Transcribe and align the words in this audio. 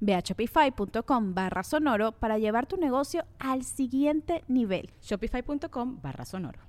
Ve 0.00 0.14
a 0.14 0.20
shopify.com 0.20 1.34
barra 1.34 1.62
sonoro 1.62 2.12
para 2.12 2.38
llevar 2.38 2.66
tu 2.66 2.76
negocio 2.76 3.24
al 3.38 3.64
siguiente 3.64 4.44
nivel. 4.48 4.90
Shopify.com 5.02 6.00
barra 6.02 6.24
sonoro. 6.24 6.68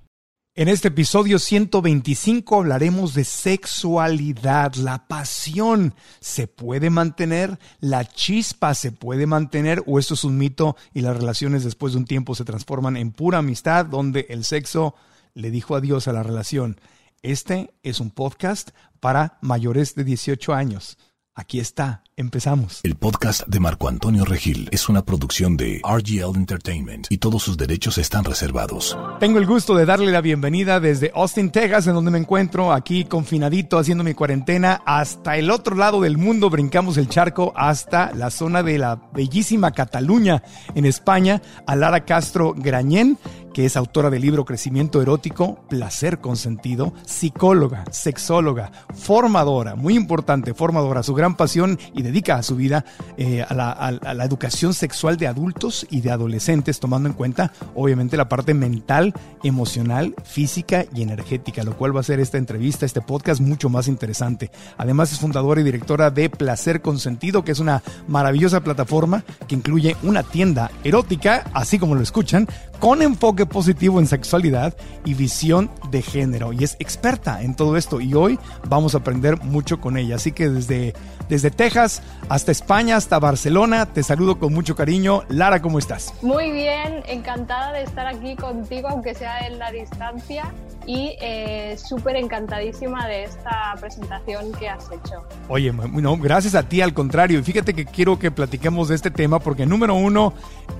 En 0.56 0.66
este 0.66 0.88
episodio 0.88 1.38
125 1.38 2.56
hablaremos 2.56 3.14
de 3.14 3.22
sexualidad, 3.22 4.74
la 4.74 5.06
pasión. 5.06 5.94
¿Se 6.18 6.48
puede 6.48 6.90
mantener? 6.90 7.56
¿La 7.78 8.04
chispa 8.04 8.74
se 8.74 8.90
puede 8.90 9.26
mantener? 9.26 9.80
¿O 9.86 10.00
esto 10.00 10.14
es 10.14 10.24
un 10.24 10.36
mito 10.38 10.76
y 10.92 11.02
las 11.02 11.16
relaciones 11.16 11.62
después 11.62 11.92
de 11.92 12.00
un 12.00 12.04
tiempo 12.04 12.34
se 12.34 12.44
transforman 12.44 12.96
en 12.96 13.12
pura 13.12 13.38
amistad 13.38 13.86
donde 13.86 14.26
el 14.28 14.44
sexo 14.44 14.96
le 15.34 15.52
dijo 15.52 15.76
adiós 15.76 16.08
a 16.08 16.12
la 16.12 16.24
relación? 16.24 16.80
Este 17.22 17.72
es 17.84 18.00
un 18.00 18.10
podcast 18.10 18.70
para 18.98 19.38
mayores 19.42 19.94
de 19.94 20.02
18 20.02 20.52
años. 20.52 20.98
Aquí 21.36 21.60
está, 21.60 22.02
empezamos. 22.16 22.80
El 22.82 22.96
podcast 22.96 23.46
de 23.46 23.60
Marco 23.60 23.88
Antonio 23.88 24.24
Regil 24.24 24.68
es 24.72 24.88
una 24.88 25.04
producción 25.04 25.56
de 25.56 25.80
RGL 25.84 26.36
Entertainment 26.36 27.06
y 27.08 27.18
todos 27.18 27.44
sus 27.44 27.56
derechos 27.56 27.98
están 27.98 28.24
reservados. 28.24 28.98
Tengo 29.20 29.38
el 29.38 29.46
gusto 29.46 29.76
de 29.76 29.86
darle 29.86 30.10
la 30.10 30.20
bienvenida 30.20 30.80
desde 30.80 31.12
Austin, 31.14 31.50
Texas, 31.50 31.86
en 31.86 31.94
donde 31.94 32.10
me 32.10 32.18
encuentro 32.18 32.72
aquí 32.72 33.04
confinadito 33.04 33.78
haciendo 33.78 34.02
mi 34.02 34.12
cuarentena, 34.12 34.82
hasta 34.84 35.36
el 35.36 35.52
otro 35.52 35.76
lado 35.76 36.00
del 36.00 36.18
mundo, 36.18 36.50
brincamos 36.50 36.96
el 36.96 37.08
charco 37.08 37.52
hasta 37.54 38.12
la 38.12 38.30
zona 38.30 38.64
de 38.64 38.78
la 38.78 39.00
bellísima 39.14 39.70
Cataluña 39.70 40.42
en 40.74 40.84
España, 40.84 41.40
a 41.64 41.76
Lara 41.76 42.04
Castro 42.04 42.54
Grañén 42.56 43.18
que 43.52 43.64
es 43.66 43.76
autora 43.76 44.10
del 44.10 44.22
libro 44.22 44.44
Crecimiento 44.44 45.02
Erótico, 45.02 45.60
Placer 45.68 46.20
Consentido, 46.20 46.92
psicóloga, 47.04 47.84
sexóloga, 47.90 48.72
formadora, 48.94 49.74
muy 49.74 49.94
importante, 49.94 50.54
formadora, 50.54 51.02
su 51.02 51.14
gran 51.14 51.36
pasión 51.36 51.78
y 51.94 52.02
dedica 52.02 52.36
a 52.36 52.42
su 52.42 52.56
vida 52.56 52.84
eh, 53.16 53.42
a, 53.42 53.54
la, 53.54 54.24
educación 54.24 54.74
sexual 54.74 55.16
de 55.16 55.26
adultos 55.26 55.86
y 55.90 56.00
de 56.00 56.10
adolescentes, 56.10 56.80
tomando 56.80 57.08
en 57.08 57.14
cuenta 57.14 57.52
obviamente 57.74 58.16
la 58.16 58.28
parte 58.28 58.54
mental, 58.54 59.14
emocional, 59.42 60.14
física 60.24 60.84
y 60.94 61.02
energética, 61.02 61.64
lo 61.64 61.76
cual 61.76 61.96
va 61.96 62.00
a 62.00 62.04
ser 62.04 62.20
esta 62.20 62.38
entrevista, 62.38 62.86
este 62.86 63.00
podcast 63.00 63.40
mucho 63.40 63.68
más 63.68 63.88
interesante. 63.88 64.50
Además 64.76 65.12
es 65.12 65.18
fundadora 65.18 65.60
y 65.60 65.64
directora 65.64 66.10
de 66.10 66.30
Placer 66.30 66.80
Consentido, 66.80 67.44
que 67.44 67.52
es 67.52 67.60
una 67.60 67.82
maravillosa 68.06 68.60
plataforma 68.60 69.24
que 69.48 69.54
incluye 69.54 69.96
una 70.02 70.22
tienda 70.22 70.70
erótica, 70.84 71.44
así 71.52 71.78
como 71.78 71.94
lo 71.94 72.02
escuchan, 72.02 72.46
con 72.78 73.02
enfoque 73.02 73.39
positivo 73.46 73.98
en 73.98 74.06
sexualidad 74.06 74.76
y 75.04 75.14
visión 75.14 75.70
de 75.90 76.02
género. 76.02 76.52
Y 76.52 76.64
es 76.64 76.76
experta 76.78 77.42
en 77.42 77.54
todo 77.54 77.76
esto 77.76 78.00
y 78.00 78.14
hoy 78.14 78.38
vamos 78.68 78.94
a 78.94 78.98
aprender 78.98 79.40
mucho 79.42 79.80
con 79.80 79.96
ella. 79.96 80.16
Así 80.16 80.32
que 80.32 80.48
desde, 80.48 80.94
desde 81.30 81.50
Texas 81.50 82.02
hasta 82.28 82.52
España, 82.52 82.96
hasta 82.96 83.18
Barcelona, 83.18 83.86
te 83.86 84.02
saludo 84.02 84.38
con 84.38 84.52
mucho 84.52 84.74
cariño. 84.74 85.22
Lara, 85.28 85.62
¿cómo 85.62 85.78
estás? 85.78 86.12
Muy 86.22 86.50
bien, 86.50 87.02
encantada 87.06 87.72
de 87.72 87.84
estar 87.84 88.06
aquí 88.06 88.34
contigo, 88.34 88.88
aunque 88.88 89.14
sea 89.14 89.46
en 89.46 89.58
la 89.58 89.70
distancia. 89.70 90.52
Y 90.86 91.16
eh, 91.20 91.76
súper 91.78 92.16
encantadísima 92.16 93.06
de 93.06 93.24
esta 93.24 93.74
presentación 93.78 94.50
que 94.52 94.68
has 94.68 94.86
hecho. 94.86 95.22
Oye, 95.48 95.72
no, 95.72 96.16
gracias 96.16 96.54
a 96.56 96.64
ti, 96.64 96.80
al 96.80 96.92
contrario. 96.94 97.38
Y 97.38 97.42
fíjate 97.42 97.74
que 97.74 97.84
quiero 97.84 98.18
que 98.18 98.30
platiquemos 98.30 98.88
de 98.88 98.96
este 98.96 99.10
tema 99.10 99.38
porque 99.38 99.66
número 99.66 99.94
uno, 99.94 100.32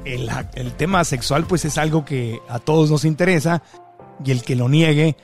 el, 0.04 0.28
el 0.54 0.72
tema 0.72 1.04
sexual 1.04 1.44
pues 1.44 1.64
es 1.64 1.78
algo 1.78 2.04
que 2.04 2.40
a 2.48 2.58
todos 2.58 2.90
nos 2.90 3.04
interesa 3.04 3.62
y 4.24 4.32
el 4.32 4.42
que 4.42 4.56
lo 4.56 4.68
niegue 4.68 5.16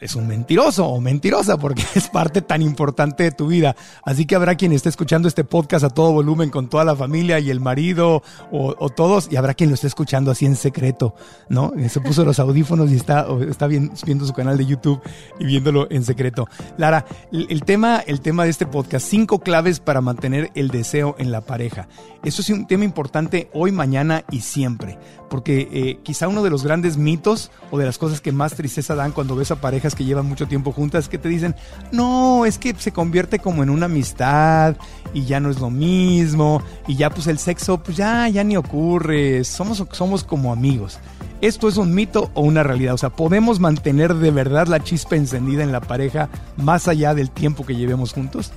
es 0.00 0.14
un 0.14 0.26
mentiroso 0.26 0.86
o 0.86 1.00
mentirosa 1.00 1.56
porque 1.56 1.82
es 1.94 2.08
parte 2.08 2.42
tan 2.42 2.62
importante 2.62 3.24
de 3.24 3.32
tu 3.32 3.46
vida. 3.46 3.76
Así 4.04 4.26
que 4.26 4.34
habrá 4.34 4.56
quien 4.56 4.72
esté 4.72 4.88
escuchando 4.88 5.28
este 5.28 5.44
podcast 5.44 5.84
a 5.84 5.90
todo 5.90 6.12
volumen 6.12 6.50
con 6.50 6.68
toda 6.68 6.84
la 6.84 6.96
familia 6.96 7.38
y 7.38 7.50
el 7.50 7.60
marido 7.60 8.22
o, 8.50 8.74
todos 8.90 9.28
y 9.30 9.36
habrá 9.36 9.54
quien 9.54 9.70
lo 9.70 9.74
esté 9.74 9.86
escuchando 9.86 10.30
así 10.30 10.46
en 10.46 10.56
secreto, 10.56 11.14
¿no? 11.48 11.72
Se 11.88 12.00
puso 12.00 12.24
los 12.24 12.38
audífonos 12.44 12.90
y 12.90 12.96
está, 12.96 13.26
está 13.48 13.66
viendo 13.66 14.26
su 14.26 14.32
canal 14.32 14.56
de 14.56 14.66
YouTube 14.66 15.00
y 15.38 15.44
viéndolo 15.44 15.90
en 15.90 16.04
secreto. 16.04 16.48
Lara, 16.76 17.04
el, 17.32 17.62
tema, 17.64 18.02
el 18.06 18.20
tema 18.20 18.44
de 18.44 18.50
este 18.50 18.66
podcast, 18.66 19.06
cinco 19.06 19.40
claves 19.40 19.80
para 19.80 20.00
mantener 20.00 20.50
el 20.54 20.68
deseo 20.68 21.16
en 21.18 21.32
la 21.32 21.40
pareja. 21.40 21.88
Eso 22.24 22.42
es 22.42 22.50
un 22.50 22.66
tema 22.66 22.84
importante 22.84 23.50
hoy, 23.52 23.72
mañana 23.72 24.24
y 24.30 24.40
siempre, 24.40 24.98
porque 25.28 25.68
eh, 25.72 25.98
quizá 26.02 26.28
uno 26.28 26.42
de 26.42 26.50
los 26.50 26.64
grandes 26.64 26.96
mitos 26.96 27.50
o 27.70 27.78
de 27.78 27.84
las 27.84 27.98
cosas 27.98 28.20
que 28.20 28.32
más 28.32 28.54
tristeza 28.54 28.94
dan 28.94 29.12
cuando 29.12 29.36
ves 29.36 29.50
a 29.50 29.53
parejas 29.56 29.94
que 29.94 30.04
llevan 30.04 30.26
mucho 30.26 30.46
tiempo 30.46 30.72
juntas 30.72 31.08
que 31.08 31.18
te 31.18 31.28
dicen, 31.28 31.54
no, 31.92 32.44
es 32.46 32.58
que 32.58 32.74
se 32.74 32.92
convierte 32.92 33.38
como 33.38 33.62
en 33.62 33.70
una 33.70 33.86
amistad 33.86 34.76
y 35.12 35.24
ya 35.24 35.40
no 35.40 35.50
es 35.50 35.60
lo 35.60 35.70
mismo 35.70 36.62
y 36.86 36.96
ya 36.96 37.10
pues 37.10 37.26
el 37.26 37.38
sexo 37.38 37.82
pues 37.82 37.96
ya, 37.96 38.28
ya 38.28 38.44
ni 38.44 38.56
ocurre, 38.56 39.44
somos, 39.44 39.84
somos 39.92 40.24
como 40.24 40.52
amigos. 40.52 40.98
¿Esto 41.40 41.68
es 41.68 41.76
un 41.76 41.94
mito 41.94 42.30
o 42.34 42.40
una 42.40 42.62
realidad? 42.62 42.94
O 42.94 42.98
sea, 42.98 43.10
¿podemos 43.10 43.60
mantener 43.60 44.14
de 44.14 44.30
verdad 44.30 44.66
la 44.66 44.80
chispa 44.80 45.16
encendida 45.16 45.62
en 45.62 45.72
la 45.72 45.80
pareja 45.80 46.30
más 46.56 46.88
allá 46.88 47.12
del 47.12 47.30
tiempo 47.30 47.66
que 47.66 47.76
llevemos 47.76 48.14
juntos? 48.14 48.50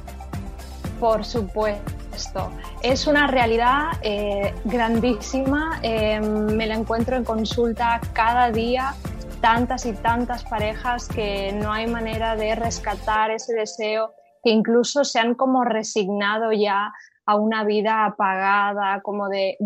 Por 0.99 1.25
supuesto. 1.25 2.49
Es 2.81 3.05
una 3.05 3.27
realidad 3.27 3.99
eh, 4.01 4.53
grandísima. 4.63 5.79
Eh, 5.83 6.19
me 6.21 6.65
la 6.65 6.75
encuentro 6.75 7.17
en 7.17 7.23
consulta 7.23 7.99
cada 8.13 8.51
día 8.51 8.95
tantas 9.41 9.85
y 9.85 9.93
tantas 9.93 10.43
parejas 10.43 11.07
que 11.07 11.51
no 11.53 11.71
hay 11.71 11.87
manera 11.87 12.35
de 12.35 12.55
rescatar 12.55 13.31
ese 13.31 13.53
deseo, 13.53 14.13
que 14.43 14.49
incluso 14.49 15.03
se 15.03 15.19
han 15.19 15.35
como 15.35 15.63
resignado 15.63 16.51
ya 16.51 16.91
a 17.25 17.35
una 17.35 17.63
vida 17.63 18.05
apagada, 18.05 19.01
como 19.01 19.29
de, 19.29 19.57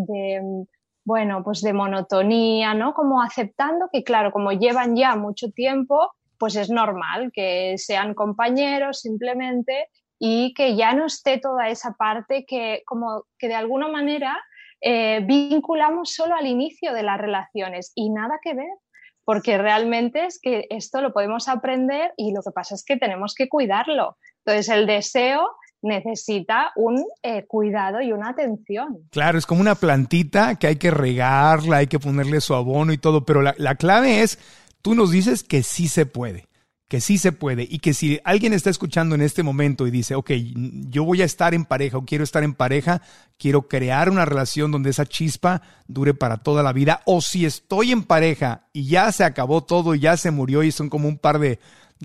bueno, 1.06 1.44
pues 1.44 1.62
de 1.62 1.74
monotonía, 1.74 2.74
¿no? 2.74 2.94
Como 2.94 3.22
aceptando 3.22 3.90
que, 3.92 4.04
claro, 4.04 4.32
como 4.32 4.52
llevan 4.52 4.96
ya 4.96 5.16
mucho 5.16 5.52
tiempo, 5.52 6.12
pues 6.38 6.56
es 6.56 6.70
normal 6.70 7.32
que 7.34 7.76
sean 7.78 8.14
compañeros 8.14 9.00
simplemente 9.00 9.88
y 10.20 10.54
que 10.54 10.76
ya 10.76 10.94
no 10.94 11.06
esté 11.06 11.38
toda 11.40 11.70
esa 11.70 11.94
parte 11.94 12.46
que 12.48 12.82
como 12.86 13.26
que 13.38 13.48
de 13.48 13.56
alguna 13.56 13.88
manera 13.88 14.38
eh, 14.82 15.22
vinculamos 15.24 16.14
solo 16.14 16.36
al 16.36 16.48
inicio 16.48 16.94
de 16.94 17.04
las 17.04 17.20
relaciones 17.20 17.92
y 17.96 18.10
nada 18.10 18.40
que 18.42 18.56
ver 18.56 18.74
porque 19.26 19.58
realmente 19.58 20.26
es 20.26 20.40
que 20.42 20.66
esto 20.70 21.02
lo 21.02 21.14
podemos 21.14 21.48
aprender 21.48 22.14
y 22.18 22.34
lo 22.34 22.42
que 22.42 22.52
pasa 22.52 22.76
es 22.76 22.84
que 22.84 22.98
tenemos 22.98 23.34
que 23.36 23.50
cuidarlo. 23.50 24.18
Entonces 24.46 24.70
el 24.70 24.88
deseo 24.88 25.50
necesita 25.82 26.72
un 26.76 27.04
eh, 27.24 27.46
cuidado 27.46 28.02
y 28.02 28.12
una 28.12 28.30
atención. 28.30 29.00
Claro, 29.12 29.38
es 29.38 29.46
como 29.46 29.62
una 29.62 29.76
plantita 29.76 30.56
que 30.56 30.68
hay 30.68 30.76
que 30.76 30.92
regarla, 30.92 31.78
hay 31.78 31.88
que 31.88 32.00
ponerle 32.00 32.42
su 32.42 32.54
abono 32.54 32.94
y 32.94 32.98
todo, 32.98 33.26
pero 33.26 33.42
la, 33.42 33.56
la 33.58 33.76
clave 33.76 34.22
es, 34.22 34.38
tú 34.82 34.96
nos 34.96 35.12
dices 35.12 35.44
que 35.44 35.64
sí 35.64 35.88
se 35.88 36.06
puede 36.06 36.51
que 36.92 37.00
sí 37.00 37.18
se 37.18 37.32
puede 37.32 37.66
y 37.70 37.80
que 37.80 37.94
si 37.94 38.20
alguien 38.26 38.52
está 38.52 38.70
escuchando 38.70 39.16
en 39.16 39.22
este 39.22 39.44
momento 39.44 39.88
y 39.88 39.92
dice, 39.92 40.14
ok, 40.14 40.32
yo 40.90 41.06
voy 41.06 41.22
a 41.22 41.26
estar 41.26 41.54
en 41.54 41.64
pareja 41.64 41.98
o 41.98 42.04
quiero 42.04 42.26
estar 42.26 42.44
en 42.44 42.54
pareja, 42.54 43.02
quiero 43.38 43.70
crear 43.70 44.10
una 44.10 44.26
relación 44.26 44.74
donde 44.74 44.90
esa 44.90 45.06
chispa 45.06 45.62
dure 45.88 46.14
para 46.14 46.44
toda 46.44 46.64
la 46.64 46.74
vida, 46.74 47.00
o 47.06 47.22
si 47.22 47.46
estoy 47.46 47.94
en 47.94 48.04
pareja 48.04 48.68
y 48.74 48.90
ya 48.90 49.10
se 49.14 49.24
acabó 49.24 49.64
todo 49.64 49.96
y 49.96 50.02
ya 50.02 50.18
se 50.18 50.32
murió 50.32 50.64
y 50.64 50.74
son 50.74 50.90
como 50.90 51.08
un 51.08 51.18
par 51.18 51.40
de, 51.40 51.60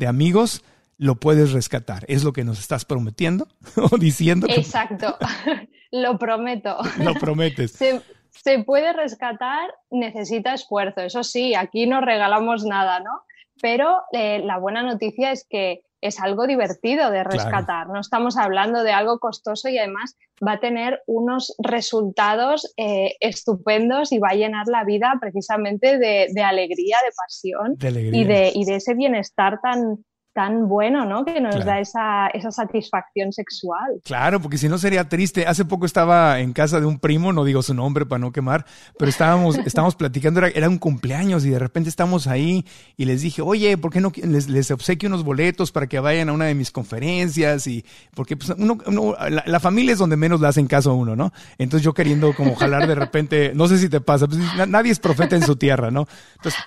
amigos, 0.07 0.63
lo 0.99 1.17
puedes 1.17 1.51
rescatar. 1.51 2.05
¿Es 2.07 2.23
lo 2.23 2.33
que 2.33 2.45
nos 2.45 2.61
estás 2.61 2.85
prometiendo 2.85 3.49
o 3.91 3.99
diciendo? 3.99 4.47
Exacto, 4.49 5.19
lo 5.91 6.17
prometo. 6.17 6.79
Lo 7.01 7.15
prometes. 7.15 7.73
Se, 7.73 8.03
se 8.31 8.63
puede 8.63 8.93
rescatar, 8.93 9.69
necesita 9.91 10.55
esfuerzo, 10.55 11.01
eso 11.01 11.25
sí, 11.25 11.57
aquí 11.57 11.89
no 11.89 12.01
regalamos 12.01 12.65
nada, 12.65 13.01
¿no? 13.01 13.25
Pero 13.61 14.03
eh, 14.13 14.41
la 14.41 14.59
buena 14.59 14.83
noticia 14.83 15.33
es 15.33 15.47
que 15.49 15.83
es 16.01 16.21
algo 16.21 16.47
divertido 16.47 17.11
de 17.11 17.25
rescatar. 17.25 17.89
No 17.89 18.01
estamos 18.01 18.37
hablando 18.37 18.83
de 18.83 18.93
algo 18.93 19.19
costoso 19.19 19.69
y 19.69 19.79
además 19.79 20.17
va 20.47 20.53
a 20.53 20.61
tener 20.61 21.03
unos 21.07 21.55
resultados 21.59 22.73
eh, 22.77 23.15
estupendos 23.21 24.13
y 24.13 24.19
va 24.19 24.29
a 24.31 24.35
llenar 24.35 24.67
la 24.69 24.85
vida 24.85 25.15
precisamente 25.21 25.99
de, 25.99 26.43
alegría, 26.43 26.97
de 27.05 27.13
pasión 27.17 27.77
Y, 28.15 28.25
de, 28.25 28.53
y 28.55 28.65
de 28.65 28.77
ese 28.77 28.95
bienestar 28.95 29.59
tan, 29.63 30.05
tan 30.37 30.69
bueno, 30.69 31.07
¿no? 31.07 31.25
Que 31.25 31.41
nos 31.41 31.65
da 31.65 31.81
esa, 31.81 32.27
esa, 32.27 32.51
satisfacción 32.51 33.33
sexual. 33.33 34.03
Claro, 34.05 34.39
porque 34.39 34.59
si 34.59 34.69
no 34.69 34.77
sería 34.77 35.09
triste. 35.09 35.47
Hace 35.47 35.65
poco 35.65 35.87
estaba 35.87 36.41
en 36.41 36.53
casa 36.53 36.79
de 36.79 36.85
un 36.85 36.99
primo, 36.99 37.33
no 37.33 37.43
digo 37.43 37.63
su 37.63 37.73
nombre 37.73 38.05
para 38.05 38.19
no 38.19 38.33
quemar, 38.33 38.67
pero 38.99 39.09
estábamos, 39.09 39.57
estábamos 39.65 39.97
platicando, 39.97 40.41
era, 40.41 40.49
era, 40.49 40.69
un 40.69 40.77
cumpleaños 40.77 41.47
y 41.47 41.51
de 41.51 41.59
repente 41.59 41.89
estamos 41.89 42.27
ahí 42.27 42.67
y 42.99 43.07
les 43.07 43.23
dije, 43.23 43.41
oye, 43.41 43.79
¿por 43.79 43.91
qué 43.91 44.03
no 44.03 44.13
les, 44.15 44.51
les 44.51 44.71
obsequio 44.71 45.09
unos 45.09 45.25
boletos 45.25 45.73
para 45.73 45.87
que 45.87 45.99
vayan 46.01 46.29
a 46.29 46.35
una 46.35 46.45
de 46.45 46.55
mis 46.55 46.71
conferencias? 46.71 47.67
Y 47.67 47.87
porque 48.15 48.37
pues, 48.37 48.51
uno, 48.59 49.17
la, 49.47 49.61
familia 49.61 49.95
es 49.95 49.99
donde 49.99 50.19
menos 50.19 50.43
le 50.43 50.49
hacen 50.49 50.67
caso 50.67 50.91
a 50.91 50.95
uno, 50.95 51.17
¿no? 51.17 51.33
Entonces 51.57 51.83
yo 51.83 51.95
queriendo 51.95 52.35
como 52.35 52.57
jalar 52.57 52.87
de 52.87 52.95
repente, 52.95 53.53
no 53.55 53.69
sé 53.69 53.79
si 53.79 53.89
te 53.89 54.03
pasa, 54.03 54.27
pues, 54.27 54.39
nadie 54.69 54.93
es 54.93 54.99
profeta 54.99 55.35
en 55.35 55.47
su 55.47 55.57
tierra, 55.57 55.91
¿no? 55.91 56.07
Entonces, 56.35 56.61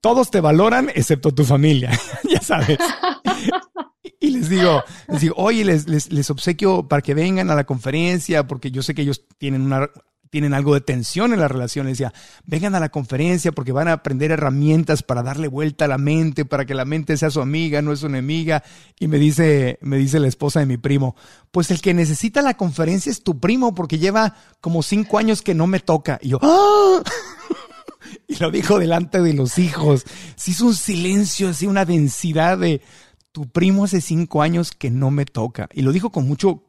todos 0.00 0.30
te 0.30 0.40
valoran 0.40 0.90
excepto 0.94 1.32
tu 1.32 1.44
familia, 1.44 1.90
ya 2.30 2.40
sabes. 2.40 2.78
Y 4.20 4.30
les 4.30 4.48
digo, 4.48 4.82
les 5.08 5.20
digo, 5.20 5.34
oye, 5.36 5.64
les, 5.64 5.86
les, 5.86 6.30
obsequio 6.30 6.88
para 6.88 7.02
que 7.02 7.14
vengan 7.14 7.50
a 7.50 7.54
la 7.54 7.64
conferencia, 7.64 8.46
porque 8.46 8.70
yo 8.70 8.82
sé 8.82 8.94
que 8.94 9.02
ellos 9.02 9.24
tienen 9.38 9.62
una 9.62 9.90
tienen 10.30 10.54
algo 10.54 10.74
de 10.74 10.80
tensión 10.80 11.32
en 11.32 11.40
la 11.40 11.48
relación. 11.48 11.86
Les 11.86 11.98
decía, 11.98 12.12
vengan 12.44 12.74
a 12.74 12.80
la 12.80 12.90
conferencia 12.90 13.52
porque 13.52 13.72
van 13.72 13.88
a 13.88 13.94
aprender 13.94 14.30
herramientas 14.30 15.02
para 15.02 15.22
darle 15.22 15.48
vuelta 15.48 15.86
a 15.86 15.88
la 15.88 15.98
mente, 15.98 16.44
para 16.44 16.64
que 16.64 16.74
la 16.74 16.84
mente 16.84 17.16
sea 17.16 17.30
su 17.30 17.40
amiga, 17.40 17.82
no 17.82 17.92
es 17.92 18.00
su 18.00 18.06
enemiga. 18.06 18.62
Y 18.98 19.08
me 19.08 19.18
dice, 19.18 19.78
me 19.80 19.96
dice 19.96 20.20
la 20.20 20.28
esposa 20.28 20.60
de 20.60 20.66
mi 20.66 20.76
primo, 20.76 21.16
pues 21.50 21.70
el 21.70 21.80
que 21.80 21.94
necesita 21.94 22.42
la 22.42 22.56
conferencia 22.56 23.10
es 23.10 23.22
tu 23.22 23.40
primo 23.40 23.74
porque 23.74 23.98
lleva 23.98 24.34
como 24.60 24.82
cinco 24.82 25.18
años 25.18 25.42
que 25.42 25.54
no 25.54 25.66
me 25.66 25.80
toca. 25.80 26.18
Y 26.20 26.30
yo, 26.30 26.38
¡Ah! 26.42 27.02
y 28.28 28.36
lo 28.36 28.50
dijo 28.50 28.78
delante 28.78 29.20
de 29.20 29.32
los 29.32 29.58
hijos. 29.58 30.04
Se 30.36 30.50
hizo 30.50 30.66
un 30.66 30.74
silencio, 30.74 31.50
así 31.50 31.66
una 31.66 31.84
densidad 31.84 32.58
de, 32.58 32.82
tu 33.36 33.46
primo 33.46 33.84
hace 33.84 34.00
cinco 34.00 34.40
años 34.40 34.72
que 34.72 34.90
no 34.90 35.10
me 35.10 35.26
toca. 35.26 35.68
Y 35.74 35.82
lo 35.82 35.92
dijo 35.92 36.08
con 36.08 36.26
mucho, 36.26 36.62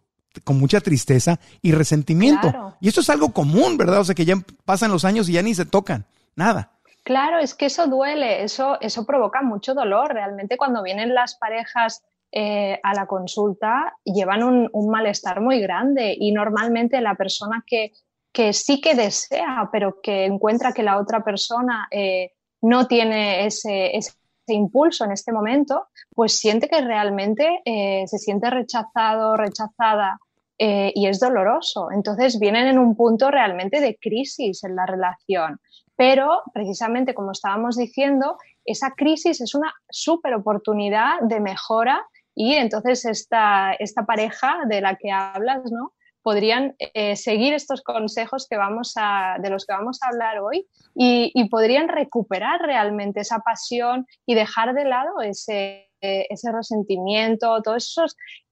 con 0.43 0.59
mucha 0.59 0.81
tristeza 0.81 1.39
y 1.61 1.71
resentimiento. 1.71 2.75
Y 2.81 2.89
eso 2.89 2.99
es 2.99 3.09
algo 3.09 3.31
común, 3.31 3.77
¿verdad? 3.77 4.01
O 4.01 4.03
sea, 4.03 4.13
que 4.13 4.25
ya 4.25 4.35
pasan 4.65 4.91
los 4.91 5.05
años 5.05 5.29
y 5.29 5.31
ya 5.31 5.41
ni 5.41 5.55
se 5.55 5.65
tocan. 5.65 6.05
Nada. 6.35 6.73
Claro, 7.05 7.39
es 7.39 7.55
que 7.55 7.67
eso 7.67 7.87
duele, 7.87 8.43
eso, 8.43 8.77
eso 8.81 9.05
provoca 9.05 9.41
mucho 9.41 9.73
dolor. 9.73 10.13
Realmente 10.13 10.57
cuando 10.57 10.83
vienen 10.83 11.15
las 11.15 11.35
parejas 11.35 12.03
eh, 12.33 12.81
a 12.83 12.93
la 12.93 13.05
consulta 13.05 13.95
llevan 14.03 14.43
un, 14.43 14.89
malestar 14.89 15.39
muy 15.39 15.61
grande 15.61 16.17
y 16.19 16.33
normalmente 16.33 16.99
la 16.99 17.15
persona 17.15 17.63
que, 17.65 17.93
que, 18.33 18.51
sí 18.51 18.81
que 18.81 18.93
desea, 18.93 19.69
pero 19.71 20.01
que 20.01 20.25
encuentra 20.25 20.73
que 20.73 20.83
la 20.83 20.99
otra 20.99 21.23
persona 21.23 21.87
eh, 21.91 22.33
no 22.61 22.87
tiene 22.87 23.45
ese, 23.45 23.95
ese 23.95 24.11
impulso 24.47 25.05
en 25.05 25.13
este 25.13 25.31
momento, 25.31 25.87
pues 26.17 26.39
siente 26.39 26.67
que 26.67 26.81
realmente 26.81 27.61
eh, 27.63 28.07
se 28.07 28.17
siente 28.17 28.49
rechazado, 28.49 29.37
rechazada 29.37 30.17
eh, 30.57 30.91
y 30.95 31.05
es 31.05 31.19
doloroso. 31.19 31.91
Entonces 31.91 32.39
vienen 32.39 32.65
en 32.65 32.79
un 32.79 32.95
punto 32.95 33.29
realmente 33.29 33.79
de 33.79 33.99
crisis 34.01 34.63
en 34.63 34.75
la 34.75 34.87
relación. 34.87 35.59
Pero 35.95 36.41
precisamente 36.55 37.13
como 37.13 37.33
estábamos 37.33 37.77
diciendo, 37.77 38.39
esa 38.65 38.95
crisis 38.95 39.41
es 39.41 39.53
una 39.53 39.71
súper 39.91 40.33
oportunidad 40.33 41.19
de 41.21 41.39
mejora 41.39 42.03
y 42.33 42.55
entonces 42.55 43.05
esta, 43.05 43.73
esta 43.73 44.07
pareja 44.07 44.61
de 44.67 44.81
la 44.81 44.95
que 44.95 45.11
hablas, 45.11 45.71
¿no? 45.71 45.93
podrían 46.23 46.75
eh, 46.79 47.15
seguir 47.15 47.53
estos 47.53 47.81
consejos 47.83 48.47
que 48.49 48.57
vamos 48.57 48.95
a, 48.97 49.37
de 49.39 49.49
los 49.49 49.65
que 49.65 49.73
vamos 49.73 49.99
a 50.01 50.09
hablar 50.09 50.39
hoy 50.39 50.67
y, 50.93 51.47
podrían 51.49 51.87
recuperar 51.87 52.59
realmente 52.59 53.21
esa 53.21 53.39
pasión 53.39 54.05
y 54.25 54.35
dejar 54.35 54.73
de 54.73 54.83
lado 54.83 55.21
ese, 55.21 55.86
ese 56.01 56.51
resentimiento, 56.51 57.61
todas 57.61 57.95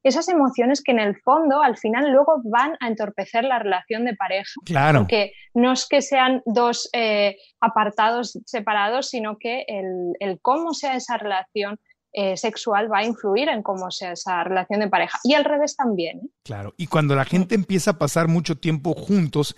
esas 0.03 0.27
emociones 0.29 0.81
que 0.81 0.91
en 0.91 0.99
el 0.99 1.15
fondo 1.21 1.61
al 1.61 1.77
final 1.77 2.11
luego 2.11 2.41
van 2.43 2.75
a 2.79 2.87
entorpecer 2.87 3.43
la 3.43 3.59
relación 3.59 4.05
de 4.05 4.15
pareja. 4.15 4.51
Claro. 4.65 4.99
Porque 5.01 5.33
no 5.53 5.71
es 5.73 5.87
que 5.87 6.01
sean 6.01 6.41
dos 6.45 6.89
eh, 6.93 7.37
apartados 7.59 8.39
separados, 8.45 9.09
sino 9.09 9.37
que 9.37 9.65
el, 9.67 10.13
el 10.19 10.39
cómo 10.41 10.73
sea 10.73 10.95
esa 10.95 11.17
relación 11.17 11.79
eh, 12.17 12.37
sexual 12.37 12.89
va 12.89 12.99
a 12.99 13.03
influir 13.03 13.49
en 13.49 13.61
cómo 13.61 13.91
sea 13.91 14.13
esa 14.13 14.41
relación 14.45 14.79
de 14.79 14.87
pareja. 14.87 15.19
Y 15.25 15.33
al 15.33 15.43
revés 15.43 15.75
también. 15.75 16.19
¿eh? 16.19 16.29
Claro, 16.45 16.73
y 16.77 16.87
cuando 16.87 17.13
la 17.13 17.25
gente 17.25 17.55
empieza 17.55 17.91
a 17.91 17.97
pasar 17.97 18.29
mucho 18.29 18.55
tiempo 18.55 18.93
juntos, 18.93 19.53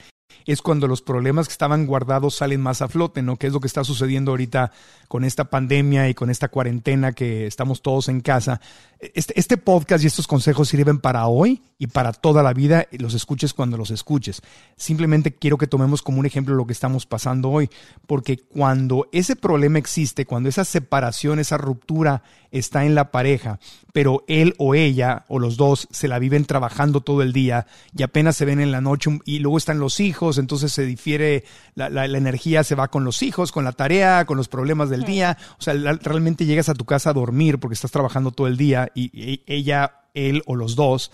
es 0.45 0.61
cuando 0.61 0.87
los 0.87 1.01
problemas 1.01 1.47
que 1.47 1.51
estaban 1.51 1.85
guardados 1.85 2.35
salen 2.35 2.61
más 2.61 2.81
a 2.81 2.87
flote, 2.87 3.21
¿no? 3.21 3.37
Que 3.37 3.47
es 3.47 3.53
lo 3.53 3.59
que 3.59 3.67
está 3.67 3.83
sucediendo 3.83 4.31
ahorita 4.31 4.71
con 5.07 5.23
esta 5.23 5.45
pandemia 5.45 6.09
y 6.09 6.13
con 6.13 6.29
esta 6.29 6.47
cuarentena 6.47 7.11
que 7.11 7.47
estamos 7.47 7.81
todos 7.81 8.07
en 8.09 8.21
casa. 8.21 8.61
Este, 8.99 9.39
este, 9.39 9.57
podcast 9.57 10.03
y 10.03 10.07
estos 10.07 10.27
consejos 10.27 10.69
sirven 10.69 10.99
para 10.99 11.27
hoy 11.27 11.61
y 11.77 11.87
para 11.87 12.13
toda 12.13 12.41
la 12.43 12.53
vida, 12.53 12.87
los 12.91 13.13
escuches 13.13 13.53
cuando 13.53 13.77
los 13.77 13.91
escuches. 13.91 14.41
Simplemente 14.75 15.35
quiero 15.35 15.57
que 15.57 15.67
tomemos 15.67 16.01
como 16.01 16.19
un 16.19 16.25
ejemplo 16.25 16.55
lo 16.55 16.65
que 16.65 16.73
estamos 16.73 17.05
pasando 17.05 17.49
hoy, 17.49 17.69
porque 18.07 18.37
cuando 18.37 19.07
ese 19.11 19.35
problema 19.35 19.77
existe, 19.77 20.25
cuando 20.25 20.49
esa 20.49 20.65
separación, 20.65 21.39
esa 21.39 21.57
ruptura 21.57 22.23
está 22.51 22.85
en 22.85 22.95
la 22.95 23.11
pareja, 23.11 23.59
pero 23.93 24.23
él 24.27 24.53
o 24.57 24.75
ella 24.75 25.25
o 25.27 25.39
los 25.39 25.57
dos 25.57 25.87
se 25.91 26.07
la 26.07 26.19
viven 26.19 26.45
trabajando 26.45 27.01
todo 27.01 27.21
el 27.21 27.33
día 27.33 27.67
y 27.95 28.03
apenas 28.03 28.35
se 28.35 28.45
ven 28.45 28.59
en 28.59 28.71
la 28.71 28.81
noche 28.81 29.19
y 29.25 29.39
luego 29.39 29.57
están 29.57 29.79
los 29.79 29.99
hijos, 29.99 30.37
entonces 30.37 30.71
se 30.71 30.85
difiere, 30.85 31.43
la, 31.75 31.89
la, 31.89 32.05
energía 32.05 32.63
se 32.63 32.75
va 32.75 32.89
con 32.89 33.03
los 33.03 33.21
hijos, 33.23 33.51
con 33.51 33.63
la 33.63 33.71
tarea, 33.71 34.25
con 34.25 34.37
los 34.37 34.47
problemas 34.47 34.89
del 34.89 35.03
día, 35.03 35.37
o 35.59 35.61
sea, 35.61 35.73
realmente 35.73 36.45
llegas 36.45 36.69
a 36.69 36.73
tu 36.73 36.85
casa 36.85 37.11
a 37.11 37.13
dormir 37.13 37.59
porque 37.59 37.75
estás 37.75 37.91
trabajando 37.91 38.31
todo 38.31 38.47
el 38.47 38.57
día 38.57 38.91
y, 38.95 39.41
ella, 39.45 40.01
él 40.13 40.43
o 40.45 40.55
los 40.55 40.75
dos. 40.75 41.11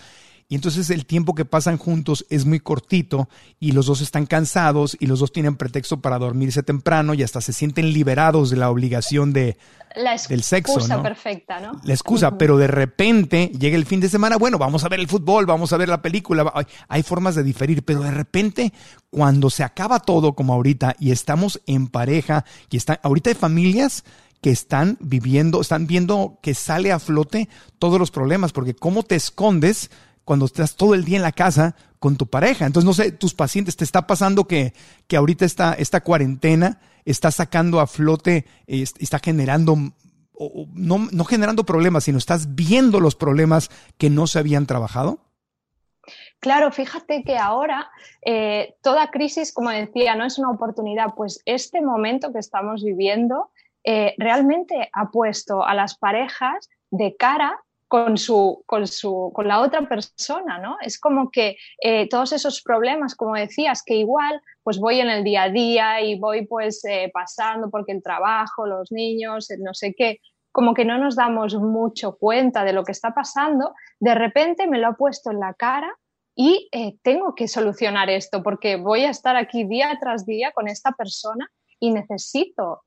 Y 0.48 0.56
entonces 0.56 0.90
el 0.90 1.06
tiempo 1.06 1.34
que 1.34 1.44
pasan 1.44 1.78
juntos 1.78 2.26
es 2.28 2.44
muy 2.44 2.60
cortito 2.60 3.28
y 3.58 3.72
los 3.72 3.86
dos 3.86 4.00
están 4.00 4.26
cansados 4.26 4.96
y 5.00 5.06
los 5.06 5.20
dos 5.20 5.32
tienen 5.32 5.56
pretexto 5.56 6.00
para 6.00 6.18
dormirse 6.18 6.62
temprano 6.62 7.14
y 7.14 7.22
hasta 7.22 7.40
se 7.40 7.52
sienten 7.52 7.92
liberados 7.92 8.50
de 8.50 8.56
la 8.56 8.70
obligación 8.70 9.32
de, 9.32 9.56
del 10.28 10.42
sexo. 10.42 10.74
La 10.74 10.78
excusa 10.78 11.02
perfecta, 11.02 11.60
¿no? 11.60 11.80
La 11.84 11.94
excusa, 11.94 12.36
pero 12.36 12.58
de 12.58 12.66
repente 12.66 13.50
llega 13.58 13.76
el 13.76 13.86
fin 13.86 14.00
de 14.00 14.08
semana, 14.08 14.36
bueno, 14.36 14.58
vamos 14.58 14.84
a 14.84 14.88
ver 14.88 15.00
el 15.00 15.08
fútbol, 15.08 15.46
vamos 15.46 15.72
a 15.72 15.76
ver 15.76 15.88
la 15.88 16.02
película, 16.02 16.52
hay 16.88 17.02
formas 17.02 17.34
de 17.34 17.42
diferir, 17.42 17.84
pero 17.84 18.02
de 18.02 18.10
repente 18.10 18.72
cuando 19.10 19.50
se 19.50 19.64
acaba 19.64 20.00
todo 20.00 20.34
como 20.34 20.52
ahorita 20.52 20.96
y 20.98 21.10
estamos 21.10 21.60
en 21.66 21.88
pareja 21.88 22.44
y 22.70 22.76
están, 22.76 22.98
ahorita 23.02 23.30
hay 23.30 23.36
familias 23.36 24.04
que 24.44 24.50
están 24.50 24.98
viviendo, 25.00 25.62
están 25.62 25.86
viendo 25.86 26.38
que 26.42 26.52
sale 26.52 26.92
a 26.92 26.98
flote 26.98 27.48
todos 27.78 27.98
los 27.98 28.10
problemas, 28.10 28.52
porque 28.52 28.74
cómo 28.74 29.02
te 29.02 29.14
escondes 29.14 29.90
cuando 30.24 30.46
estás 30.46 30.76
todo 30.76 30.94
el 30.94 31.04
día 31.04 31.16
en 31.16 31.22
la 31.22 31.32
casa 31.32 31.76
con 31.98 32.16
tu 32.16 32.26
pareja. 32.26 32.66
Entonces, 32.66 32.86
no 32.86 32.92
sé, 32.92 33.12
tus 33.12 33.34
pacientes, 33.34 33.76
¿te 33.76 33.84
está 33.84 34.06
pasando 34.06 34.44
que, 34.44 34.74
que 35.06 35.16
ahorita 35.16 35.44
esta, 35.44 36.00
cuarentena 36.02 36.80
está 37.04 37.30
sacando 37.30 37.80
a 37.80 37.86
flote, 37.86 38.46
está 38.66 39.18
generando, 39.18 39.76
no, 40.74 41.08
no 41.10 41.24
generando 41.24 41.64
problemas, 41.64 42.04
sino 42.04 42.18
estás 42.18 42.54
viendo 42.54 43.00
los 43.00 43.14
problemas 43.14 43.70
que 43.98 44.10
no 44.10 44.26
se 44.26 44.38
habían 44.38 44.66
trabajado? 44.66 45.18
Claro, 46.40 46.70
fíjate 46.72 47.22
que 47.22 47.38
ahora 47.38 47.90
eh, 48.20 48.76
toda 48.82 49.10
crisis, 49.10 49.52
como 49.52 49.70
decía, 49.70 50.14
no 50.14 50.26
es 50.26 50.38
una 50.38 50.50
oportunidad, 50.50 51.14
pues 51.16 51.40
este 51.46 51.80
momento 51.80 52.32
que 52.32 52.38
estamos 52.38 52.82
viviendo 52.84 53.50
eh, 53.82 54.14
realmente 54.18 54.90
ha 54.92 55.10
puesto 55.10 55.64
a 55.64 55.74
las 55.74 55.96
parejas 55.96 56.68
de 56.90 57.16
cara 57.16 57.58
con, 57.94 58.18
su, 58.18 58.64
con, 58.66 58.88
su, 58.88 59.30
con 59.32 59.46
la 59.46 59.60
otra 59.60 59.88
persona, 59.88 60.58
¿no? 60.58 60.78
Es 60.80 60.98
como 60.98 61.30
que 61.30 61.56
eh, 61.80 62.08
todos 62.08 62.32
esos 62.32 62.60
problemas, 62.60 63.14
como 63.14 63.36
decías, 63.36 63.84
que 63.86 63.94
igual 63.94 64.42
pues 64.64 64.80
voy 64.80 64.98
en 64.98 65.10
el 65.10 65.22
día 65.22 65.44
a 65.44 65.48
día 65.48 66.00
y 66.00 66.18
voy 66.18 66.44
pues 66.44 66.84
eh, 66.86 67.08
pasando 67.14 67.70
porque 67.70 67.92
el 67.92 68.02
trabajo, 68.02 68.66
los 68.66 68.90
niños, 68.90 69.46
no 69.60 69.74
sé 69.74 69.94
qué, 69.96 70.18
como 70.50 70.74
que 70.74 70.84
no 70.84 70.98
nos 70.98 71.14
damos 71.14 71.54
mucho 71.54 72.16
cuenta 72.16 72.64
de 72.64 72.72
lo 72.72 72.82
que 72.82 72.90
está 72.90 73.14
pasando, 73.14 73.76
de 74.00 74.16
repente 74.16 74.66
me 74.66 74.78
lo 74.78 74.88
ha 74.88 74.96
puesto 74.96 75.30
en 75.30 75.38
la 75.38 75.54
cara 75.54 75.96
y 76.34 76.68
tengo 77.02 77.36
que 77.36 77.46
solucionar 77.46 78.10
esto 78.10 78.42
porque 78.42 78.74
voy 78.74 79.04
a 79.04 79.10
estar 79.10 79.36
aquí 79.36 79.62
día 79.62 79.96
tras 80.00 80.26
día 80.26 80.50
con 80.50 80.66
esta 80.66 80.90
persona 80.90 81.48
y 81.78 81.92
necesito 81.92 82.82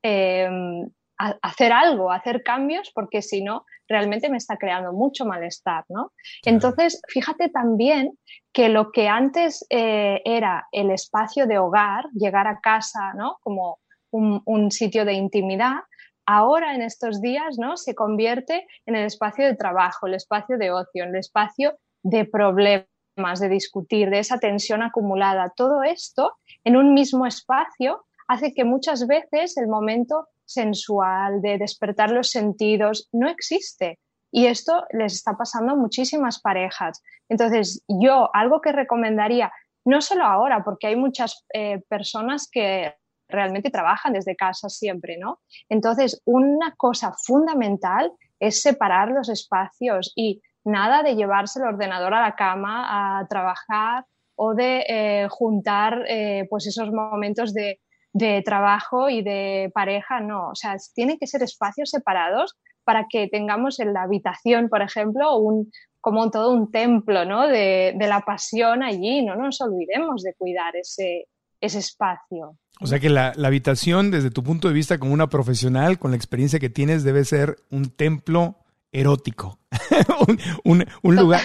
hacer 1.18 1.72
algo, 1.72 2.12
hacer 2.12 2.42
cambios, 2.42 2.90
porque 2.94 3.22
si 3.22 3.42
no, 3.42 3.64
realmente 3.88 4.30
me 4.30 4.36
está 4.36 4.56
creando 4.56 4.92
mucho 4.92 5.24
malestar, 5.24 5.84
¿no? 5.88 6.12
Entonces, 6.44 7.02
fíjate 7.08 7.48
también 7.48 8.16
que 8.52 8.68
lo 8.68 8.92
que 8.92 9.08
antes 9.08 9.66
eh, 9.70 10.22
era 10.24 10.68
el 10.72 10.90
espacio 10.90 11.46
de 11.46 11.58
hogar, 11.58 12.04
llegar 12.14 12.46
a 12.46 12.60
casa, 12.60 13.14
¿no? 13.14 13.38
Como 13.42 13.78
un, 14.10 14.70
sitio 14.70 15.04
de 15.04 15.14
intimidad, 15.14 15.80
ahora 16.26 16.74
en 16.74 16.82
estos 16.82 17.20
días 17.20 17.58
¿no? 17.58 17.76
se 17.76 17.94
convierte 17.94 18.66
en 18.86 18.96
el 18.96 19.04
espacio 19.04 19.46
de 19.46 19.56
trabajo, 19.56 20.06
el 20.06 20.14
espacio 20.14 20.58
de 20.58 20.70
ocio, 20.70 21.04
el 21.04 21.16
espacio 21.16 21.78
de 22.02 22.24
problemas, 22.24 23.40
de 23.40 23.48
discutir, 23.48 24.10
de 24.10 24.20
esa 24.20 24.38
tensión 24.38 24.82
acumulada. 24.82 25.52
Todo 25.56 25.82
esto 25.82 26.32
en 26.64 26.76
un 26.76 26.94
mismo 26.94 27.26
espacio 27.26 28.04
hace 28.28 28.54
que 28.54 28.64
muchas 28.64 29.06
veces 29.06 29.56
el 29.56 29.68
momento 29.68 30.28
sensual, 30.48 31.40
de 31.42 31.58
despertar 31.58 32.10
los 32.10 32.30
sentidos, 32.30 33.08
no 33.12 33.28
existe. 33.28 33.98
Y 34.30 34.46
esto 34.46 34.84
les 34.92 35.14
está 35.14 35.36
pasando 35.36 35.72
a 35.72 35.76
muchísimas 35.76 36.40
parejas. 36.40 37.02
Entonces, 37.28 37.84
yo 37.88 38.30
algo 38.34 38.60
que 38.60 38.72
recomendaría, 38.72 39.52
no 39.84 40.00
solo 40.00 40.24
ahora, 40.24 40.64
porque 40.64 40.88
hay 40.88 40.96
muchas 40.96 41.44
eh, 41.52 41.80
personas 41.88 42.48
que 42.50 42.94
realmente 43.28 43.70
trabajan 43.70 44.14
desde 44.14 44.36
casa 44.36 44.68
siempre, 44.68 45.18
¿no? 45.18 45.40
Entonces, 45.68 46.22
una 46.24 46.74
cosa 46.76 47.12
fundamental 47.12 48.10
es 48.40 48.62
separar 48.62 49.10
los 49.10 49.28
espacios 49.28 50.12
y 50.16 50.40
nada 50.64 51.02
de 51.02 51.14
llevarse 51.14 51.60
el 51.60 51.66
ordenador 51.66 52.14
a 52.14 52.22
la 52.22 52.36
cama 52.36 53.20
a 53.20 53.26
trabajar 53.28 54.04
o 54.34 54.54
de 54.54 54.84
eh, 54.88 55.28
juntar 55.28 56.04
eh, 56.06 56.46
pues 56.48 56.66
esos 56.66 56.90
momentos 56.90 57.52
de, 57.52 57.80
de 58.18 58.42
trabajo 58.42 59.08
y 59.08 59.22
de 59.22 59.70
pareja, 59.72 60.20
no, 60.20 60.50
o 60.50 60.54
sea, 60.54 60.76
tienen 60.94 61.18
que 61.18 61.26
ser 61.26 61.42
espacios 61.42 61.90
separados 61.90 62.56
para 62.84 63.06
que 63.08 63.28
tengamos 63.28 63.80
en 63.80 63.92
la 63.92 64.02
habitación, 64.02 64.68
por 64.68 64.82
ejemplo, 64.82 65.36
un, 65.36 65.70
como 66.00 66.30
todo 66.30 66.52
un 66.52 66.70
templo 66.70 67.24
¿no? 67.24 67.46
de, 67.46 67.94
de, 67.96 68.06
la 68.06 68.20
pasión 68.20 68.82
allí, 68.82 69.22
no 69.22 69.36
nos 69.36 69.60
olvidemos 69.60 70.22
de 70.22 70.34
cuidar 70.34 70.74
ese, 70.76 71.26
ese 71.60 71.78
espacio. 71.78 72.56
O 72.80 72.86
sea 72.86 72.98
que 72.98 73.10
la, 73.10 73.32
la, 73.36 73.48
habitación, 73.48 74.10
desde 74.10 74.30
tu 74.30 74.42
punto 74.42 74.68
de 74.68 74.74
vista 74.74 74.98
como 74.98 75.12
una 75.12 75.28
profesional, 75.28 75.98
con 75.98 76.12
la 76.12 76.16
experiencia 76.16 76.58
que 76.60 76.70
tienes, 76.70 77.04
debe 77.04 77.24
ser 77.24 77.56
un 77.70 77.90
templo 77.90 78.56
erótico, 78.92 79.58
un, 80.28 80.40
un, 80.64 80.86
un, 81.02 81.16
lugar, 81.16 81.42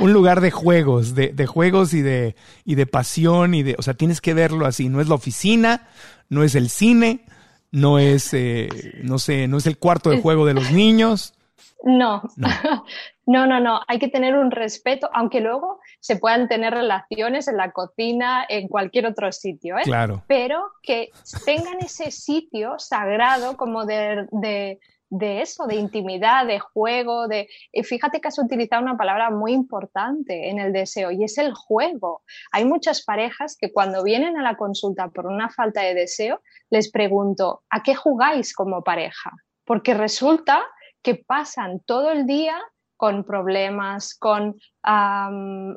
un 0.00 0.12
lugar 0.12 0.40
de 0.40 0.50
juegos, 0.50 1.14
de, 1.14 1.28
de, 1.32 1.46
juegos 1.46 1.92
y 1.92 2.02
de, 2.02 2.36
y 2.64 2.76
de 2.76 2.86
pasión 2.86 3.54
y 3.54 3.62
de, 3.62 3.74
o 3.78 3.82
sea, 3.82 3.94
tienes 3.94 4.20
que 4.20 4.34
verlo 4.34 4.66
así, 4.66 4.88
no 4.88 5.00
es 5.00 5.08
la 5.08 5.16
oficina, 5.16 5.88
no 6.28 6.42
es 6.42 6.54
el 6.54 6.68
cine, 6.68 7.24
no 7.70 7.98
es, 7.98 8.32
eh, 8.34 8.68
no 9.02 9.18
sé, 9.18 9.48
no 9.48 9.58
es 9.58 9.66
el 9.66 9.78
cuarto 9.78 10.10
de 10.10 10.20
juego 10.20 10.46
de 10.46 10.54
los 10.54 10.70
niños. 10.70 11.34
No. 11.82 12.22
no, 12.36 12.48
no, 13.26 13.46
no, 13.46 13.60
no, 13.60 13.80
hay 13.88 13.98
que 13.98 14.08
tener 14.08 14.36
un 14.36 14.50
respeto, 14.50 15.10
aunque 15.12 15.40
luego 15.40 15.80
se 16.00 16.16
puedan 16.16 16.48
tener 16.48 16.72
relaciones 16.72 17.48
en 17.48 17.56
la 17.56 17.72
cocina, 17.72 18.44
en 18.48 18.68
cualquier 18.68 19.06
otro 19.06 19.30
sitio, 19.32 19.76
¿eh? 19.78 19.82
Claro. 19.84 20.22
Pero 20.26 20.62
que 20.82 21.10
tengan 21.44 21.78
ese 21.80 22.10
sitio 22.10 22.78
sagrado 22.78 23.56
como 23.56 23.84
de, 23.84 24.26
de 24.30 24.78
de 25.18 25.42
eso, 25.42 25.66
de 25.66 25.76
intimidad, 25.76 26.46
de 26.46 26.58
juego, 26.58 27.28
de... 27.28 27.48
fíjate 27.84 28.20
que 28.20 28.28
has 28.28 28.38
utilizado 28.38 28.82
una 28.82 28.96
palabra 28.96 29.30
muy 29.30 29.52
importante 29.52 30.48
en 30.48 30.58
el 30.58 30.72
deseo 30.72 31.10
y 31.12 31.24
es 31.24 31.38
el 31.38 31.54
juego. 31.54 32.22
Hay 32.52 32.64
muchas 32.64 33.04
parejas 33.04 33.56
que 33.58 33.72
cuando 33.72 34.02
vienen 34.02 34.36
a 34.36 34.42
la 34.42 34.56
consulta 34.56 35.08
por 35.08 35.26
una 35.26 35.50
falta 35.50 35.82
de 35.82 35.94
deseo, 35.94 36.40
les 36.70 36.90
pregunto, 36.90 37.62
¿a 37.70 37.82
qué 37.82 37.94
jugáis 37.94 38.54
como 38.54 38.82
pareja? 38.82 39.30
Porque 39.64 39.94
resulta 39.94 40.64
que 41.02 41.14
pasan 41.14 41.80
todo 41.80 42.10
el 42.10 42.26
día 42.26 42.60
con 42.96 43.24
problemas, 43.24 44.14
con 44.14 44.56
um, 44.86 45.76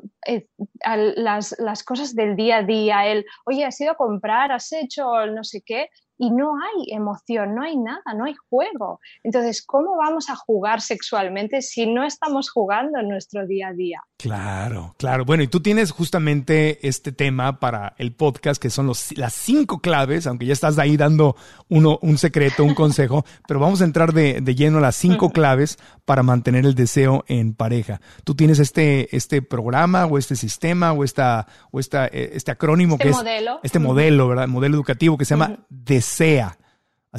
las, 1.16 1.54
las, 1.58 1.82
cosas 1.84 2.14
del 2.14 2.36
día 2.36 2.58
a 2.58 2.62
día, 2.62 3.06
el, 3.06 3.24
oye, 3.44 3.64
has 3.64 3.80
ido 3.80 3.92
a 3.92 3.96
comprar, 3.96 4.52
has 4.52 4.72
hecho 4.72 5.26
no 5.26 5.44
sé 5.44 5.62
qué, 5.64 5.90
y 6.18 6.30
no 6.30 6.54
hay 6.56 6.92
emoción, 6.92 7.54
no 7.54 7.62
hay 7.62 7.76
nada, 7.76 8.02
no 8.14 8.24
hay 8.24 8.34
juego. 8.50 9.00
Entonces, 9.22 9.64
¿cómo 9.64 9.96
vamos 9.96 10.28
a 10.28 10.36
jugar 10.36 10.80
sexualmente 10.80 11.62
si 11.62 11.86
no 11.86 12.04
estamos 12.04 12.50
jugando 12.50 12.98
en 12.98 13.08
nuestro 13.08 13.46
día 13.46 13.68
a 13.68 13.72
día? 13.72 14.02
Claro, 14.18 14.96
claro. 14.98 15.24
Bueno, 15.24 15.44
y 15.44 15.46
tú 15.48 15.60
tienes 15.60 15.92
justamente 15.92 16.86
este 16.86 17.12
tema 17.12 17.60
para 17.60 17.94
el 17.98 18.12
podcast, 18.12 18.60
que 18.60 18.68
son 18.68 18.86
los, 18.86 19.16
las 19.16 19.32
cinco 19.32 19.80
claves, 19.80 20.26
aunque 20.26 20.46
ya 20.46 20.52
estás 20.52 20.76
ahí 20.78 20.96
dando 20.96 21.36
uno, 21.68 22.00
un 22.02 22.18
secreto, 22.18 22.64
un 22.64 22.74
consejo, 22.74 23.24
pero 23.46 23.60
vamos 23.60 23.80
a 23.80 23.84
entrar 23.84 24.12
de, 24.12 24.40
de 24.40 24.54
lleno 24.56 24.78
a 24.78 24.80
las 24.80 24.96
cinco 24.96 25.30
claves 25.30 25.78
para 26.04 26.24
mantener 26.24 26.66
el 26.66 26.74
deseo 26.74 27.24
en 27.28 27.54
pareja. 27.54 28.00
Tú 28.24 28.34
tienes 28.34 28.58
este, 28.58 29.14
este 29.14 29.40
programa 29.40 30.06
o 30.06 30.18
este 30.18 30.34
sistema 30.34 30.92
o, 30.92 31.04
esta, 31.04 31.46
o 31.70 31.78
esta, 31.78 32.06
eh, 32.06 32.30
este 32.32 32.50
acrónimo 32.50 32.94
este 32.94 33.08
que 33.08 33.14
modelo. 33.14 33.52
es 33.56 33.60
este 33.64 33.78
modelo, 33.78 34.26
¿verdad? 34.26 34.48
Modelo 34.48 34.74
educativo 34.74 35.16
que 35.16 35.24
se 35.24 35.34
llama 35.34 35.60
Desea. 36.08 36.58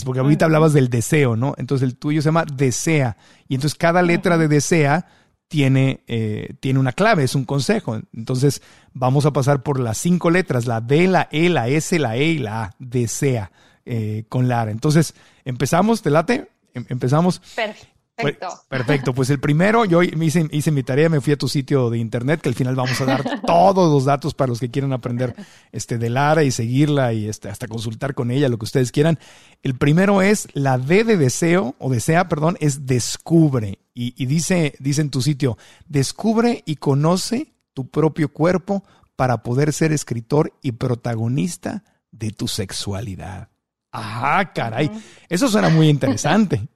Porque 0.06 0.20
ahorita 0.20 0.46
hablabas 0.46 0.74
del 0.74 0.90
deseo, 0.90 1.36
¿no? 1.36 1.56
Entonces 1.58 1.88
el 1.88 1.98
tuyo 1.98 2.22
se 2.22 2.28
llama 2.28 2.46
Desea. 2.46 3.18
Y 3.48 3.56
entonces 3.56 3.78
cada 3.78 4.02
letra 4.02 4.38
de 4.38 4.48
Desea 4.48 5.08
tiene, 5.48 6.04
eh, 6.08 6.54
tiene 6.60 6.80
una 6.80 6.94
clave, 6.94 7.24
es 7.24 7.36
un 7.36 7.46
consejo. 7.46 8.00
Entonces 8.14 8.62
vamos 8.94 9.26
a 9.26 9.34
pasar 9.34 9.64
por 9.64 9.80
las 9.80 9.98
cinco 9.98 10.30
letras, 10.30 10.68
la 10.68 10.80
D, 10.80 11.08
la 11.08 11.28
E, 11.32 11.50
la 11.50 11.68
S, 11.68 11.98
la 12.00 12.16
E 12.16 12.24
y 12.24 12.38
la 12.38 12.64
A, 12.64 12.76
desea, 12.80 13.52
eh, 13.86 14.26
con 14.30 14.48
Lara. 14.48 14.72
Entonces, 14.72 15.16
empezamos, 15.44 16.02
¿te 16.02 16.12
late? 16.12 16.50
Em, 16.74 16.86
empezamos. 16.90 17.40
Perfecto. 17.56 17.99
Perfecto. 18.20 18.48
Perfecto. 18.68 19.14
Pues 19.14 19.30
el 19.30 19.40
primero, 19.40 19.86
yo 19.86 20.04
hice, 20.04 20.48
hice, 20.52 20.72
mi 20.72 20.84
tarea, 20.84 21.10
me 21.10 21.22
fui 21.22 21.34
a 21.34 21.38
tu 21.38 21.48
sitio 21.48 21.90
de 21.90 21.98
internet, 21.98 22.42
que 22.42 22.50
al 22.50 22.56
final 22.56 22.76
vamos 22.76 23.00
a 23.02 23.06
dar 23.06 23.42
todos 23.46 23.92
los 23.92 24.06
datos 24.06 24.34
para 24.34 24.50
los 24.50 24.60
que 24.60 24.70
quieran 24.70 24.94
aprender 24.94 25.36
este, 25.72 25.98
de 25.98 26.10
Lara 26.10 26.44
y 26.44 26.52
seguirla 26.52 27.14
y 27.14 27.28
este, 27.28 27.50
hasta 27.50 27.68
consultar 27.68 28.14
con 28.14 28.32
ella, 28.32 28.50
lo 28.50 28.58
que 28.58 28.66
ustedes 28.66 28.92
quieran. 28.92 29.20
El 29.64 29.76
primero 29.76 30.22
es 30.22 30.48
la 30.54 30.78
D 30.78 31.04
de 31.04 31.18
deseo, 31.18 31.76
o 31.80 31.90
desea, 31.90 32.28
perdón, 32.28 32.58
es 32.60 32.86
descubre. 32.86 33.80
Y, 33.94 34.14
y 34.22 34.26
dice, 34.26 34.76
dice 34.80 35.02
en 35.02 35.10
tu 35.10 35.22
sitio, 35.22 35.58
descubre 35.88 36.64
y 36.66 36.76
conoce 36.76 37.54
tu 37.74 37.90
propio 37.90 38.30
cuerpo 38.32 38.84
para 39.16 39.44
poder 39.44 39.74
ser 39.74 39.92
escritor 39.92 40.54
y 40.62 40.74
protagonista 40.74 41.84
de 42.12 42.32
tu 42.32 42.48
sexualidad. 42.48 43.50
Ajá, 43.92 44.54
caray. 44.54 44.92
Eso 45.28 45.48
suena 45.48 45.70
muy 45.70 45.90
interesante. 45.90 46.68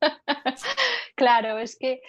claro, 1.16 1.58
es 1.58 1.76
que 1.78 2.00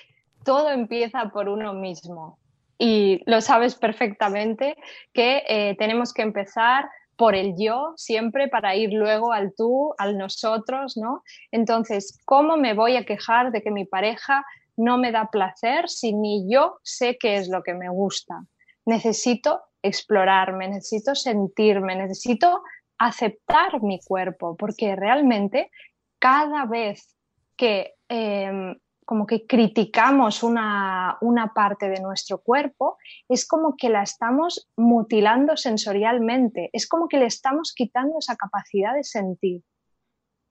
todo 0.43 0.69
empieza 0.69 1.29
por 1.29 1.49
uno 1.49 1.73
mismo 1.73 2.39
y 2.77 3.21
lo 3.25 3.41
sabes 3.41 3.75
perfectamente 3.75 4.75
que 5.13 5.43
eh, 5.47 5.75
tenemos 5.77 6.13
que 6.13 6.21
empezar 6.21 6.89
por 7.17 7.35
el 7.35 7.55
yo 7.57 7.93
siempre 7.97 8.47
para 8.47 8.75
ir 8.75 8.93
luego 8.93 9.33
al 9.33 9.53
tú, 9.55 9.93
al 9.97 10.17
nosotros, 10.17 10.97
¿no? 10.97 11.23
Entonces, 11.51 12.19
¿cómo 12.25 12.57
me 12.57 12.75
voy 12.75 12.95
a 12.95 13.05
quejar 13.05 13.51
de 13.51 13.61
que 13.61 13.71
mi 13.71 13.85
pareja 13.85 14.45
no 14.77 14.99
me 14.99 15.11
da 15.11 15.29
placer 15.31 15.89
si 15.89 16.13
ni 16.13 16.47
yo 16.47 16.77
sé 16.83 17.17
qué 17.19 17.37
es 17.37 17.49
lo 17.49 17.63
que 17.63 17.73
me 17.73 17.89
gusta? 17.89 18.45
Necesito 18.85 19.61
explorarme, 19.81 20.67
necesito 20.67 21.15
sentirme, 21.15 21.95
necesito 21.95 22.61
aceptar 22.99 23.81
mi 23.81 23.99
cuerpo, 23.99 24.55
porque 24.55 24.95
realmente 24.95 25.71
cada 26.19 26.65
vez 26.65 27.16
que 27.57 27.95
eh, 28.07 28.75
como 29.07 29.25
que 29.25 29.47
criticamos 29.47 30.43
una, 30.43 31.17
una, 31.21 31.53
parte 31.53 31.87
de 31.87 32.01
nuestro 32.01 32.39
cuerpo, 32.39 32.97
es 33.29 33.47
como 33.47 33.77
que 33.77 33.89
la 33.89 34.03
estamos 34.03 34.67
mutilando 34.75 35.55
sensorialmente, 35.55 36.69
es 36.73 36.89
como 36.89 37.07
que 37.07 37.17
le 37.17 37.25
estamos 37.25 37.73
quitando 37.73 38.19
esa 38.19 38.35
capacidad 38.35 38.93
de 38.93 39.05
sentir. 39.05 39.61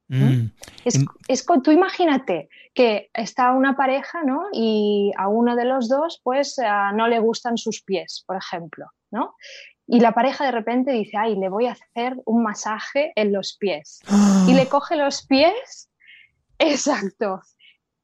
Mm. 0.09 0.47
Es, 0.87 1.05
es, 1.29 1.45
tú 1.63 1.71
imagínate 1.71 2.49
que 2.73 3.11
está 3.13 3.53
una 3.53 3.77
pareja, 3.77 4.23
¿no? 4.23 4.45
Y 4.55 5.13
a 5.19 5.29
uno 5.29 5.55
de 5.55 5.67
los 5.67 5.91
dos, 5.91 6.23
pues, 6.25 6.57
uh, 6.57 6.97
no 6.97 7.09
le 7.09 7.19
gustan 7.19 7.59
sus 7.59 7.83
pies, 7.83 8.25
por 8.27 8.37
ejemplo, 8.37 8.87
¿no? 9.11 9.35
Y 9.87 10.01
la 10.01 10.13
pareja 10.13 10.47
de 10.47 10.53
repente 10.53 10.93
dice, 10.93 11.19
ay, 11.19 11.37
le 11.37 11.51
voy 11.51 11.67
a 11.67 11.73
hacer 11.73 12.17
un 12.25 12.43
masaje 12.43 13.13
en 13.17 13.35
los 13.35 13.59
pies. 13.59 14.01
Y 14.49 14.55
le 14.55 14.67
coge 14.67 14.97
los 14.97 15.27
pies 15.27 15.91
Exacto. 16.59 17.41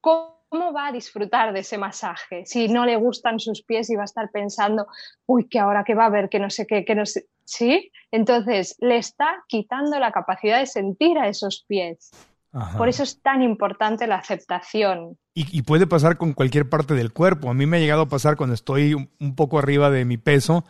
¿Cómo 0.01 0.73
va 0.73 0.89
a 0.89 0.93
disfrutar 0.93 1.53
de 1.53 1.61
ese 1.61 1.79
masaje? 1.79 2.45
Si 2.45 2.69
no 2.69 2.85
le 2.85 2.97
gustan 2.97 3.39
sus 3.39 3.63
pies 3.63 3.89
y 3.91 3.97
va 3.97 4.03
a 4.03 4.05
estar 4.05 4.31
pensando, 4.31 4.87
uy, 5.27 5.49
que 5.49 5.59
ahora 5.59 5.85
que 5.85 5.95
va 5.95 6.07
a 6.07 6.11
ver, 6.11 6.29
que 6.29 6.39
no 6.39 6.51
sé 6.51 6.67
qué, 6.67 6.85
que 6.85 6.95
no 6.95 7.07
sé. 7.07 7.27
¿Sí? 7.45 7.91
Entonces, 8.11 8.77
le 8.79 8.99
está 8.99 9.45
quitando 9.49 9.99
la 9.99 10.13
capacidad 10.13 10.59
de 10.59 10.67
sentir 10.67 11.19
a 11.19 11.29
esos 11.29 11.65
pies. 11.67 12.11
Ajá. 12.53 12.79
Por 12.79 12.89
eso 12.89 13.03
es 13.03 13.21
tan 13.21 13.43
importante 13.43 14.07
la 14.07 14.17
aceptación. 14.17 15.19
Y, 15.35 15.59
y, 15.59 15.63
puede 15.63 15.87
pasar 15.87 16.19
con 16.19 16.35
cualquier 16.35 16.69
parte 16.69 16.95
del 16.95 17.13
cuerpo. 17.13 17.51
A 17.51 17.55
mí 17.55 17.67
me 17.67 17.79
ha 17.79 17.81
llegado 17.81 18.03
a 18.03 18.09
pasar 18.09 18.37
cuando 18.37 18.55
estoy 18.55 18.95
un 18.95 19.35
poco 19.35 19.59
arriba 19.59 19.91
de 19.91 20.05
mi 20.05 20.19
peso 20.19 20.65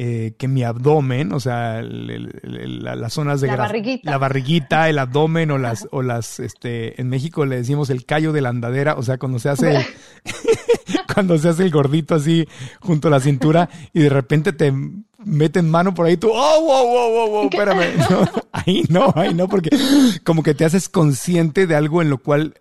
eh, 0.00 0.34
que 0.38 0.46
mi 0.46 0.62
abdomen, 0.62 1.32
o 1.32 1.40
sea, 1.40 1.80
el, 1.80 2.08
el, 2.08 2.84
la, 2.84 2.94
las 2.94 3.12
zonas 3.12 3.40
de 3.40 3.48
la 3.48 3.56
barriguita. 3.56 4.08
la 4.08 4.16
barriguita, 4.16 4.88
el 4.88 4.96
abdomen 4.96 5.50
o 5.50 5.58
las, 5.58 5.88
o 5.90 6.02
las, 6.02 6.38
este, 6.38 7.00
en 7.00 7.08
México 7.08 7.44
le 7.44 7.56
decimos 7.56 7.90
el 7.90 8.06
callo 8.06 8.32
de 8.32 8.40
la 8.40 8.50
andadera, 8.50 8.94
o 8.94 9.02
sea, 9.02 9.18
cuando 9.18 9.40
se 9.40 9.48
hace, 9.48 9.84
cuando 11.12 11.36
se 11.36 11.48
hace 11.48 11.64
el 11.64 11.72
gordito 11.72 12.14
así 12.14 12.46
junto 12.78 13.08
a 13.08 13.10
la 13.10 13.18
cintura 13.18 13.70
y 13.92 14.02
de 14.02 14.08
repente 14.08 14.52
te 14.52 14.72
meten 15.24 15.68
mano 15.68 15.92
por 15.94 16.06
ahí, 16.06 16.16
tú, 16.16 16.30
oh, 16.32 16.60
wow, 16.60 16.86
wow, 16.86 17.10
wow, 17.10 17.30
wow, 17.30 17.48
espérame. 17.50 18.30
ahí 18.52 18.84
no, 18.88 19.12
ahí 19.16 19.34
no, 19.34 19.48
porque 19.48 19.70
como 20.22 20.44
que 20.44 20.54
te 20.54 20.64
haces 20.64 20.88
consciente 20.88 21.66
de 21.66 21.74
algo 21.74 22.02
en 22.02 22.10
lo 22.10 22.18
cual, 22.18 22.54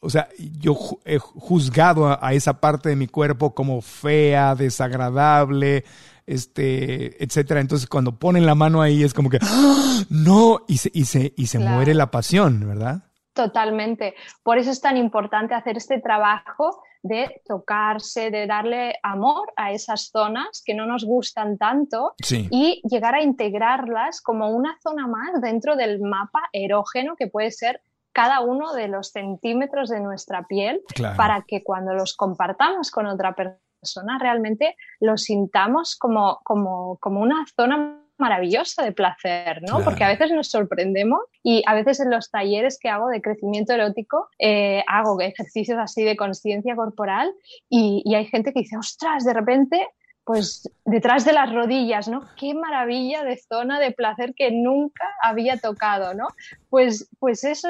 o 0.00 0.08
sea, 0.08 0.30
yo 0.38 0.78
he 1.04 1.18
juzgado 1.18 2.08
a, 2.08 2.32
esa 2.32 2.58
parte 2.58 2.88
de 2.88 2.96
mi 2.96 3.06
cuerpo 3.06 3.54
como 3.54 3.82
fea, 3.82 4.54
desagradable, 4.54 5.84
este, 6.26 7.22
etcétera. 7.22 7.60
Entonces, 7.60 7.88
cuando 7.88 8.18
ponen 8.18 8.46
la 8.46 8.54
mano 8.54 8.82
ahí 8.82 9.02
es 9.02 9.14
como 9.14 9.30
que, 9.30 9.38
¡Ah! 9.42 10.02
no, 10.10 10.64
y 10.68 10.78
se, 10.78 10.90
y 10.92 11.04
se, 11.04 11.32
y 11.36 11.46
se 11.46 11.58
muere 11.58 11.94
la 11.94 12.10
pasión, 12.10 12.66
¿verdad? 12.66 13.02
Totalmente. 13.34 14.14
Por 14.42 14.58
eso 14.58 14.70
es 14.70 14.80
tan 14.80 14.96
importante 14.96 15.54
hacer 15.54 15.76
este 15.76 16.00
trabajo 16.00 16.82
de 17.02 17.42
tocarse, 17.44 18.30
de 18.30 18.46
darle 18.46 18.94
amor 19.02 19.52
a 19.56 19.72
esas 19.72 20.08
zonas 20.10 20.62
que 20.64 20.72
no 20.72 20.86
nos 20.86 21.04
gustan 21.04 21.58
tanto 21.58 22.14
y 22.30 22.80
llegar 22.88 23.14
a 23.14 23.22
integrarlas 23.22 24.22
como 24.22 24.48
una 24.50 24.78
zona 24.82 25.06
más 25.06 25.40
dentro 25.42 25.76
del 25.76 26.00
mapa 26.00 26.48
erógeno 26.52 27.14
que 27.16 27.26
puede 27.26 27.50
ser 27.50 27.82
cada 28.12 28.40
uno 28.40 28.72
de 28.72 28.88
los 28.88 29.10
centímetros 29.10 29.90
de 29.90 30.00
nuestra 30.00 30.46
piel 30.46 30.80
para 31.16 31.44
que 31.46 31.62
cuando 31.62 31.92
los 31.92 32.14
compartamos 32.14 32.90
con 32.90 33.06
otra 33.06 33.34
persona 33.34 33.63
realmente 34.18 34.76
lo 35.00 35.16
sintamos 35.16 35.96
como, 35.96 36.40
como, 36.44 36.98
como 36.98 37.20
una 37.20 37.44
zona 37.54 38.00
maravillosa 38.18 38.82
de 38.84 38.92
placer, 38.92 39.60
¿no? 39.62 39.82
Porque 39.82 40.04
a 40.04 40.08
veces 40.08 40.30
nos 40.30 40.48
sorprendemos 40.48 41.20
y 41.42 41.62
a 41.66 41.74
veces 41.74 42.00
en 42.00 42.10
los 42.10 42.30
talleres 42.30 42.78
que 42.78 42.88
hago 42.88 43.08
de 43.08 43.20
crecimiento 43.20 43.72
erótico 43.72 44.28
eh, 44.38 44.84
hago 44.86 45.20
ejercicios 45.20 45.78
así 45.78 46.04
de 46.04 46.16
conciencia 46.16 46.76
corporal 46.76 47.32
y, 47.68 48.14
hay 48.14 48.26
gente 48.26 48.52
que 48.52 48.60
dice, 48.60 48.76
ostras, 48.76 49.24
de 49.24 49.32
repente 49.32 49.88
pues 50.24 50.70
detrás 50.86 51.26
de 51.26 51.34
las 51.34 51.52
rodillas, 51.52 52.08
¿no? 52.08 52.22
Qué 52.38 52.54
maravilla 52.54 53.24
de 53.24 53.36
zona 53.36 53.78
de 53.78 53.92
placer 53.92 54.32
que 54.34 54.50
nunca 54.50 55.04
había 55.22 55.58
tocado, 55.58 56.14
¿no? 56.14 56.28
Pues, 56.70 57.10
pues 57.18 57.44
eso, 57.44 57.68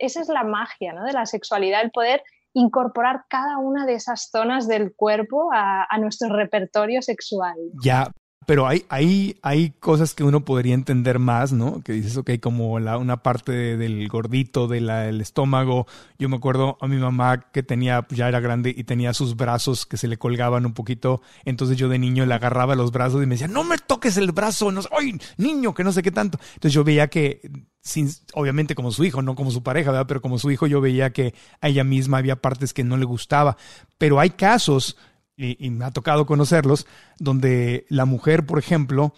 esa 0.00 0.20
es 0.20 0.28
la 0.28 0.42
magia, 0.42 0.92
¿no? 0.92 1.04
De 1.04 1.12
la 1.12 1.24
sexualidad, 1.24 1.82
el 1.82 1.92
poder 1.92 2.24
incorporar 2.54 3.24
cada 3.28 3.58
una 3.58 3.84
de 3.84 3.94
esas 3.94 4.30
zonas 4.30 4.66
del 4.66 4.94
cuerpo 4.94 5.50
a, 5.52 5.86
nuestro 5.98 6.34
repertorio 6.34 7.02
sexual. 7.02 7.56
Ya, 7.82 8.10
pero 8.46 8.66
hay, 8.66 8.84
hay, 8.88 9.38
hay 9.42 9.70
cosas 9.70 10.14
que 10.14 10.24
uno 10.24 10.44
podría 10.44 10.74
entender 10.74 11.18
más, 11.18 11.52
¿no? 11.52 11.80
Que 11.82 11.92
dices, 11.92 12.16
ok, 12.16 12.32
como 12.40 12.78
la, 12.80 12.98
una 12.98 13.22
parte 13.22 13.76
del 13.76 14.08
gordito, 14.08 14.68
del 14.68 15.20
estómago. 15.20 15.86
Yo 16.18 16.28
me 16.28 16.36
acuerdo 16.36 16.76
a 16.80 16.86
mi 16.86 16.96
mamá 16.96 17.50
que 17.52 17.62
tenía, 17.62 18.02
pues, 18.02 18.18
ya 18.18 18.28
era 18.28 18.40
grande 18.40 18.74
y 18.76 18.84
tenía 18.84 19.14
sus 19.14 19.36
brazos 19.36 19.86
que 19.86 19.96
se 19.96 20.08
le 20.08 20.16
colgaban 20.16 20.66
un 20.66 20.74
poquito. 20.74 21.22
Entonces 21.44 21.76
yo 21.76 21.88
de 21.88 21.98
niño 21.98 22.26
le 22.26 22.34
agarraba 22.34 22.74
los 22.74 22.92
brazos 22.92 23.22
y 23.22 23.26
me 23.26 23.34
decía, 23.34 23.48
no 23.48 23.64
me 23.64 23.78
toques 23.78 24.16
el 24.16 24.32
brazo, 24.32 24.70
no, 24.72 24.80
¡ay, 24.98 25.18
niño! 25.36 25.74
Que 25.74 25.84
no 25.84 25.92
sé 25.92 26.02
qué 26.02 26.10
tanto. 26.10 26.38
Entonces 26.54 26.72
yo 26.72 26.84
veía 26.84 27.08
que, 27.08 27.40
sin, 27.80 28.10
obviamente 28.34 28.74
como 28.74 28.92
su 28.92 29.04
hijo, 29.04 29.22
no 29.22 29.34
como 29.34 29.50
su 29.50 29.62
pareja, 29.62 29.90
¿verdad? 29.90 30.06
Pero 30.06 30.22
como 30.22 30.38
su 30.38 30.50
hijo 30.50 30.66
yo 30.66 30.80
veía 30.80 31.12
que 31.12 31.34
a 31.60 31.68
ella 31.68 31.84
misma 31.84 32.18
había 32.18 32.36
partes 32.36 32.72
que 32.72 32.84
no 32.84 32.96
le 32.96 33.04
gustaba. 33.04 33.56
Pero 33.98 34.20
hay 34.20 34.30
casos 34.30 34.96
y, 35.36 35.70
me 35.70 35.84
ha 35.84 35.90
tocado 35.90 36.26
conocerlos, 36.26 36.86
donde 37.18 37.86
la 37.88 38.04
mujer, 38.04 38.46
por 38.46 38.58
ejemplo, 38.58 39.14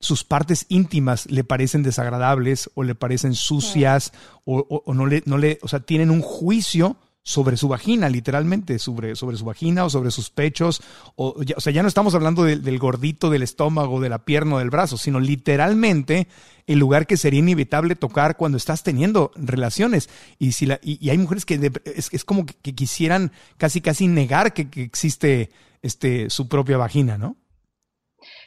sus 0.00 0.24
partes 0.24 0.66
íntimas 0.68 1.30
le 1.30 1.44
parecen 1.44 1.82
desagradables 1.82 2.70
o 2.74 2.82
le 2.82 2.94
parecen 2.94 3.34
sucias 3.34 4.12
o, 4.44 4.82
no, 4.92 5.06
le, 5.06 5.22
no 5.24 5.38
le, 5.38 5.58
o 5.62 5.68
sea, 5.68 5.80
tienen 5.80 6.10
un 6.10 6.20
juicio 6.20 6.98
sobre 7.24 7.56
su 7.56 7.68
vagina, 7.68 8.10
literalmente, 8.10 8.78
sobre, 8.78 9.16
sobre 9.16 9.38
su 9.38 9.46
vagina 9.46 9.84
o 9.84 9.90
sobre 9.90 10.10
sus 10.10 10.28
pechos. 10.28 10.82
O, 11.16 11.34
o 11.56 11.60
sea, 11.60 11.72
ya 11.72 11.82
no 11.82 11.88
estamos 11.88 12.14
hablando 12.14 12.44
del 12.44 12.78
gordito 12.78 13.30
del 13.30 13.42
estómago, 13.42 14.00
de 14.00 14.10
la 14.10 14.24
pierna 14.24 14.56
o 14.56 14.58
del 14.58 14.70
brazo, 14.70 14.98
sino 14.98 15.18
literalmente 15.18 16.28
el 16.66 16.78
lugar 16.78 17.06
que 17.06 17.16
sería 17.16 17.40
inevitable 17.40 17.96
tocar 17.96 18.36
cuando 18.36 18.58
estás 18.58 18.82
teniendo 18.82 19.32
relaciones. 19.36 20.10
Y, 20.38 20.52
si 20.52 20.66
la, 20.66 20.78
y, 20.82 21.08
hay 21.08 21.16
mujeres 21.16 21.46
que 21.46 21.72
es, 21.84 22.24
como 22.24 22.44
que, 22.44 22.74
quisieran 22.74 23.32
casi 23.56 23.80
casi 23.80 24.06
negar 24.06 24.52
que, 24.52 24.68
existe 24.82 25.50
este, 25.80 26.28
su 26.28 26.48
propia 26.48 26.76
vagina, 26.76 27.16
¿no? 27.16 27.36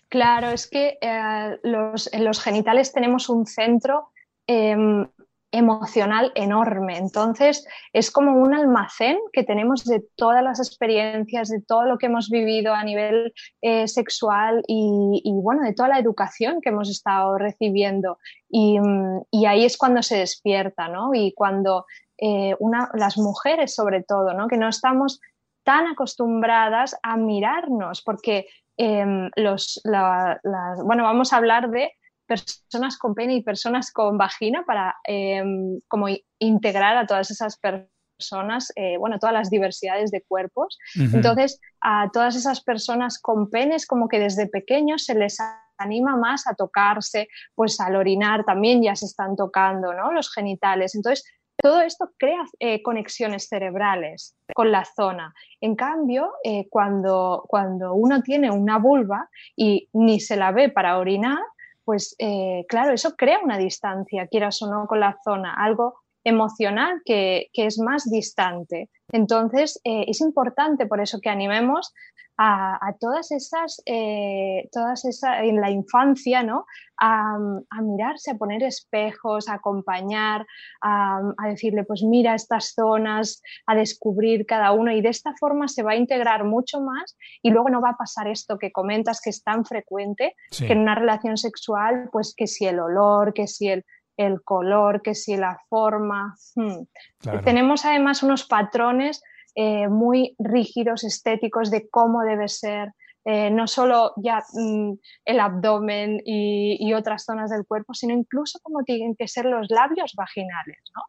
Claro, 0.10 0.52
es 0.52 0.68
que 0.68 0.98
eh, 1.02 1.58
los, 1.64 2.12
en 2.14 2.26
los 2.26 2.40
genitales 2.40 2.94
tenemos 2.94 3.28
un 3.28 3.46
centro 3.46 4.12
em, 4.46 5.08
emocional 5.58 6.32
enorme. 6.36 6.98
Entonces, 6.98 7.68
es 7.94 8.12
como 8.12 8.34
un 8.34 8.54
almacén 8.54 9.18
que 9.34 9.44
tenemos 9.44 9.84
de 9.86 10.04
todas 10.16 10.44
las 10.44 10.60
experiencias, 10.60 11.50
de 11.50 11.62
todo 11.62 11.86
lo 11.86 11.98
que 11.98 12.06
hemos 12.06 12.30
vivido 12.30 12.74
a 12.74 12.84
nivel 12.84 13.34
eh, 13.62 13.88
sexual 13.88 14.64
y, 14.68 15.22
bueno, 15.26 15.64
de 15.64 15.74
toda 15.74 15.90
la 15.90 16.00
educación 16.00 16.62
que 16.62 16.70
hemos 16.70 16.90
estado 16.90 17.38
recibiendo. 17.38 18.20
Y, 18.50 18.78
ahí 19.46 19.66
es 19.66 19.78
cuando 19.78 20.04
se 20.04 20.18
despierta, 20.18 20.90
¿no? 20.90 21.14
Y 21.14 21.34
cuando 21.34 21.86
eh, 22.18 22.56
una, 22.60 22.90
las 22.94 23.18
mujeres, 23.18 23.74
sobre 23.74 24.04
todo, 24.04 24.34
¿no? 24.34 24.48
Que 24.48 24.58
no 24.58 24.68
estamos 24.68 25.22
tan 25.64 25.88
acostumbradas 25.88 26.98
a 27.02 27.18
mirarnos, 27.18 28.02
porque 28.02 28.48
em, 28.78 29.30
los, 29.36 29.82
bueno, 29.84 31.04
vamos 31.04 31.34
a 31.34 31.38
hablar 31.38 31.70
de 31.70 31.97
personas 32.28 32.98
con 32.98 33.16
pene 33.16 33.36
y 33.36 33.44
personas 33.44 33.92
con 33.92 34.18
vagina 34.18 34.64
para 34.66 34.96
em, 35.06 35.80
como 35.88 36.08
integrar 36.40 36.98
a 36.98 37.08
todas 37.08 37.32
esas 37.32 37.58
personas, 37.58 38.72
eh, 38.76 38.98
bueno, 38.98 39.20
todas 39.20 39.34
las 39.34 39.50
diversidades 39.50 40.12
de 40.12 40.22
cuerpos. 40.22 40.78
Entonces, 40.96 41.60
a 41.82 42.10
todas 42.12 42.36
esas 42.36 42.62
personas 42.62 43.20
con 43.20 43.50
penes, 43.50 43.88
como 43.88 44.08
que 44.08 44.20
desde 44.20 44.48
pequeños 44.48 45.06
se 45.06 45.16
les 45.16 45.38
anima 45.78 46.18
más 46.18 46.48
a 46.48 46.56
tocarse, 46.56 47.28
pues 47.56 47.80
al 47.80 47.96
orinar 47.96 48.44
también 48.44 48.82
ya 48.82 48.96
se 48.96 49.06
están 49.06 49.36
tocando, 49.36 49.94
¿no? 49.94 50.12
Los 50.12 50.34
genitales. 50.34 50.96
Entonces, 50.96 51.24
todo 51.60 51.82
esto 51.82 52.12
crea 52.18 52.46
eh, 52.60 52.84
conexiones 52.84 53.48
cerebrales 53.48 54.36
con 54.54 54.72
la 54.72 54.86
zona. 54.86 55.34
En 55.60 55.76
cambio, 55.76 56.34
eh, 56.44 56.68
cuando, 56.70 57.46
cuando 57.48 57.94
uno 57.94 58.22
tiene 58.22 58.52
una 58.52 58.78
vulva 58.78 59.30
y 59.56 59.90
ni 59.94 60.20
se 60.20 60.36
la 60.36 60.52
ve 60.52 60.70
para 60.70 61.00
orinar, 61.00 61.40
pues 61.88 62.18
eh, 62.20 62.66
claro, 62.68 62.92
eso 62.92 63.16
crea 63.16 63.40
una 63.42 63.58
distancia, 63.58 64.28
quieras 64.28 64.62
o 64.62 64.70
no, 64.70 64.88
con 64.88 65.00
la 65.00 65.18
zona, 65.24 65.54
algo 65.54 66.02
emocional 66.28 67.02
que, 67.06 67.50
es 67.54 67.80
más 67.80 68.10
distante. 68.10 68.90
Entonces, 69.12 69.80
eh, 69.84 70.06
es 70.08 70.22
importante 70.22 70.86
por 70.86 71.00
eso 71.00 71.20
que 71.22 71.30
animemos 71.30 71.94
a, 72.40 72.94
todas 73.00 73.32
esas, 73.32 73.82
eh, 73.86 74.70
todas 74.72 75.06
esas, 75.06 75.40
en 75.42 75.60
la 75.60 75.72
infancia, 75.72 76.44
¿no? 76.44 76.66
A, 77.00 77.38
mirarse, 77.82 78.32
a 78.32 78.38
poner 78.38 78.64
espejos, 78.64 79.50
a 79.50 79.56
acompañar, 79.56 80.46
a, 80.82 81.22
decirle, 81.48 81.84
pues 81.84 82.04
mira 82.04 82.36
estas 82.36 82.74
zonas, 82.74 83.42
a 83.66 83.76
descubrir 83.76 84.46
cada 84.46 84.72
uno 84.72 84.92
y 84.92 85.02
de 85.02 85.10
esta 85.10 85.34
forma 85.40 85.68
se 85.68 85.84
va 85.84 85.92
a 85.92 85.96
integrar 85.96 86.44
mucho 86.44 86.80
más 86.82 87.18
y 87.42 87.50
luego 87.50 87.70
no 87.70 87.82
va 87.82 87.92
a 87.92 87.98
pasar 87.98 88.28
esto 88.28 88.58
que 88.58 88.72
comentas 88.72 89.22
que 89.22 89.32
es 89.32 89.44
tan 89.44 89.66
frecuente, 89.66 90.36
que 90.56 90.74
en 90.74 90.80
una 90.80 90.96
relación 90.96 91.38
sexual, 91.38 92.10
pues 92.12 92.34
que 92.36 92.48
si 92.48 92.66
el 92.66 92.80
olor, 92.80 93.34
que 93.34 93.48
si 93.48 93.68
el 93.70 93.84
el 94.18 94.44
color, 94.44 95.02
que 95.02 95.16
si 95.16 95.38
la 95.38 95.60
forma. 95.70 96.36
Hmm. 96.56 96.84
Tenemos 97.44 97.86
además 97.86 98.24
unos 98.24 98.46
patrones 98.46 99.24
eh, 99.56 99.88
muy 99.88 100.36
rígidos, 100.40 101.04
estéticos 101.04 101.72
de 101.72 101.88
cómo 101.90 102.22
debe 102.22 102.48
ser, 102.48 102.94
eh, 103.26 103.50
no 103.50 103.68
solo 103.68 104.14
ya 104.18 104.44
mm, 104.54 104.94
el 105.26 105.40
abdomen 105.40 106.22
y, 106.26 106.94
otras 106.94 107.26
zonas 107.26 107.50
del 107.50 107.66
cuerpo, 107.66 107.94
sino 107.94 108.14
incluso 108.14 108.60
cómo 108.64 108.84
tienen 108.84 109.16
que 109.16 109.28
ser 109.28 109.46
los 109.46 109.68
labios 109.70 110.14
vaginales, 110.16 110.78
¿no? 110.96 111.02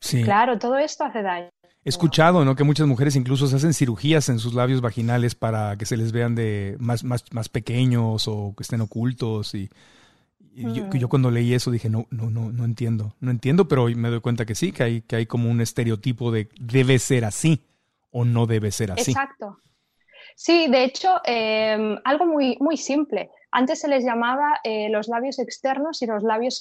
Sí. 0.00 0.22
Claro, 0.22 0.58
todo 0.58 0.78
esto 0.78 1.04
hace 1.04 1.22
daño. 1.22 1.50
He 1.84 1.88
escuchado, 1.88 2.44
¿no? 2.44 2.54
Que 2.54 2.62
muchas 2.62 2.86
mujeres 2.86 3.16
incluso 3.16 3.46
se 3.46 3.56
hacen 3.56 3.74
cirugías 3.74 4.28
en 4.28 4.38
sus 4.38 4.54
labios 4.54 4.80
vaginales 4.80 5.34
para 5.34 5.76
que 5.76 5.86
se 5.86 5.96
les 5.96 6.12
vean 6.12 6.34
de 6.34 6.76
más, 6.78 7.02
más, 7.02 7.24
más 7.32 7.48
pequeños 7.48 8.28
o 8.28 8.54
que 8.56 8.62
estén 8.62 8.80
ocultos 8.80 9.54
y 9.54 9.70
yo, 10.58 10.90
yo, 10.90 11.08
cuando 11.08 11.30
leí 11.30 11.54
eso 11.54 11.70
dije, 11.70 11.88
no, 11.88 12.06
no, 12.10 12.30
no, 12.30 12.50
no 12.50 12.64
entiendo. 12.64 13.14
No 13.20 13.30
entiendo, 13.30 13.68
pero 13.68 13.86
me 13.86 14.10
doy 14.10 14.20
cuenta 14.20 14.44
que 14.44 14.54
sí, 14.54 14.72
que 14.72 14.82
hay, 14.82 15.02
que 15.02 15.16
hay 15.16 15.26
como 15.26 15.50
un 15.50 15.60
estereotipo 15.60 16.32
de 16.32 16.48
debe 16.58 16.98
ser 16.98 17.24
así 17.24 17.64
o 18.10 18.24
no 18.24 18.46
debe 18.46 18.70
ser 18.70 18.92
así. 18.92 19.12
Exacto. 19.12 19.58
Sí, 20.40 20.68
de 20.68 20.84
hecho, 20.84 21.20
em, 21.24 21.98
algo 22.04 22.24
muy, 22.24 22.56
muy 22.60 22.76
simple. 22.76 23.28
Antes 23.50 23.80
se 23.80 23.88
les 23.88 24.04
llamaba 24.04 24.60
eh, 24.62 24.88
los 24.88 25.08
labios 25.08 25.40
externos 25.40 26.00
y 26.00 26.06
los 26.06 26.22
labios, 26.22 26.60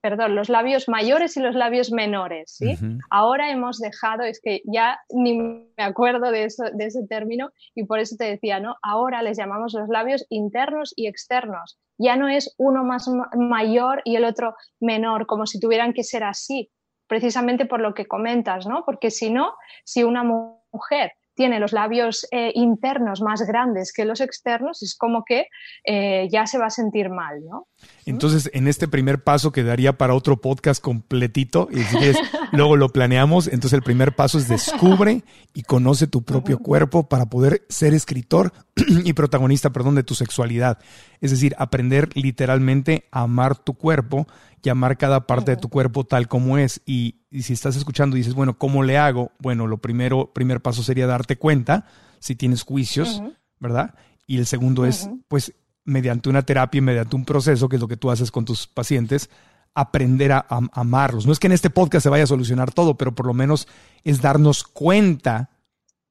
perdón, 0.00 0.36
los 0.36 0.48
labios 0.48 0.88
mayores 0.88 1.36
y 1.36 1.40
los 1.40 1.56
labios 1.56 1.90
menores. 1.90 2.54
¿sí? 2.56 2.78
Ahora 3.10 3.50
hemos 3.50 3.80
dejado, 3.80 4.22
es 4.22 4.40
que 4.40 4.62
ya 4.64 5.00
ni 5.10 5.36
me 5.36 5.82
acuerdo 5.82 6.30
de, 6.30 6.44
eso, 6.44 6.66
de 6.72 6.84
ese 6.84 7.04
término 7.08 7.50
y 7.74 7.84
por 7.84 7.98
eso 7.98 8.14
te 8.16 8.26
decía, 8.26 8.60
¿no? 8.60 8.76
Ahora 8.80 9.22
les 9.22 9.36
llamamos 9.38 9.74
los 9.74 9.88
labios 9.88 10.24
internos 10.28 10.92
y 10.94 11.08
externos. 11.08 11.80
Ya 11.98 12.14
no 12.14 12.28
es 12.28 12.54
uno 12.58 12.84
más 12.84 13.10
mayor 13.34 14.02
y 14.04 14.14
el 14.14 14.24
otro 14.24 14.54
menor, 14.78 15.26
como 15.26 15.46
si 15.46 15.58
tuvieran 15.58 15.94
que 15.94 16.04
ser 16.04 16.22
así, 16.22 16.70
precisamente 17.08 17.66
por 17.66 17.80
lo 17.80 17.92
que 17.92 18.06
comentas, 18.06 18.68
¿no? 18.68 18.84
Porque 18.84 19.10
si 19.10 19.30
no, 19.30 19.54
si 19.82 20.04
una 20.04 20.22
mujer 20.22 21.10
tiene 21.34 21.60
los 21.60 21.72
labios 21.72 22.26
eh, 22.30 22.52
internos 22.54 23.20
más 23.20 23.42
grandes 23.42 23.92
que 23.92 24.04
los 24.04 24.20
externos, 24.20 24.82
es 24.82 24.96
como 24.96 25.24
que 25.24 25.48
eh, 25.84 26.28
ya 26.30 26.46
se 26.46 26.58
va 26.58 26.66
a 26.66 26.70
sentir 26.70 27.10
mal, 27.10 27.44
¿no? 27.44 27.68
Entonces, 28.06 28.50
en 28.52 28.68
este 28.68 28.86
primer 28.86 29.22
paso 29.22 29.52
quedaría 29.52 29.96
para 29.96 30.14
otro 30.14 30.40
podcast 30.40 30.82
completito, 30.82 31.68
y 31.70 31.82
si 31.82 31.96
quieres, 31.96 32.18
luego 32.52 32.76
lo 32.76 32.90
planeamos. 32.90 33.46
Entonces, 33.46 33.72
el 33.72 33.82
primer 33.82 34.14
paso 34.14 34.38
es 34.38 34.48
descubre 34.48 35.24
y 35.54 35.62
conoce 35.62 36.06
tu 36.06 36.22
propio 36.22 36.58
cuerpo 36.58 37.08
para 37.08 37.26
poder 37.26 37.64
ser 37.68 37.94
escritor 37.94 38.52
y 38.76 39.12
protagonista, 39.14 39.70
perdón, 39.70 39.94
de 39.94 40.02
tu 40.02 40.14
sexualidad. 40.14 40.78
Es 41.20 41.30
decir, 41.30 41.54
aprender 41.58 42.10
literalmente 42.14 43.08
a 43.10 43.22
amar 43.22 43.56
tu 43.56 43.74
cuerpo 43.74 44.26
y 44.62 44.70
amar 44.70 44.96
cada 44.96 45.26
parte 45.26 45.52
de 45.52 45.56
tu 45.56 45.68
cuerpo 45.68 46.04
tal 46.04 46.26
como 46.26 46.58
es. 46.58 46.80
Y, 46.86 47.16
si 47.30 47.52
estás 47.52 47.76
escuchando 47.76 48.16
y 48.16 48.20
dices, 48.20 48.34
bueno, 48.34 48.58
¿cómo 48.58 48.82
le 48.82 48.96
hago? 48.96 49.32
Bueno, 49.38 49.66
lo 49.66 49.78
primero, 49.78 50.32
primer 50.32 50.60
paso 50.60 50.82
sería 50.82 51.06
darte 51.06 51.36
cuenta 51.36 51.86
si 52.18 52.34
tienes 52.34 52.62
juicios, 52.62 53.22
¿verdad? 53.58 53.94
Y 54.26 54.38
el 54.38 54.46
segundo 54.46 54.86
es, 54.86 55.10
pues, 55.28 55.52
mediante 55.84 56.28
una 56.28 56.42
terapia 56.42 56.78
y 56.78 56.82
mediante 56.82 57.16
un 57.16 57.24
proceso, 57.24 57.68
que 57.68 57.76
es 57.76 57.82
lo 57.82 57.88
que 57.88 57.96
tú 57.96 58.10
haces 58.10 58.30
con 58.30 58.44
tus 58.44 58.66
pacientes, 58.66 59.30
aprender 59.74 60.32
a, 60.32 60.46
amarlos. 60.72 61.26
No 61.26 61.32
es 61.32 61.38
que 61.38 61.48
en 61.48 61.52
este 61.52 61.70
podcast 61.70 62.04
se 62.04 62.08
vaya 62.08 62.24
a 62.24 62.28
solucionar 62.28 62.72
todo, 62.72 62.96
pero 62.96 63.14
por 63.14 63.26
lo 63.26 63.34
menos 63.34 63.68
es 64.04 64.22
darnos 64.22 64.64
cuenta 64.64 65.50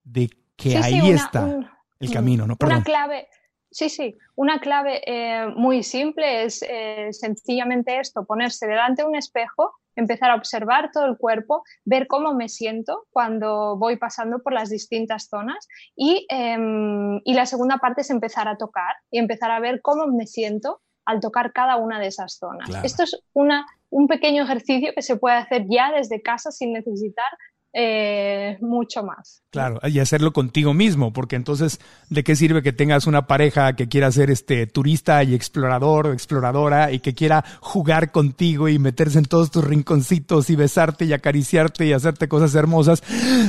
de 0.03 0.29
que 0.55 0.77
ahí 0.77 1.11
está 1.11 1.59
el 1.99 2.11
camino, 2.11 2.45
¿no? 2.45 2.57
Una 2.59 2.83
clave, 2.83 3.27
sí, 3.71 3.89
sí, 3.89 4.17
una 4.35 4.59
clave 4.59 5.01
eh, 5.05 5.47
muy 5.55 5.81
simple 5.83 6.43
es 6.43 6.63
eh, 6.67 7.07
sencillamente 7.11 7.99
esto, 7.99 8.25
ponerse 8.25 8.67
delante 8.67 9.03
de 9.03 9.07
un 9.07 9.15
espejo 9.15 9.73
empezar 9.95 10.31
a 10.31 10.35
observar 10.35 10.91
todo 10.91 11.05
el 11.05 11.17
cuerpo, 11.17 11.63
ver 11.85 12.07
cómo 12.07 12.33
me 12.33 12.49
siento 12.49 13.05
cuando 13.11 13.77
voy 13.77 13.97
pasando 13.97 14.39
por 14.39 14.53
las 14.53 14.69
distintas 14.69 15.27
zonas 15.29 15.67
y, 15.95 16.25
em, 16.29 17.21
y, 17.23 17.33
la 17.33 17.45
segunda 17.45 17.77
parte 17.77 18.01
es 18.01 18.09
empezar 18.09 18.47
a 18.47 18.57
tocar 18.57 18.95
y 19.11 19.19
empezar 19.19 19.51
a 19.51 19.59
ver 19.59 19.81
cómo 19.81 20.07
me 20.07 20.27
siento 20.27 20.81
al 21.05 21.19
tocar 21.19 21.51
cada 21.51 21.77
una 21.77 21.99
de 21.99 22.07
esas 22.07 22.37
zonas. 22.37 22.69
Esto 22.83 23.03
es 23.03 23.19
una, 23.33 23.65
un 23.89 24.07
pequeño 24.07 24.43
ejercicio 24.43 24.93
que 24.95 25.01
se 25.01 25.17
puede 25.17 25.35
hacer 25.35 25.65
ya 25.69 25.91
desde 25.91 26.21
casa 26.21 26.51
sin 26.51 26.73
necesitar 26.73 27.27
eh, 27.75 28.57
mucho 28.61 29.03
más. 29.03 29.41
Claro, 29.49 29.79
y 29.83 29.99
hacerlo 29.99 30.31
contigo 30.31 30.73
mismo, 30.73 31.11
porque 31.11 31.35
entonces, 31.35 31.79
¿de 32.09 32.23
qué 32.23 32.35
sirve 32.35 32.61
que 32.61 32.71
tengas 32.71 33.07
una 33.07 33.25
pareja 33.25 33.75
que 33.75 33.87
quiera 33.87 34.11
ser 34.11 34.29
este 34.29 34.67
turista 34.67 35.23
y 35.23 35.33
explorador 35.33 36.07
o 36.07 36.13
exploradora 36.13 36.91
y 36.91 36.99
que 36.99 37.15
quiera 37.15 37.43
jugar 37.61 38.11
contigo 38.11 38.69
y 38.69 38.77
meterse 38.77 39.17
en 39.17 39.25
todos 39.25 39.49
tus 39.49 39.63
rinconcitos 39.63 40.51
y 40.51 40.55
besarte 40.55 41.05
y 41.05 41.13
acariciarte 41.13 41.85
y 41.85 41.93
hacerte 41.93 42.27
cosas 42.27 42.53
hermosas? 42.53 43.03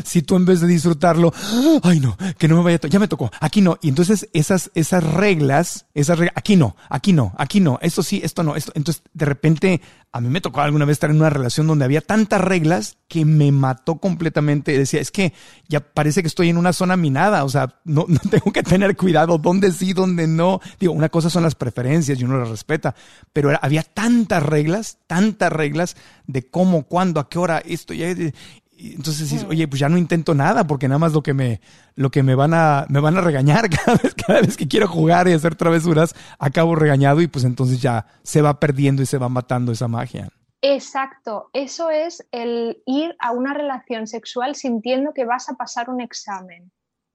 Si 0.05 0.23
tú 0.23 0.37
en 0.37 0.47
vez 0.47 0.61
de 0.61 0.69
disfrutarlo, 0.69 1.33
ay 1.83 2.01
no, 2.01 2.17
que 2.39 2.49
no 2.49 2.57
me 2.57 2.63
vaya, 2.65 2.81
ya 2.89 2.99
me 2.99 3.09
tocó, 3.09 3.31
aquí 3.41 3.61
no. 3.61 3.79
Y 3.83 3.91
entonces 3.91 4.29
esas, 4.33 4.71
esas 4.75 5.05
reglas, 5.05 5.87
esas 5.95 6.19
reglas, 6.19 6.35
aquí 6.37 6.57
no, 6.57 6.77
aquí 6.89 7.13
no, 7.13 7.35
aquí 7.37 7.61
no, 7.61 7.79
esto 7.83 8.03
sí, 8.03 8.21
esto 8.25 8.43
no, 8.43 8.57
esto. 8.57 8.73
Entonces 8.75 9.03
de 9.13 9.25
repente 9.27 9.81
a 10.15 10.21
mí 10.21 10.29
me 10.29 10.41
tocó 10.41 10.61
alguna 10.61 10.85
vez 10.85 10.93
estar 10.93 11.11
en 11.11 11.17
una 11.17 11.29
relación 11.29 11.67
donde 11.67 11.85
había 11.85 12.01
tantas 12.01 12.41
reglas 12.41 12.99
que 13.09 13.25
me 13.25 13.51
mató 13.51 13.97
completamente. 13.97 14.79
Decía, 14.79 15.01
es 15.01 15.11
que 15.11 15.33
ya 15.67 15.81
parece 15.81 16.23
que 16.23 16.29
estoy 16.29 16.51
en 16.51 16.57
una 16.57 16.73
zona 16.73 16.97
minada, 16.97 17.43
o 17.43 17.49
sea, 17.49 17.81
no, 17.83 18.05
no 18.09 18.21
tengo 18.31 18.53
que 18.53 18.63
tener 18.63 18.97
cuidado 18.97 19.39
dónde 19.39 19.73
sí, 19.73 19.93
dónde 19.93 20.29
no. 20.29 20.61
Digo, 20.79 20.93
una 20.93 21.09
cosa 21.09 21.31
son 21.31 21.43
las 21.43 21.57
preferencias 21.57 22.21
y 22.21 22.23
uno 22.23 22.39
las 22.39 22.49
respeta, 22.49 22.95
pero 23.33 23.51
había 23.61 23.83
tantas 23.83 24.45
reglas, 24.45 24.99
tantas 25.09 25.53
reglas 25.53 25.97
de 26.29 26.49
cómo, 26.49 26.85
cuándo, 26.85 27.19
a 27.19 27.29
qué 27.29 27.41
hora, 27.41 27.59
esto, 27.59 27.93
ya, 27.93 28.15
entonces 28.93 29.31
dices, 29.31 29.47
oye, 29.49 29.67
pues 29.67 29.81
ya 29.81 29.89
no 29.89 29.99
intento 29.99 30.35
nada 30.35 30.67
porque 30.67 30.89
nada 30.89 30.99
más 30.99 31.13
lo 31.13 31.23
que 31.23 31.33
me, 31.35 31.61
lo 31.95 32.11
que 32.11 32.23
me 32.23 32.35
van 32.35 32.53
a, 32.55 32.87
me 32.89 33.01
van 33.01 33.17
a 33.17 33.21
regañar 33.21 33.71
cada 33.85 33.97
vez, 33.97 34.15
cada 34.15 34.41
vez 34.41 34.57
que 34.57 34.69
quiero 34.69 34.89
jugar 34.89 35.29
y 35.29 35.33
hacer 35.33 35.55
travesuras, 35.55 36.15
acabo 36.39 36.75
regañado 36.75 37.21
y 37.21 37.27
pues 37.27 37.45
entonces 37.45 37.81
ya 37.81 38.07
se 38.23 38.43
va 38.43 38.61
perdiendo 38.61 39.03
y 39.03 39.07
se 39.07 39.19
va 39.19 39.29
matando 39.29 39.73
esa 39.73 39.89
magia. 39.89 40.29
Exacto, 40.63 41.51
eso 41.53 41.91
es 41.91 42.27
el 42.33 42.83
ir 42.87 43.15
a 43.19 43.33
una 43.33 43.53
relación 43.53 44.07
sexual 44.07 44.55
sintiendo 44.55 45.13
que 45.13 45.27
vas 45.27 45.51
a 45.51 45.57
pasar 45.57 45.91
un 45.91 46.01
examen. 46.01 46.73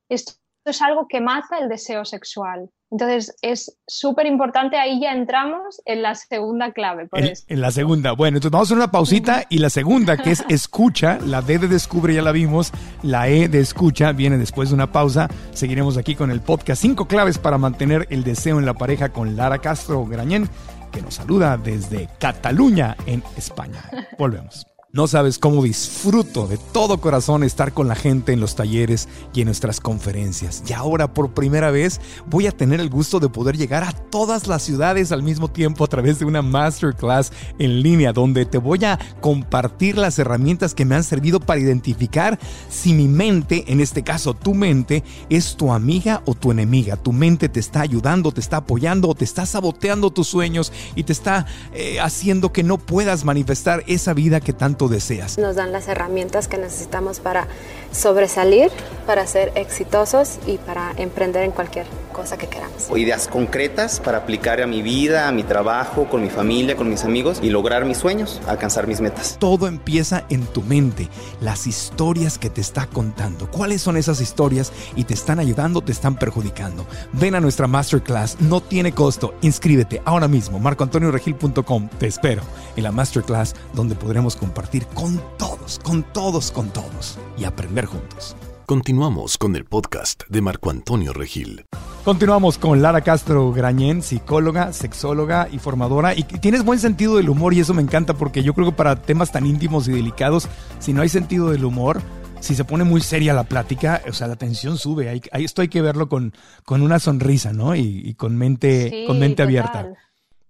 Esto 0.07 0.33
es 0.65 0.81
algo 0.81 1.07
que 1.07 1.19
mata 1.19 1.57
el 1.57 1.67
deseo 1.67 2.05
sexual. 2.05 2.69
Entonces 2.91 3.35
es 3.41 3.77
súper 3.87 4.25
importante, 4.25 4.77
ahí 4.77 4.99
ya 4.99 5.13
entramos 5.13 5.79
en 5.85 6.01
la 6.01 6.15
segunda 6.15 6.71
clave. 6.73 7.07
en, 7.13 7.61
la 7.61 7.71
segunda, 7.71 8.13
bueno, 8.13 8.37
entonces 8.37 8.51
vamos 8.51 8.67
a 8.67 8.69
hacer 8.69 8.77
una 8.77 8.91
pausita 8.91 9.45
y 9.49 9.59
la 9.59 9.69
segunda 9.69 10.17
que 10.17 10.31
es 10.31 10.43
escucha, 10.49 11.19
la 11.19 11.41
D 11.41 11.59
de 11.59 11.67
descubre 11.67 12.15
ya 12.15 12.23
la 12.23 12.31
vimos, 12.31 12.71
la 13.03 13.29
E 13.29 13.47
de 13.47 13.59
escucha 13.59 14.11
viene 14.11 14.37
después 14.37 14.69
de 14.69 14.75
una 14.75 14.91
pausa. 14.91 15.29
Seguiremos 15.51 15.97
aquí 15.97 16.15
con 16.15 16.31
el 16.31 16.41
podcast 16.41 16.81
Cinco 16.81 17.07
claves 17.07 17.37
para 17.37 17.57
mantener 17.57 18.07
el 18.09 18.23
deseo 18.23 18.57
en 18.57 18.65
la 18.65 18.73
pareja 18.73 19.09
con 19.09 19.35
Lara 19.35 19.59
Castro 19.59 20.05
Grañén, 20.05 20.49
que 20.91 21.01
nos 21.01 21.15
saluda 21.15 21.57
desde 21.57 22.09
Cataluña 22.19 22.95
en 23.05 23.21
España. 23.37 23.83
Volvemos. 24.17 24.65
No 24.91 25.05
sabes 25.05 25.37
cómo 25.37 25.61
disfruto 25.61 26.47
de 26.47 26.57
todo 26.57 26.99
corazón 26.99 27.43
estar 27.43 27.73
con 27.73 27.87
la 27.87 27.93
gente 27.93 28.33
en 28.33 28.39
los 28.39 28.55
talleres 28.55 29.07
y 29.35 29.41
en 29.41 29.45
nuestras 29.45 29.79
conferencias. 29.79 30.63
Y 30.67 30.73
ahora 30.73 31.13
por 31.13 31.35
primera 31.35 31.69
vez 31.69 32.01
voy 32.25 32.47
a 32.47 32.51
tener 32.51 32.79
el 32.79 32.89
gusto 32.89 33.19
de 33.19 33.29
poder 33.29 33.55
llegar 33.55 33.83
a 33.83 33.91
todas 33.91 34.47
las 34.47 34.63
ciudades 34.63 35.11
al 35.11 35.21
mismo 35.21 35.47
tiempo 35.47 35.83
a 35.83 35.87
través 35.87 36.17
de 36.17 36.25
una 36.25 36.41
masterclass 36.41 37.31
en 37.59 37.83
línea 37.83 38.13
donde 38.13 38.47
te 38.47 38.57
voy 38.57 38.83
a 38.83 38.97
compartir 39.21 39.95
las 39.95 40.17
herramientas 40.17 40.73
que 40.73 40.85
me 40.85 40.95
han 40.95 41.03
servido 41.03 41.39
para 41.39 41.59
identificar 41.59 42.39
si 42.67 42.93
mi 42.93 43.07
mente, 43.07 43.65
en 43.71 43.81
este 43.81 44.01
caso 44.01 44.33
tu 44.33 44.55
mente, 44.55 45.03
es 45.29 45.55
tu 45.55 45.71
amiga 45.71 46.23
o 46.25 46.33
tu 46.33 46.49
enemiga. 46.49 46.97
Tu 46.97 47.13
mente 47.13 47.47
te 47.47 47.59
está 47.59 47.81
ayudando, 47.81 48.31
te 48.31 48.41
está 48.41 48.57
apoyando 48.57 49.13
te 49.13 49.23
está 49.23 49.45
saboteando 49.45 50.09
tus 50.09 50.29
sueños 50.29 50.73
y 50.95 51.03
te 51.03 51.13
está 51.13 51.45
eh, 51.75 51.99
haciendo 51.99 52.51
que 52.51 52.63
no 52.63 52.79
puedas 52.79 53.23
manifestar 53.23 53.83
esa 53.85 54.15
vida 54.15 54.39
que 54.39 54.51
tanto 54.51 54.78
deseas. 54.87 55.37
Nos 55.37 55.55
dan 55.55 55.71
las 55.71 55.87
herramientas 55.87 56.47
que 56.47 56.57
necesitamos 56.57 57.19
para 57.19 57.47
sobresalir, 57.91 58.71
para 59.05 59.27
ser 59.27 59.51
exitosos 59.55 60.39
y 60.45 60.57
para 60.57 60.93
emprender 60.97 61.43
en 61.43 61.51
cualquier 61.51 61.87
cosa 62.19 62.37
que 62.37 62.47
queramos. 62.47 62.89
Ideas 62.97 63.29
concretas 63.29 64.01
para 64.01 64.17
aplicar 64.17 64.61
a 64.61 64.67
mi 64.67 64.81
vida, 64.81 65.29
a 65.29 65.31
mi 65.31 65.43
trabajo, 65.43 66.09
con 66.09 66.21
mi 66.21 66.29
familia, 66.29 66.75
con 66.75 66.89
mis 66.89 67.05
amigos 67.05 67.39
y 67.41 67.49
lograr 67.49 67.85
mis 67.85 67.97
sueños, 67.97 68.41
alcanzar 68.45 68.87
mis 68.87 68.99
metas. 68.99 69.37
Todo 69.39 69.67
empieza 69.67 70.25
en 70.29 70.45
tu 70.45 70.61
mente, 70.61 71.07
las 71.39 71.65
historias 71.65 72.37
que 72.37 72.49
te 72.49 72.59
está 72.59 72.87
contando. 72.87 73.49
¿Cuáles 73.49 73.81
son 73.81 73.95
esas 73.95 74.19
historias 74.19 74.73
y 74.97 75.05
te 75.05 75.13
están 75.13 75.39
ayudando, 75.39 75.79
te 75.79 75.93
están 75.93 76.17
perjudicando? 76.17 76.85
Ven 77.13 77.35
a 77.35 77.39
nuestra 77.39 77.67
masterclass, 77.67 78.35
no 78.41 78.59
tiene 78.59 78.91
costo. 78.91 79.33
Inscríbete 79.39 80.01
ahora 80.03 80.27
mismo, 80.27 80.59
marcoantonioregil.com. 80.59 81.87
Te 81.99 82.07
espero 82.07 82.41
en 82.75 82.83
la 82.83 82.91
masterclass 82.91 83.55
donde 83.73 83.95
podremos 83.95 84.35
compartir 84.35 84.85
con 84.87 85.21
todos, 85.37 85.79
con 85.85 86.03
todos, 86.03 86.51
con 86.51 86.69
todos 86.69 87.17
y 87.37 87.45
aprender 87.45 87.85
juntos. 87.85 88.35
Continuamos 88.69 89.39
con 89.39 89.55
el 89.55 89.65
podcast 89.65 90.25
de 90.29 90.43
Marco 90.43 90.69
Antonio 90.69 91.11
Regil. 91.11 91.65
Continuamos 92.09 92.57
con 92.57 92.81
Lara 92.81 93.01
Castro 93.01 93.51
Grañén, 93.51 94.01
psicóloga, 94.01 94.73
sexóloga 94.73 95.47
y 95.51 95.59
formadora. 95.59 96.15
Y 96.15 96.23
tienes 96.23 96.65
buen 96.65 96.79
sentido 96.79 97.17
del 97.17 97.29
humor 97.29 97.53
y 97.53 97.59
eso 97.59 97.75
me 97.75 97.83
encanta 97.83 98.15
porque 98.15 98.41
yo 98.41 98.55
creo 98.55 98.71
que 98.71 98.75
para 98.75 98.95
temas 98.95 99.31
tan 99.31 99.45
íntimos 99.45 99.87
y 99.87 99.91
delicados, 99.91 100.49
si 100.79 100.91
no 100.91 101.03
hay 101.03 101.09
sentido 101.09 101.51
del 101.51 101.65
humor, 101.65 102.01
si 102.39 102.55
se 102.55 102.65
pone 102.65 102.83
muy 102.83 103.01
seria 103.01 103.35
la 103.35 103.43
plática, 103.43 104.01
o 104.09 104.13
sea, 104.13 104.25
la 104.25 104.37
tensión 104.37 104.79
sube. 104.79 105.07
Hay, 105.07 105.21
esto 105.33 105.61
hay 105.61 105.67
que 105.67 105.83
verlo 105.83 106.09
con, 106.09 106.33
con 106.65 106.81
una 106.81 106.97
sonrisa, 106.97 107.53
¿no? 107.53 107.75
Y, 107.75 108.15
con 108.15 108.35
mente, 108.35 109.03
con 109.05 109.19
mente 109.19 109.43
abierta. 109.43 109.93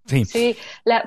Sí, 0.06 0.24
sí 0.24 0.58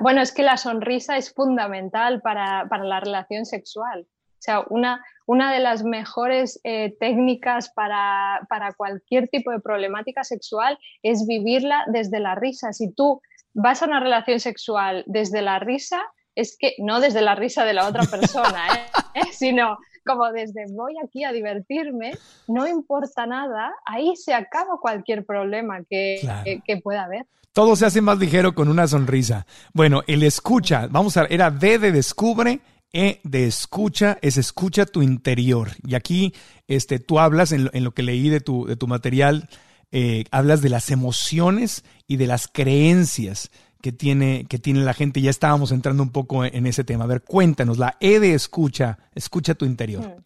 bueno, 0.01 0.21
es 0.21 0.31
que 0.31 0.43
la 0.43 0.57
sonrisa 0.57 1.17
es 1.17 1.33
fundamental 1.33 2.21
para, 2.21 2.67
para 2.69 2.83
la 2.83 2.99
relación 2.99 3.47
sexual. 3.47 4.01
O 4.01 4.37
sea, 4.37 4.63
una, 4.69 5.03
una 5.25 5.53
de 5.53 5.59
las 5.59 5.83
mejores 5.83 6.59
eh, 6.63 6.95
técnicas 6.99 7.71
para, 7.73 8.47
cualquier 8.77 9.27
tipo 9.29 9.51
de 9.51 9.59
problemática 9.59 10.23
sexual 10.23 10.77
es 11.01 11.25
vivirla 11.27 11.85
desde 11.87 12.19
la 12.19 12.35
risa. 12.35 12.73
Si 12.73 12.91
tú 12.93 13.21
vas 13.53 13.81
a 13.81 13.85
una 13.85 13.99
relación 13.99 14.39
sexual 14.39 15.03
desde 15.07 15.41
la 15.41 15.59
risa, 15.59 16.01
es 16.35 16.57
que 16.57 16.73
no 16.79 16.99
desde 16.99 17.21
la 17.21 17.35
risa 17.35 17.63
de 17.65 17.73
la 17.73 17.87
otra 17.87 18.03
persona, 18.11 18.67
¿eh? 18.73 19.19
¿Eh? 19.21 19.23
sino 19.31 19.77
como 20.05 20.29
desde 20.31 20.65
voy 20.69 20.95
aquí 21.01 21.23
a 21.23 21.31
divertirme, 21.31 22.11
no 22.49 22.67
importa 22.67 23.25
nada, 23.25 23.71
ahí 23.85 24.17
se 24.17 24.33
acaba 24.33 24.77
cualquier 24.81 25.25
problema 25.25 25.79
que, 25.89 26.19
que, 26.65 26.77
pueda 26.77 27.05
haber. 27.05 27.25
Todo 27.53 27.77
se 27.77 27.85
hace 27.85 28.01
más 28.01 28.17
ligero 28.17 28.53
con 28.53 28.67
una 28.67 28.85
sonrisa. 28.85 29.45
Bueno, 29.73 30.01
el 30.07 30.23
escucha, 30.23 30.87
vamos 30.89 31.15
a, 31.15 31.23
era 31.25 31.51
D 31.51 31.79
de 31.79 31.93
descubre, 31.93 32.59
e 32.93 33.19
de 33.23 33.45
escucha 33.45 34.17
es 34.21 34.37
escucha 34.37 34.85
tu 34.85 35.01
interior. 35.01 35.71
Y 35.85 35.95
aquí 35.95 36.33
este, 36.67 36.99
tú 36.99 37.19
hablas, 37.19 37.51
en 37.51 37.83
lo, 37.83 37.91
que 37.91 38.03
leí 38.03 38.29
de 38.29 38.39
tu, 38.39 38.65
de 38.65 38.75
tu 38.75 38.87
material, 38.87 39.49
eh, 39.91 40.25
hablas 40.31 40.61
de 40.61 40.69
las 40.69 40.91
emociones 40.91 41.83
y 42.07 42.17
de 42.17 42.27
las 42.27 42.47
creencias 42.47 43.51
que 43.81 43.91
tiene, 43.91 44.45
que 44.47 44.59
tiene 44.59 44.79
la 44.81 44.93
gente. 44.93 45.21
Ya 45.21 45.29
estábamos 45.29 45.71
entrando 45.71 46.03
un 46.03 46.11
poco 46.11 46.45
en 46.45 46.65
ese 46.67 46.83
tema. 46.83 47.03
A 47.03 47.07
ver, 47.07 47.23
cuéntanos, 47.23 47.77
la 47.77 47.97
E 47.99 48.19
de 48.19 48.33
escucha, 48.33 48.97
escucha 49.13 49.55
tu 49.55 49.65
interior. 49.65 50.07
Mm. 50.07 50.23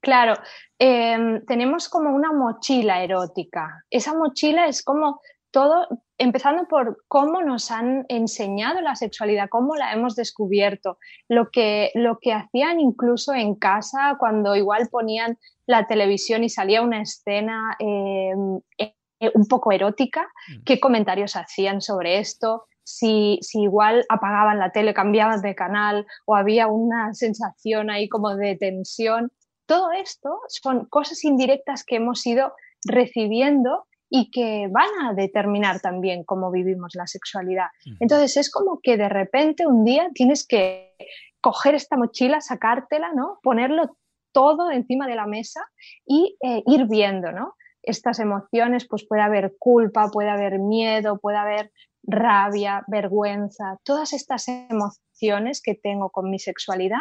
Claro, 0.00 0.34
em, 0.78 1.44
tenemos 1.46 1.88
como 1.88 2.14
una 2.14 2.32
mochila 2.32 3.02
erótica. 3.02 3.84
Esa 3.90 4.14
mochila 4.14 4.68
es 4.68 4.82
como 4.82 5.20
todo, 5.50 5.88
empezando 6.18 6.66
por 6.66 7.04
cómo 7.08 7.42
nos 7.42 7.70
han 7.70 8.06
enseñado 8.08 8.80
la 8.80 8.94
sexualidad, 8.94 9.48
cómo 9.48 9.76
la 9.76 9.92
hemos 9.92 10.16
descubierto, 10.16 10.98
lo 11.28 11.50
que, 11.50 11.90
lo 11.94 12.18
que 12.20 12.32
hacían 12.32 12.80
incluso 12.80 13.34
en 13.34 13.54
casa 13.54 14.16
cuando 14.18 14.56
igual 14.56 14.88
ponían 14.90 15.38
la 15.66 15.86
televisión 15.86 16.44
y 16.44 16.48
salía 16.48 16.82
una 16.82 17.02
escena 17.02 17.76
em, 17.78 18.60
eh, 18.78 18.94
un 19.34 19.46
poco 19.46 19.72
erótica, 19.72 20.28
mm. 20.48 20.64
qué 20.64 20.80
comentarios 20.80 21.36
hacían 21.36 21.80
sobre 21.80 22.18
esto, 22.18 22.64
si, 22.82 23.38
si, 23.42 23.62
igual 23.62 24.04
apagaban 24.08 24.58
la 24.58 24.70
tele, 24.70 24.94
cambiaban 24.94 25.42
de 25.42 25.56
canal 25.56 26.06
o 26.24 26.36
había 26.36 26.68
una 26.68 27.12
sensación 27.14 27.90
ahí 27.90 28.08
como 28.08 28.36
de 28.36 28.56
tensión. 28.56 29.32
Todo 29.66 29.90
esto 29.90 30.38
son 30.46 30.86
cosas 30.86 31.24
indirectas 31.24 31.82
que 31.84 31.96
hemos 31.96 32.24
ido 32.24 32.52
recibiendo 32.84 33.86
y 34.08 34.30
que 34.30 34.68
van 34.70 34.88
a 35.04 35.14
determinar 35.14 35.80
también 35.80 36.24
cómo 36.24 36.50
vivimos 36.50 36.94
la 36.94 37.06
sexualidad. 37.06 37.66
Entonces 38.00 38.36
es 38.36 38.50
como 38.50 38.80
que 38.82 38.96
de 38.96 39.08
repente 39.08 39.66
un 39.66 39.84
día 39.84 40.10
tienes 40.14 40.46
que 40.46 40.94
coger 41.40 41.74
esta 41.74 41.96
mochila, 41.96 42.40
sacártela, 42.40 43.12
¿no? 43.12 43.38
Ponerlo 43.42 43.96
todo 44.32 44.70
encima 44.70 45.06
de 45.06 45.14
la 45.14 45.26
mesa 45.26 45.60
y 46.04 46.36
eh, 46.42 46.62
ir 46.66 46.86
viendo, 46.86 47.32
¿no? 47.32 47.54
Estas 47.82 48.18
emociones, 48.18 48.86
pues 48.88 49.06
puede 49.08 49.22
haber 49.22 49.54
culpa, 49.58 50.10
puede 50.10 50.28
haber 50.28 50.58
miedo, 50.58 51.18
puede 51.18 51.38
haber 51.38 51.70
rabia, 52.02 52.84
vergüenza, 52.86 53.78
todas 53.82 54.12
estas 54.12 54.46
emociones 54.48 55.60
que 55.62 55.74
tengo 55.74 56.10
con 56.10 56.30
mi 56.30 56.38
sexualidad 56.38 57.00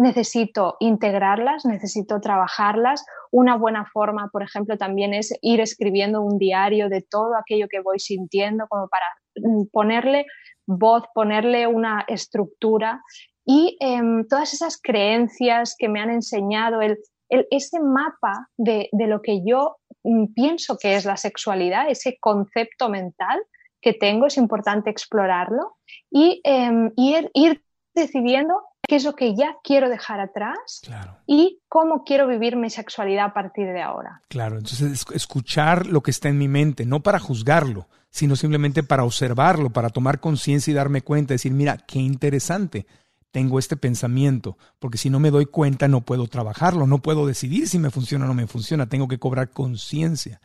necesito 0.00 0.76
integrarlas, 0.80 1.64
necesito 1.64 2.20
trabajarlas. 2.20 3.04
Una 3.30 3.56
buena 3.56 3.84
forma, 3.84 4.28
por 4.32 4.42
ejemplo, 4.42 4.76
también 4.76 5.14
es 5.14 5.32
ir 5.42 5.60
escribiendo 5.60 6.22
un 6.22 6.38
diario 6.38 6.88
de 6.88 7.02
todo 7.02 7.36
aquello 7.36 7.68
que 7.68 7.80
voy 7.80 7.98
sintiendo, 8.00 8.66
como 8.68 8.88
para 8.88 9.06
mm, 9.36 9.66
ponerle 9.70 10.26
voz, 10.66 11.04
ponerle 11.14 11.66
una 11.66 12.04
estructura 12.08 13.02
y 13.44 13.76
em, 13.80 14.26
todas 14.26 14.54
esas 14.54 14.80
creencias 14.80 15.74
que 15.78 15.88
me 15.88 16.00
han 16.00 16.10
enseñado, 16.10 16.80
el, 16.80 16.98
ese 17.28 17.80
mapa 17.80 18.48
de, 18.56 18.88
lo 18.92 19.20
que 19.20 19.42
yo 19.44 19.76
mm, 20.02 20.32
pienso 20.34 20.78
que 20.78 20.94
es 20.94 21.04
la 21.04 21.16
sexualidad, 21.16 21.90
ese 21.90 22.16
concepto 22.20 22.88
mental 22.88 23.40
que 23.82 23.92
tengo, 23.92 24.26
es 24.26 24.36
importante 24.36 24.90
explorarlo 24.90 25.76
y 26.10 26.40
em, 26.44 26.92
ir, 26.96 27.30
ir 27.34 27.62
decidiendo 27.94 28.62
qué 28.90 28.96
es 28.96 29.04
lo 29.04 29.14
que 29.14 29.36
ya 29.36 29.54
quiero 29.62 29.88
dejar 29.88 30.18
atrás 30.18 30.82
y 31.24 31.60
cómo 31.68 32.02
quiero 32.02 32.26
vivir 32.26 32.56
mi 32.56 32.70
sexualidad 32.70 33.26
a 33.26 33.32
partir 33.32 33.68
de 33.68 33.80
ahora. 33.80 34.20
Claro, 34.26 34.58
entonces 34.58 35.06
escuchar 35.14 35.86
lo 35.86 36.00
que 36.00 36.10
está 36.10 36.28
en 36.28 36.38
mi 36.38 36.48
mente, 36.48 36.84
no 36.84 36.98
para 36.98 37.20
juzgarlo, 37.20 37.86
sino 38.10 38.34
simplemente 38.34 38.82
para 38.82 39.04
observarlo, 39.04 39.70
para 39.70 39.90
tomar 39.90 40.18
conciencia 40.18 40.72
y 40.72 40.74
darme 40.74 41.02
cuenta, 41.02 41.34
decir, 41.34 41.52
mira, 41.52 41.76
qué 41.76 42.00
interesante, 42.00 42.84
tengo 43.30 43.60
este 43.60 43.76
pensamiento, 43.76 44.58
porque 44.80 44.98
si 44.98 45.08
no 45.08 45.20
me 45.20 45.30
doy 45.30 45.46
cuenta 45.46 45.86
no 45.86 46.00
puedo 46.00 46.26
trabajarlo, 46.26 46.88
no 46.88 46.98
puedo 46.98 47.28
decidir 47.28 47.68
si 47.68 47.78
me 47.78 47.90
funciona 47.90 48.24
o 48.24 48.28
no 48.28 48.34
me 48.34 48.48
funciona, 48.48 48.88
tengo 48.88 49.06
que 49.06 49.20
cobrar 49.20 49.50
conciencia. 49.50 50.40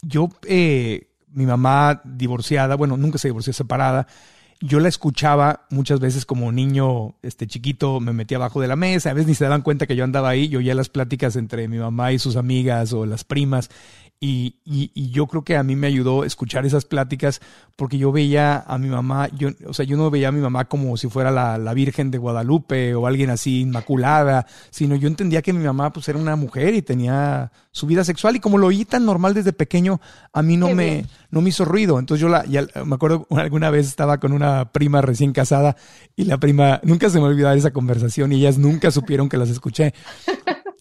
Yo, 0.00 0.30
eh, 0.44 1.08
mi 1.28 1.44
mamá 1.44 2.00
divorciada, 2.04 2.74
bueno, 2.74 2.96
nunca 2.96 3.18
se 3.18 3.28
divorció, 3.28 3.52
separada, 3.52 4.06
yo 4.62 4.78
la 4.78 4.88
escuchaba 4.88 5.66
muchas 5.70 5.98
veces 5.98 6.24
como 6.24 6.52
niño 6.52 7.16
este 7.22 7.48
chiquito, 7.48 7.98
me 7.98 8.12
metía 8.12 8.36
abajo 8.36 8.60
de 8.60 8.68
la 8.68 8.76
mesa, 8.76 9.10
a 9.10 9.12
veces 9.12 9.26
ni 9.26 9.34
se 9.34 9.44
daban 9.44 9.62
cuenta 9.62 9.88
que 9.88 9.96
yo 9.96 10.04
andaba 10.04 10.28
ahí, 10.28 10.48
yo 10.48 10.60
oía 10.60 10.74
las 10.74 10.88
pláticas 10.88 11.34
entre 11.34 11.66
mi 11.66 11.78
mamá 11.78 12.12
y 12.12 12.20
sus 12.20 12.36
amigas 12.36 12.92
o 12.92 13.04
las 13.04 13.24
primas 13.24 13.70
y, 14.24 14.54
y, 14.64 15.10
yo 15.10 15.26
creo 15.26 15.42
que 15.42 15.56
a 15.56 15.64
mí 15.64 15.74
me 15.74 15.88
ayudó 15.88 16.22
escuchar 16.22 16.64
esas 16.64 16.84
pláticas 16.84 17.40
porque 17.74 17.98
yo 17.98 18.12
veía 18.12 18.62
a 18.64 18.78
mi 18.78 18.88
mamá, 18.88 19.28
yo, 19.36 19.48
o 19.66 19.74
sea, 19.74 19.84
yo 19.84 19.96
no 19.96 20.12
veía 20.12 20.28
a 20.28 20.32
mi 20.32 20.40
mamá 20.40 20.66
como 20.66 20.96
si 20.96 21.08
fuera 21.08 21.32
la, 21.32 21.58
la, 21.58 21.74
Virgen 21.74 22.12
de 22.12 22.18
Guadalupe 22.18 22.94
o 22.94 23.08
alguien 23.08 23.30
así 23.30 23.62
inmaculada, 23.62 24.46
sino 24.70 24.94
yo 24.94 25.08
entendía 25.08 25.42
que 25.42 25.52
mi 25.52 25.64
mamá 25.64 25.92
pues 25.92 26.08
era 26.08 26.20
una 26.20 26.36
mujer 26.36 26.72
y 26.72 26.82
tenía 26.82 27.50
su 27.72 27.88
vida 27.88 28.04
sexual 28.04 28.36
y 28.36 28.38
como 28.38 28.58
lo 28.58 28.68
oí 28.68 28.84
tan 28.84 29.04
normal 29.04 29.34
desde 29.34 29.52
pequeño, 29.52 30.00
a 30.32 30.40
mí 30.40 30.56
no, 30.56 30.72
me, 30.72 31.04
no 31.32 31.40
me 31.40 31.48
hizo 31.48 31.64
ruido. 31.64 31.98
Entonces 31.98 32.22
yo 32.22 32.28
la, 32.28 32.44
ya, 32.44 32.64
me 32.84 32.94
acuerdo 32.94 33.26
alguna 33.30 33.70
vez 33.70 33.88
estaba 33.88 34.20
con 34.20 34.32
una 34.32 34.70
prima 34.70 35.02
recién 35.02 35.32
casada 35.32 35.74
y 36.14 36.26
la 36.26 36.38
prima, 36.38 36.78
nunca 36.84 37.10
se 37.10 37.18
me 37.18 37.26
olvidó 37.26 37.50
esa 37.50 37.72
conversación 37.72 38.30
y 38.30 38.36
ellas 38.36 38.56
nunca 38.56 38.92
supieron 38.92 39.28
que 39.28 39.36
las 39.36 39.50
escuché. 39.50 39.94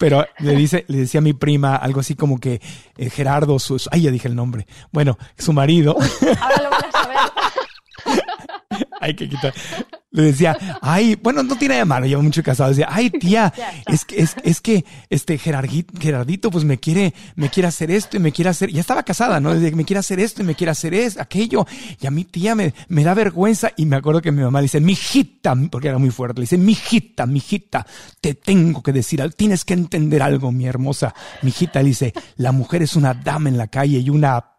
Pero 0.02 0.26
le 0.40 0.56
dice, 0.56 0.84
le 0.88 0.98
decía 0.98 1.20
a 1.20 1.22
mi 1.22 1.34
prima 1.34 1.76
algo 1.76 2.00
así 2.00 2.16
como 2.16 2.40
que 2.40 2.60
eh, 2.98 3.12
Gerardo, 3.12 3.60
su, 3.60 3.80
ay, 3.92 4.02
ya 4.02 4.12
dije 4.12 4.28
el 4.28 4.36
nombre. 4.36 4.66
Bueno, 4.92 5.20
su 5.38 5.54
marido. 5.54 5.96
Ahora 6.42 6.64
lo 6.64 6.70
van 6.72 6.86
a 6.86 6.92
saber. 6.92 7.18
Hay 9.00 9.16
que 9.16 9.30
quitar 9.30 9.54
le 10.12 10.24
decía, 10.24 10.58
ay, 10.82 11.15
bueno, 11.15 11.41
no 11.41 11.56
tiene 11.56 11.76
de 11.76 11.86
malo, 11.86 12.06
lleva 12.06 12.21
mucho 12.21 12.43
casado. 12.43 12.69
Decía, 12.69 12.88
ay, 12.89 13.10
tía, 13.10 13.54
es 13.88 14.04
que, 14.06 14.21
es, 14.21 14.36
es 14.43 14.60
que 14.60 14.86
este 15.10 15.38
Gerardito, 15.38 15.93
Gerardito, 16.00 16.52
pues 16.52 16.65
me 16.65 16.80
quiere, 16.80 17.13
me 17.36 17.50
quiere 17.50 17.67
hacer 17.67 17.91
esto 17.91 18.17
y 18.17 18.19
me 18.19 18.32
quiere 18.32 18.50
hacer, 18.50 18.69
ya 18.71 18.82
estaba 18.82 19.04
casada, 19.04 19.39
¿no? 19.39 19.54
Desde 19.54 19.69
que 19.69 19.76
me 19.76 19.86
quiere 19.86 20.00
hacer 20.00 20.19
esto 20.19 20.41
y 20.41 20.45
me 20.45 20.56
quiere 20.56 20.71
hacer 20.71 20.93
esto, 20.93 21.21
aquello. 21.21 21.65
Y 22.00 22.08
a 22.08 22.12
mi 22.12 22.26
tía 22.26 22.56
me, 22.56 22.74
me 22.89 23.04
da 23.04 23.13
vergüenza. 23.13 23.71
Y 23.78 23.86
me 23.86 23.95
acuerdo 23.95 24.21
que 24.21 24.32
mi 24.32 24.41
mamá 24.41 24.60
le 24.60 24.63
dice, 24.63 24.82
mijita, 24.82 25.56
porque 25.71 25.88
era 25.88 25.97
muy 25.97 26.10
fuerte, 26.10 26.41
le 26.41 26.43
dice, 26.43 26.58
mijita, 26.58 27.26
mijita, 27.26 27.88
te 28.19 28.34
tengo 28.34 28.84
que 28.84 28.91
decir, 28.91 29.21
tienes 29.36 29.63
que 29.63 29.74
entender 29.74 30.21
algo, 30.21 30.52
mi 30.52 30.65
hermosa. 30.65 31.15
Mijita 31.41 31.82
le 31.82 31.89
dice, 31.89 32.13
la 32.36 32.52
mujer 32.52 32.82
es 32.84 32.97
una 32.97 33.13
dama 33.13 33.47
en 33.47 33.58
la 33.58 33.67
calle 33.67 34.00
y 34.00 34.10
una 34.10 34.51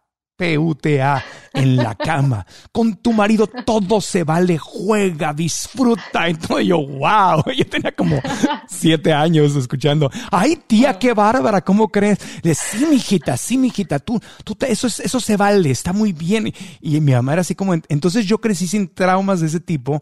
PUTA 0.55 1.23
en 1.53 1.77
la 1.77 1.95
cama. 1.95 2.45
Con 2.71 2.95
tu 2.95 3.13
marido 3.13 3.47
todo 3.47 4.01
se 4.01 4.23
vale, 4.23 4.57
juega, 4.57 5.33
disfruta. 5.33 6.27
Entonces 6.27 6.67
yo, 6.67 6.77
wow, 6.85 7.43
yo 7.57 7.65
tenía 7.67 7.91
como 7.91 8.19
siete 8.67 9.13
años 9.13 9.55
escuchando. 9.55 10.09
Ay, 10.31 10.57
tía, 10.67 10.97
qué 10.99 11.13
bárbara, 11.13 11.61
¿cómo 11.61 11.89
crees? 11.89 12.19
Le 12.41 12.55
sí, 12.55 12.85
mijita, 12.85 13.37
sí, 13.37 13.57
mijita, 13.57 13.99
tú, 13.99 14.19
tú, 14.43 14.57
eso, 14.67 14.87
eso 14.87 15.19
se 15.19 15.37
vale, 15.37 15.71
está 15.71 15.93
muy 15.93 16.13
bien. 16.13 16.53
Y 16.81 16.99
mi 16.99 17.13
mamá 17.13 17.33
era 17.33 17.41
así 17.41 17.55
como, 17.55 17.73
entonces 17.73 18.25
yo 18.25 18.39
crecí 18.39 18.67
sin 18.67 18.87
traumas 18.87 19.39
de 19.41 19.47
ese 19.47 19.59
tipo 19.59 20.01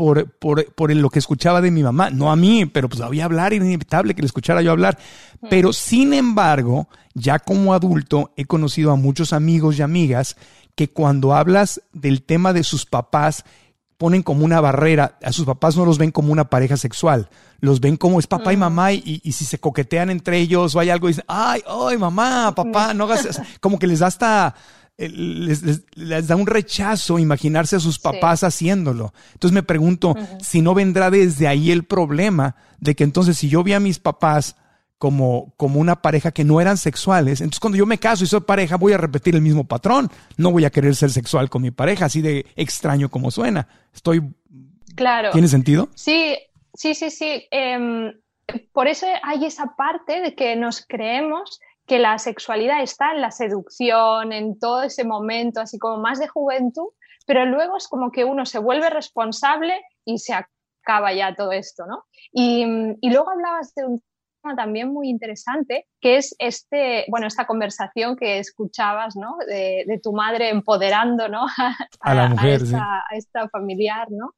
por, 0.00 0.30
por, 0.30 0.64
por, 0.72 0.96
lo 0.96 1.10
que 1.10 1.18
escuchaba 1.18 1.60
de 1.60 1.70
mi 1.70 1.82
mamá, 1.82 2.08
no 2.08 2.32
a 2.32 2.36
mí, 2.36 2.64
pero 2.64 2.88
pues 2.88 3.02
había 3.02 3.26
hablar, 3.26 3.52
era 3.52 3.62
inevitable 3.62 4.14
que 4.14 4.22
le 4.22 4.26
escuchara 4.26 4.62
yo 4.62 4.70
hablar. 4.70 4.96
Pero 5.50 5.74
sin 5.74 6.14
embargo, 6.14 6.88
ya 7.12 7.38
como 7.38 7.74
adulto 7.74 8.32
he 8.34 8.46
conocido 8.46 8.92
a 8.92 8.96
muchos 8.96 9.34
amigos 9.34 9.78
y 9.78 9.82
amigas 9.82 10.38
que 10.74 10.88
cuando 10.88 11.34
hablas 11.34 11.82
del 11.92 12.22
tema 12.22 12.54
de 12.54 12.64
sus 12.64 12.86
papás, 12.86 13.44
ponen 13.98 14.22
como 14.22 14.46
una 14.46 14.62
barrera, 14.62 15.18
a 15.22 15.32
sus 15.32 15.44
papás 15.44 15.76
no 15.76 15.84
los 15.84 15.98
ven 15.98 16.12
como 16.12 16.32
una 16.32 16.48
pareja 16.48 16.78
sexual, 16.78 17.28
los 17.60 17.80
ven 17.80 17.98
como 17.98 18.18
es 18.18 18.26
papá 18.26 18.54
y 18.54 18.56
mamá 18.56 18.94
y, 18.94 19.20
y, 19.22 19.32
si 19.32 19.44
se 19.44 19.58
coquetean 19.58 20.08
entre 20.08 20.38
ellos 20.38 20.74
o 20.74 20.80
hay 20.80 20.88
algo, 20.88 21.08
dicen, 21.08 21.24
ay, 21.28 21.62
ay, 21.68 21.98
mamá, 21.98 22.54
papá, 22.54 22.94
no 22.94 23.04
hagas, 23.04 23.42
como 23.60 23.78
que 23.78 23.86
les 23.86 23.98
da 23.98 24.06
hasta 24.06 24.54
eh, 25.00 25.08
les, 25.08 26.26
da 26.28 26.36
un 26.36 26.46
rechazo 26.46 27.18
imaginarse 27.18 27.76
a 27.76 27.80
sus 27.80 27.98
papás 27.98 28.44
haciéndolo. 28.44 29.14
Entonces 29.32 29.54
me 29.54 29.62
pregunto 29.62 30.14
si 30.42 30.60
no 30.60 30.74
vendrá 30.74 31.10
desde 31.10 31.48
ahí 31.48 31.70
el 31.70 31.84
problema 31.84 32.54
de 32.80 32.94
que 32.94 33.04
entonces 33.04 33.38
si 33.38 33.48
yo 33.48 33.64
vi 33.64 33.72
a 33.72 33.80
mis 33.80 33.98
papás 33.98 34.56
como, 34.98 35.54
como 35.56 35.80
una 35.80 36.02
pareja 36.02 36.32
que 36.32 36.44
no 36.44 36.60
eran 36.60 36.76
sexuales, 36.76 37.40
entonces 37.40 37.60
cuando 37.60 37.78
yo 37.78 37.86
me 37.86 37.96
caso 37.96 38.24
y 38.24 38.26
soy 38.26 38.40
pareja 38.40 38.76
voy 38.76 38.92
a 38.92 38.98
repetir 38.98 39.34
el 39.34 39.40
mismo 39.40 39.64
patrón. 39.64 40.10
No 40.36 40.50
voy 40.52 40.66
a 40.66 40.70
querer 40.70 40.94
ser 40.94 41.10
sexual 41.10 41.48
con 41.48 41.62
mi 41.62 41.70
pareja, 41.70 42.04
así 42.04 42.20
de 42.20 42.44
extraño 42.54 43.08
como 43.08 43.30
suena. 43.30 43.68
Estoy... 43.94 44.22
Claro. 44.96 45.30
¿Tiene 45.30 45.48
sentido? 45.48 45.88
Sí, 45.94 46.36
sí, 46.74 46.94
sí, 46.94 47.10
sí. 47.10 47.46
Em, 47.50 48.12
por 48.74 48.86
eso 48.86 49.06
hay 49.22 49.46
esa 49.46 49.74
parte 49.76 50.20
de 50.20 50.34
que 50.34 50.56
nos 50.56 50.84
creemos 50.86 51.58
que 51.90 51.98
la 51.98 52.18
sexualidad 52.18 52.84
está 52.84 53.10
en 53.10 53.20
la 53.20 53.32
seducción, 53.32 54.32
en 54.32 54.60
todo 54.60 54.84
ese 54.84 55.02
momento 55.02 55.60
así 55.60 55.76
como 55.76 56.00
más 56.00 56.20
de 56.20 56.28
juventud, 56.28 56.86
pero 57.26 57.44
luego 57.46 57.76
es 57.76 57.88
como 57.88 58.12
que 58.12 58.24
uno 58.24 58.46
se 58.46 58.60
vuelve 58.60 58.88
responsable 58.90 59.74
y 60.04 60.18
se 60.18 60.32
acaba 60.32 61.12
ya 61.12 61.34
todo 61.34 61.50
esto, 61.50 61.86
¿no? 61.86 62.04
Y, 62.32 62.64
luego 63.02 63.30
hablabas 63.30 63.74
de 63.74 63.86
un 63.86 64.04
tema 64.40 64.54
también 64.54 64.92
muy 64.92 65.08
interesante, 65.08 65.88
que 66.00 66.18
es 66.18 66.36
este, 66.38 67.06
bueno, 67.08 67.26
esta 67.26 67.48
conversación 67.48 68.14
que 68.14 68.38
escuchabas, 68.38 69.16
¿no? 69.16 69.38
De, 69.48 70.00
tu 70.00 70.12
madre 70.12 70.50
empoderando, 70.50 71.28
¿no? 71.28 71.44
A, 72.02 72.14
la 72.14 72.28
mujer, 72.28 72.60
a, 72.72 73.02
esta, 73.16 73.48
familiar, 73.48 74.06
¿no? 74.12 74.32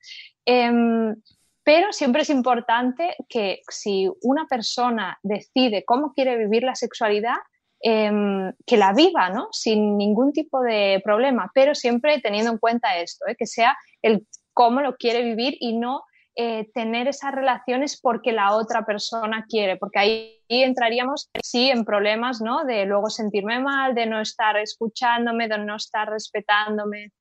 Em, 0.47 1.15
pero 1.64 1.92
siempre 1.92 2.22
es 2.22 2.31
importante 2.31 3.14
que 3.29 3.61
si 3.68 4.11
una 4.22 4.46
persona 4.46 5.18
decide 5.22 5.85
cómo 5.85 6.12
quiere 6.12 6.37
vivir 6.37 6.64
la 6.64 6.75
sexualidad, 6.75 7.37
em, 7.81 8.53
que 8.66 8.77
la 8.77 8.92
viva, 8.92 9.31
¿no? 9.31 9.48
Sin 9.53 9.96
ningún 9.96 10.33
tipo 10.33 10.61
de 10.61 11.01
problema, 11.05 11.51
pero 11.55 11.75
siempre 11.75 12.20
teniendo 12.20 12.53
en 12.53 12.59
cuenta 12.59 12.98
esto, 12.98 13.27
¿eh? 13.27 13.37
que 13.37 13.46
sea 13.46 13.77
el 14.03 14.27
cómo 14.53 14.81
lo 14.81 14.96
quiere 14.96 15.22
vivir 15.22 15.57
y 15.61 15.77
no 15.77 16.03
eh, 16.35 16.70
tener 16.75 17.09
esas 17.09 17.33
relaciones 17.33 18.01
porque 18.01 18.33
la 18.33 18.55
otra 18.57 18.85
persona 18.87 19.44
quiere, 19.48 19.77
porque 19.77 19.98
ahí 19.98 20.41
entraríamos 20.61 21.31
sí 21.43 21.71
en 21.71 21.85
problemas, 21.85 22.41
¿no? 22.43 22.65
De 22.65 22.85
luego 22.85 23.09
sentirme 23.09 23.61
mal, 23.61 23.95
de 23.95 24.07
no 24.07 24.21
estar 24.21 24.57
escuchándome, 24.59 25.49
de 25.49 25.59
no 25.59 25.77
estar 25.77 26.11
respetándome. 26.11 27.12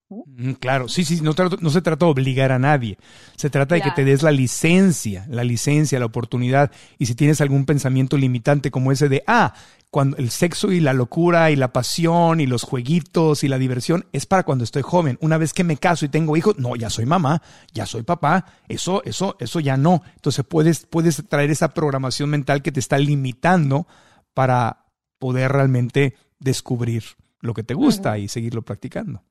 Claro, 0.60 0.90
sí, 0.90 1.06
sí, 1.06 1.22
no, 1.22 1.34
no, 1.62 1.70
se 1.70 1.82
trata 1.82 2.06
de 2.06 2.12
obligar 2.12 2.52
a 2.52 2.60
nadie, 2.60 2.98
se 3.38 3.50
trata 3.50 3.76
de 3.76 3.82
que 3.82 3.92
te 3.92 4.04
des 4.04 4.24
la 4.24 4.32
licencia, 4.32 5.26
la 5.30 5.46
licencia, 5.46 6.00
la 6.00 6.06
oportunidad, 6.06 6.70
y 6.98 7.06
si 7.06 7.16
tienes 7.16 7.40
algún 7.40 7.66
pensamiento 7.66 8.18
limitante 8.18 8.72
como 8.72 8.92
ese 8.92 9.08
de, 9.08 9.24
ah, 9.26 9.54
cuando 9.90 10.18
el 10.18 10.30
sexo 10.30 10.72
y 10.72 10.80
la 10.80 10.94
locura 10.94 11.52
y 11.52 11.58
la 11.58 11.74
pasión 11.74 12.40
y 12.40 12.48
los 12.48 12.64
jueguitos 12.64 13.44
y 13.44 13.50
la 13.50 13.58
diversión 13.58 14.06
es 14.14 14.26
para 14.26 14.44
cuando 14.44 14.64
estoy 14.64 14.84
joven. 14.84 15.18
Una 15.22 15.38
vez 15.38 15.54
que 15.54 15.66
me 15.66 15.76
caso 15.76 16.06
y 16.06 16.10
tengo 16.10 16.38
hijos, 16.38 16.58
no, 16.58 16.78
ya 16.78 16.90
soy 16.90 17.06
mamá, 17.06 17.42
ya 17.74 17.86
soy 17.86 18.04
papá, 18.04 18.46
eso, 18.70 19.04
eso, 19.04 19.36
eso 19.40 19.60
ya 19.60 19.76
no. 19.76 20.02
Entonces 20.16 20.46
puedes, 20.46 20.86
puedes 20.86 21.22
traer 21.28 21.52
esa 21.52 21.74
programación 21.74 22.30
mental 22.30 22.62
que 22.62 22.72
te 22.72 22.80
está 22.80 22.98
limitando 22.98 23.21
para 24.34 24.86
poder 25.20 25.52
realmente 25.52 26.16
descubrir 26.40 27.04
lo 27.40 27.54
que 27.54 27.64
te 27.64 27.74
gusta 27.74 28.18
y 28.18 28.28
seguirlo 28.28 28.62
practicando. 28.62 29.24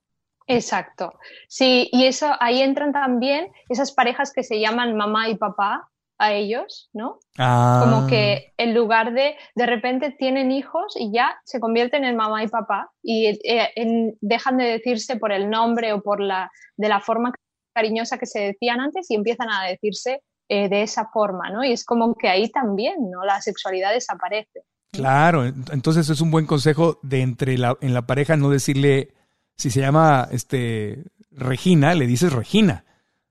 Exacto. 0.46 1.14
Sí, 1.48 1.88
y 1.92 2.07
eso 2.07 2.29
ahí 2.40 2.61
entran 2.61 2.92
también 2.92 3.53
esas 3.68 3.92
parejas 3.92 4.33
que 4.33 4.42
se 4.42 4.61
llaman 4.61 4.96
mamá 4.96 5.29
y 5.29 5.37
papá, 5.37 5.90
a 6.20 6.35
ellos, 6.35 6.90
¿no? 6.92 7.18
Ah. 7.38 7.81
Como 7.83 8.07
que 8.07 8.53
en 8.59 8.74
lugar 8.74 9.14
de, 9.14 9.37
de 9.55 9.66
repente 9.66 10.11
tienen 10.11 10.53
hijos 10.53 10.94
y 10.96 11.11
ya 11.12 11.40
se 11.44 11.61
convierten 11.61 12.05
en 12.05 12.14
mamá 12.14 12.44
y 12.44 12.48
papá 12.48 12.90
y 13.03 13.38
eh, 13.42 14.16
dejan 14.20 14.59
de 14.59 14.64
decirse 14.64 15.16
por 15.16 15.33
el 15.33 15.48
nombre 15.48 15.94
o 15.94 16.03
por 16.03 16.20
la, 16.20 16.50
de 16.76 16.88
la 16.90 17.00
forma 17.00 17.33
cariñosa 17.74 18.18
que 18.18 18.26
se 18.26 18.40
decían 18.40 18.81
antes 18.81 19.11
y 19.11 19.14
empiezan 19.14 19.48
a 19.50 19.66
decirse 19.66 20.22
eh, 20.53 20.69
de 20.69 20.83
esa 20.83 21.07
forma, 21.07 21.49
¿no? 21.49 21.65
Y 21.65 21.71
es 21.71 21.85
como 21.85 22.17
que 22.17 22.29
ahí 22.29 22.51
también, 22.51 23.09
¿no? 23.09 23.25
La 23.25 23.41
sexualidad 23.41 23.93
desaparece. 23.93 24.65
Claro, 24.91 25.45
entonces 25.45 26.09
es 26.09 26.21
un 26.21 26.33
buen 26.33 26.45
consejo 26.45 26.99
de 27.05 27.23
entre 27.23 27.57
la, 27.57 27.79
en 27.81 27.95
la 27.95 28.05
pareja 28.05 28.37
no 28.37 28.51
decirle, 28.51 29.15
si 29.57 29.71
se 29.71 29.81
llama 29.81 30.27
este 30.33 31.05
Regina, 31.31 31.95
le 31.95 32.09
dices 32.09 32.33
Regina. 32.33 32.85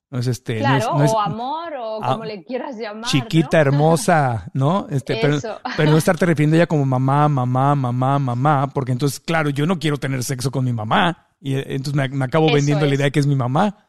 No 0.10 0.20
es 0.20 0.28
este, 0.28 0.60
claro, 0.60 0.94
o 0.94 1.20
amor, 1.20 1.74
o 1.78 2.00
como 2.00 2.24
le 2.24 2.42
quieras 2.46 2.78
llamar. 2.78 3.04
Chiquita, 3.04 3.60
hermosa, 3.60 4.50
¿no? 4.54 4.88
Este, 4.90 5.18
pero, 5.22 5.40
pero, 5.76 5.92
no 5.92 5.98
estarte 5.98 6.26
refiriendo 6.26 6.56
ya 6.56 6.68
como 6.68 6.86
mamá, 6.86 7.28
mamá, 7.28 7.76
mamá, 7.76 8.18
mamá, 8.18 8.68
porque 8.74 8.94
entonces, 8.94 9.20
claro, 9.20 9.50
yo 9.50 9.66
no 9.66 9.78
quiero 9.78 9.98
tener 9.98 10.24
sexo 10.24 10.52
con 10.52 10.64
mi 10.64 10.72
mamá. 10.72 11.28
Y 11.42 11.56
eh, 11.56 11.66
entonces 11.76 12.12
me, 12.12 12.24
acabo 12.24 12.50
vendiendo 12.52 12.86
la 12.86 12.96
idea 12.96 13.06
de 13.08 13.12
que 13.12 13.20
es 13.20 13.28
mi 13.28 13.36
mamá. 13.36 13.89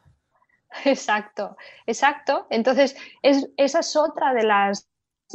Exacto, 0.84 1.56
exacto. 1.86 2.46
Entonces, 2.48 2.96
es, 3.22 3.48
esa 3.56 3.80
es 3.80 3.96
otra 3.96 4.32
de 4.34 4.44
las 4.44 4.86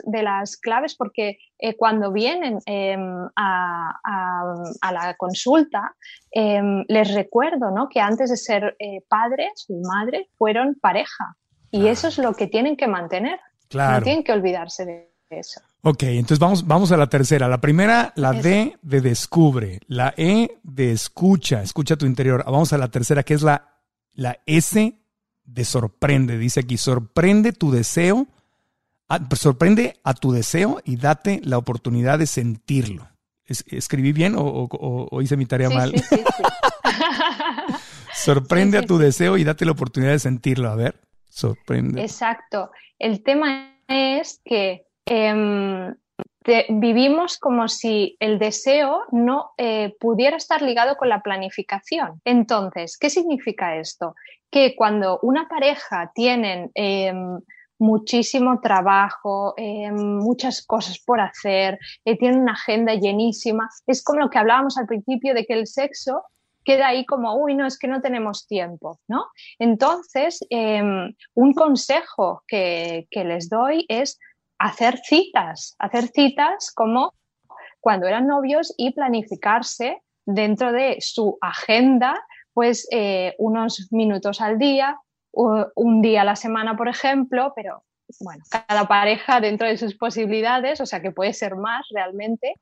de 0.03 0.23
las 0.23 0.57
claves 0.57 0.95
porque 0.95 1.37
eh, 1.57 1.77
cuando 1.77 2.11
vienen 2.11 2.59
em, 2.65 3.29
a, 3.35 4.91
la 4.91 5.13
consulta, 5.17 5.95
em, 6.31 6.83
les 6.87 7.13
recuerdo 7.13 7.71
¿no? 7.71 7.87
que 7.87 8.01
antes 8.01 8.29
de 8.29 8.37
ser 8.37 8.75
eh, 8.79 9.03
padres 9.07 9.65
y 9.69 9.75
madres 9.75 10.27
fueron 10.37 10.75
pareja 10.81 11.37
y 11.71 11.87
eso 11.87 12.07
es 12.07 12.17
lo 12.17 12.33
que 12.33 12.47
tienen 12.47 12.75
que 12.75 12.87
mantener. 12.87 13.39
No 13.73 14.01
tienen 14.01 14.23
que 14.23 14.31
olvidarse 14.31 14.85
de 14.85 15.11
eso. 15.29 15.61
Ok, 15.81 16.03
entonces 16.03 16.39
vamos, 16.39 16.65
vamos 16.65 16.91
a 16.91 16.97
la 16.97 17.07
tercera. 17.07 17.47
La 17.47 17.59
primera, 17.59 18.13
la 18.15 18.31
D 18.31 18.77
de 18.81 19.01
descubre, 19.01 19.79
la 19.87 20.13
E 20.15 20.57
de 20.63 20.91
escucha, 20.91 21.61
escucha 21.61 21.97
tu 21.97 22.05
interior. 22.05 22.43
Vamos 22.45 22.71
a 22.73 22.77
la 22.77 22.87
tercera, 22.87 23.23
que 23.23 23.33
es 23.33 23.41
la, 23.41 23.81
la 24.13 24.39
S 24.45 25.04
de 25.45 25.65
sorprende. 25.65 26.37
Dice 26.37 26.61
aquí, 26.61 26.77
sorprende 26.77 27.53
tu 27.53 27.71
deseo 27.71 28.27
Ah, 29.07 29.19
sorprende 29.35 29.99
a 30.03 30.15
tu 30.15 30.31
deseo 30.31 30.81
y 30.83 30.95
date 30.95 31.39
la 31.43 31.59
oportunidad 31.59 32.17
de 32.17 32.25
sentirlo. 32.25 33.07
¿Escribí 33.45 34.11
bien 34.11 34.33
o, 34.35 35.21
hice 35.21 35.37
mi 35.37 35.45
tarea 35.45 35.69
mal? 35.69 35.93
sorprende 38.13 38.79
a 38.79 38.81
tu 38.81 38.97
deseo 38.97 39.37
y 39.37 39.43
date 39.43 39.65
la 39.65 39.73
oportunidad 39.73 40.13
de 40.13 40.19
sentirlo. 40.19 40.69
A 40.69 40.75
ver, 40.75 40.95
sorprende. 41.29 42.01
Exacto. 42.01 42.71
El 42.97 43.21
tema 43.21 43.77
es 43.87 44.41
que 44.43 44.87
em, 45.05 45.93
vivimos 46.69 47.37
como 47.37 47.67
si 47.67 48.17
el 48.19 48.39
deseo 48.39 49.03
no 49.11 49.51
eh, 49.59 49.95
pudiera 49.99 50.37
estar 50.37 50.63
ligado 50.63 50.97
con 50.97 51.09
la 51.09 51.21
planificación. 51.21 52.21
Entonces, 52.25 52.97
¿qué 52.97 53.11
significa 53.11 53.75
esto? 53.75 54.15
Que 54.55 54.73
cuando 54.73 55.19
una 55.21 55.49
pareja 55.49 56.13
tienen 56.15 56.71
em, 56.75 57.41
muchísimo 57.77 58.61
trabajo, 58.61 59.53
eh, 59.57 59.91
muchas 59.91 60.65
cosas 60.65 60.97
por 61.05 61.19
hacer, 61.19 61.77
eh, 62.05 62.17
tiene 62.17 62.37
una 62.37 62.53
agenda 62.53 62.93
llenísima. 62.93 63.69
Es 63.85 64.01
como 64.01 64.21
lo 64.21 64.29
que 64.29 64.37
hablábamos 64.37 64.77
al 64.77 64.85
principio 64.85 65.33
de 65.33 65.45
que 65.45 65.55
el 65.55 65.67
sexo 65.67 66.23
queda 66.63 66.87
ahí 66.87 67.05
como, 67.05 67.35
uy, 67.35 67.53
no, 67.53 67.67
es 67.67 67.77
que 67.77 67.89
no 67.89 67.99
tenemos 67.99 68.47
tiempo, 68.47 69.01
¿no? 69.09 69.25
Entonces, 69.59 70.39
em, 70.49 71.13
un 71.33 71.53
consejo 71.53 72.41
que, 72.47 73.07
que 73.11 73.25
les 73.25 73.49
doy 73.49 73.85
es 73.89 74.17
hacer 74.57 74.99
citas, 74.99 75.75
hacer 75.79 76.07
citas 76.07 76.71
como 76.73 77.13
cuando 77.81 78.07
eran 78.07 78.25
novios 78.25 78.73
y 78.77 78.93
planificarse 78.93 80.01
dentro 80.25 80.71
de 80.71 80.95
su 81.01 81.37
agenda, 81.41 82.15
pues 82.55 82.87
eh, 82.89 83.35
unos 83.37 83.89
minutos 83.91 84.39
al 84.39 84.57
día, 84.57 84.97
un 85.33 86.01
día 86.01 86.21
a 86.21 86.23
la 86.23 86.37
semana, 86.37 86.77
por 86.77 86.87
ejemplo, 86.87 87.51
pero 87.53 87.83
bueno, 88.21 88.45
cada 88.49 88.87
pareja 88.87 89.41
dentro 89.41 89.67
de 89.67 89.77
sus 89.77 89.93
posibilidades, 89.95 90.79
o 90.79 90.85
sea 90.85 91.01
que 91.01 91.11
puede 91.11 91.33
ser 91.33 91.55
más 91.55 91.85
realmente. 91.93 92.55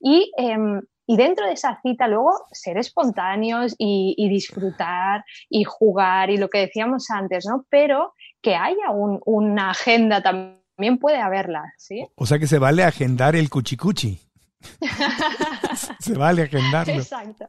Y, 0.00 0.30
em, 0.36 0.80
dentro 1.08 1.46
de 1.46 1.54
esa 1.54 1.80
cita 1.82 2.06
luego 2.06 2.30
ser 2.52 2.78
espontáneos 2.78 3.74
y, 3.76 4.28
disfrutar 4.28 5.24
y 5.50 5.64
jugar 5.64 6.30
y 6.30 6.36
lo 6.36 6.48
que 6.48 6.58
decíamos 6.58 7.10
antes, 7.10 7.44
¿no? 7.44 7.64
Pero 7.70 8.14
que 8.40 8.54
haya 8.54 8.90
una 8.92 9.70
agenda 9.70 10.22
también 10.22 10.98
puede 11.00 11.18
haberla, 11.18 11.72
¿sí? 11.76 12.06
O 12.14 12.24
sea 12.24 12.38
que 12.38 12.46
se 12.46 12.60
vale 12.60 12.84
agendar 12.84 13.34
el 13.34 13.50
cuchicuchi. 13.50 14.27
se 16.00 16.14
vale 16.14 16.42
agendarlo. 16.42 16.94
Exacto. 16.94 17.46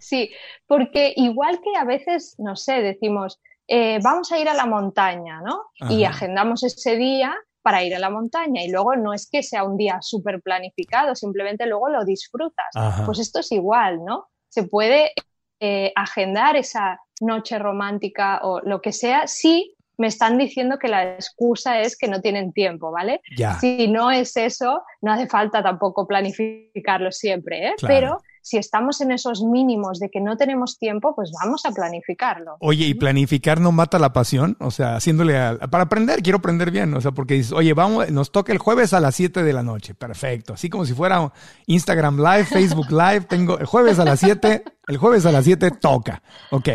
Sí, 0.00 0.30
porque 0.66 1.12
igual 1.16 1.60
que 1.60 1.76
a 1.78 1.84
veces, 1.84 2.34
no 2.38 2.56
sé, 2.56 2.82
decimos, 2.82 3.40
eh, 3.68 3.98
vamos 4.02 4.30
a 4.32 4.38
ir 4.38 4.48
a 4.48 4.54
la 4.54 4.66
montaña, 4.66 5.40
¿no? 5.42 5.64
Y 5.90 6.04
agendamos 6.04 6.62
ese 6.62 6.96
día 6.96 7.34
para 7.62 7.82
ir 7.82 7.94
a 7.96 7.98
la 7.98 8.10
montaña 8.10 8.62
y 8.62 8.70
luego 8.70 8.94
no 8.94 9.12
es 9.12 9.28
que 9.28 9.42
sea 9.42 9.64
un 9.64 9.76
día 9.76 9.98
súper 10.00 10.40
planificado, 10.40 11.16
simplemente 11.16 11.66
luego 11.66 11.88
lo 11.88 12.04
disfrutas. 12.04 12.66
Pues 13.04 13.18
esto 13.18 13.40
es 13.40 13.50
igual, 13.50 14.04
¿no? 14.04 14.28
Se 14.48 14.64
puede 14.64 15.12
eh, 15.58 15.92
agendar 15.96 16.56
esa 16.56 17.00
noche 17.20 17.58
romántica 17.58 18.40
o 18.42 18.60
lo 18.60 18.80
que 18.80 18.92
sea 18.92 19.26
si 19.26 19.75
me 19.98 20.06
están 20.06 20.38
diciendo 20.38 20.78
que 20.78 20.88
la 20.88 21.14
excusa 21.14 21.80
es 21.80 21.96
que 21.96 22.08
no 22.08 22.20
tienen 22.20 22.52
tiempo, 22.52 22.90
¿vale? 22.90 23.20
Si 23.60 23.88
no 23.88 24.10
es 24.10 24.36
eso, 24.36 24.82
no 25.00 25.12
hace 25.12 25.26
falta 25.26 25.62
tampoco 25.62 26.06
planificarlo 26.06 27.12
siempre, 27.12 27.68
¿eh? 27.68 27.74
Pero 27.86 28.18
si 28.46 28.58
estamos 28.58 29.00
en 29.00 29.10
esos 29.10 29.42
mínimos 29.42 29.98
de 29.98 30.08
que 30.08 30.20
no 30.20 30.36
tenemos 30.36 30.78
tiempo, 30.78 31.16
pues 31.16 31.32
vamos 31.42 31.66
a 31.66 31.72
planificarlo. 31.72 32.58
Oye, 32.60 32.86
¿y 32.86 32.94
planificar 32.94 33.60
no 33.60 33.72
mata 33.72 33.98
la 33.98 34.12
pasión? 34.12 34.56
O 34.60 34.70
sea, 34.70 34.94
haciéndole 34.94 35.34
para 35.68 35.82
aprender, 35.82 36.22
quiero 36.22 36.38
aprender 36.38 36.70
bien, 36.70 36.94
o 36.94 37.00
sea, 37.00 37.10
porque 37.10 37.34
dices, 37.34 37.50
oye, 37.50 37.74
vamos, 37.74 38.08
nos 38.12 38.30
toca 38.30 38.52
el 38.52 38.58
jueves 38.58 38.92
a 38.92 39.00
las 39.00 39.16
7 39.16 39.42
de 39.42 39.52
la 39.52 39.64
noche, 39.64 39.94
perfecto, 39.94 40.54
así 40.54 40.70
como 40.70 40.86
si 40.86 40.94
fuera 40.94 41.32
Instagram 41.66 42.18
Live, 42.18 42.44
Facebook 42.44 42.92
Live, 42.92 43.22
tengo 43.22 43.58
el 43.58 43.66
jueves 43.66 43.98
a 43.98 44.04
las 44.04 44.20
7, 44.20 44.62
el 44.86 44.96
jueves 44.96 45.26
a 45.26 45.32
las 45.32 45.44
7 45.44 45.72
toca, 45.72 46.22
ok, 46.52 46.68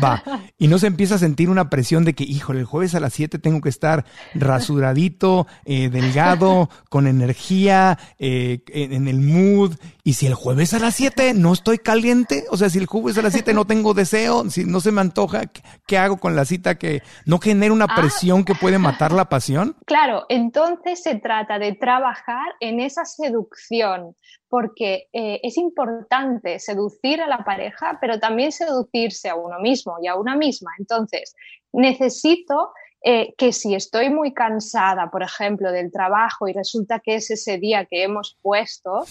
va. 0.00 0.22
Y 0.58 0.68
no 0.68 0.78
se 0.78 0.86
empieza 0.86 1.16
a 1.16 1.18
sentir 1.18 1.50
una 1.50 1.68
presión 1.70 2.04
de 2.04 2.14
que, 2.14 2.22
híjole, 2.22 2.60
el 2.60 2.66
jueves 2.66 2.94
a 2.94 3.00
las 3.00 3.12
7 3.14 3.40
tengo 3.40 3.60
que 3.60 3.68
estar 3.68 4.04
rasuradito, 4.34 5.48
eh, 5.64 5.88
delgado, 5.88 6.70
con 6.88 7.08
energía, 7.08 7.98
eh, 8.20 8.60
en 8.68 9.08
el 9.08 9.20
mood, 9.20 9.74
y 10.04 10.12
si 10.12 10.28
el 10.28 10.34
jueves 10.34 10.72
a 10.72 10.78
las 10.78 10.94
7 10.94 11.15
no 11.34 11.52
estoy 11.52 11.78
caliente, 11.78 12.44
o 12.50 12.56
sea, 12.56 12.68
si 12.68 12.78
el 12.78 12.86
jugo 12.86 13.08
es 13.08 13.18
a 13.18 13.22
las 13.22 13.32
7 13.32 13.54
no 13.54 13.64
tengo 13.64 13.94
deseo, 13.94 14.48
si 14.50 14.64
no 14.64 14.80
se 14.80 14.92
me 14.92 15.00
antoja, 15.00 15.42
¿qué 15.86 15.98
hago 15.98 16.18
con 16.18 16.36
la 16.36 16.44
cita 16.44 16.76
que 16.76 17.02
no 17.24 17.38
genera 17.38 17.72
una 17.72 17.86
ah. 17.88 17.94
presión 17.96 18.44
que 18.44 18.54
puede 18.54 18.78
matar 18.78 19.12
la 19.12 19.28
pasión? 19.28 19.76
Claro, 19.86 20.26
entonces 20.28 21.02
se 21.02 21.16
trata 21.16 21.58
de 21.58 21.72
trabajar 21.72 22.46
en 22.60 22.80
esa 22.80 23.04
seducción, 23.04 24.14
porque 24.48 25.08
eh, 25.12 25.40
es 25.42 25.56
importante 25.56 26.58
seducir 26.58 27.20
a 27.20 27.26
la 27.26 27.44
pareja, 27.44 27.98
pero 28.00 28.20
también 28.20 28.52
seducirse 28.52 29.28
a 29.28 29.34
uno 29.34 29.58
mismo 29.58 29.96
y 30.02 30.08
a 30.08 30.16
una 30.16 30.36
misma. 30.36 30.70
Entonces, 30.78 31.34
necesito 31.72 32.72
eh, 33.08 33.34
que 33.38 33.52
si 33.52 33.74
estoy 33.74 34.10
muy 34.10 34.34
cansada, 34.34 35.10
por 35.10 35.22
ejemplo, 35.22 35.70
del 35.70 35.92
trabajo 35.92 36.48
y 36.48 36.52
resulta 36.52 36.98
que 36.98 37.14
es 37.14 37.30
ese 37.30 37.56
día 37.58 37.84
que 37.84 38.02
hemos 38.02 38.36
puesto, 38.42 39.04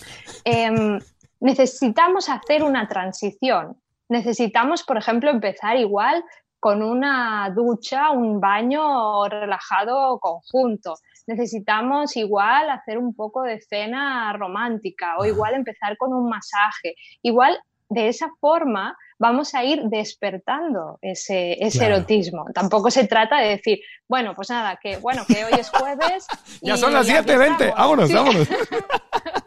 em, 0.43 0.99
necesitamos 1.45 2.27
hacer 2.27 2.63
una 2.63 2.87
transición. 2.87 3.77
Necesitamos, 4.09 4.83
por 4.83 4.97
ejemplo, 4.97 5.29
empezar 5.29 5.77
igual 5.77 6.23
con 6.59 6.81
una 6.81 7.51
ducha, 7.55 8.09
un 8.09 8.39
baño 8.39 9.27
relajado 9.29 10.19
conjunto. 10.19 10.95
necesitamos 11.27 12.17
igual 12.17 12.69
hacer 12.69 12.97
un 12.97 13.13
poco 13.15 13.43
de 13.43 13.59
cena 13.61 14.33
romántica 14.33 15.17
o 15.19 15.25
igual 15.25 15.53
empezar 15.53 15.97
con 15.97 16.13
un 16.13 16.27
masaje. 16.29 16.95
Igual 17.21 17.59
de 17.89 18.07
esa 18.07 18.29
forma 18.41 18.97
vamos 19.19 19.53
a 19.53 19.63
ir 19.63 19.83
despertando 19.83 20.97
ese, 21.01 21.63
ese 21.63 21.85
erotismo. 21.85 22.45
Tampoco 22.53 22.89
se 22.89 23.07
trata 23.07 23.39
de 23.39 23.49
decir, 23.49 23.79
bueno, 24.07 24.33
pues 24.35 24.49
nada, 24.49 24.77
que 24.81 24.97
bueno, 24.97 25.23
que 25.27 25.45
hoy 25.45 25.53
es 25.59 25.69
jueves. 25.69 26.25
ya 26.61 26.75
son 26.75 26.93
las 26.93 27.07
7.20, 27.07 27.75
vámonos, 27.75 28.11
vámonos. 28.11 28.47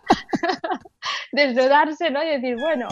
Desnudarse, 1.33 2.11
¿no? 2.11 2.23
Y 2.23 2.29
decir, 2.29 2.57
bueno, 2.61 2.89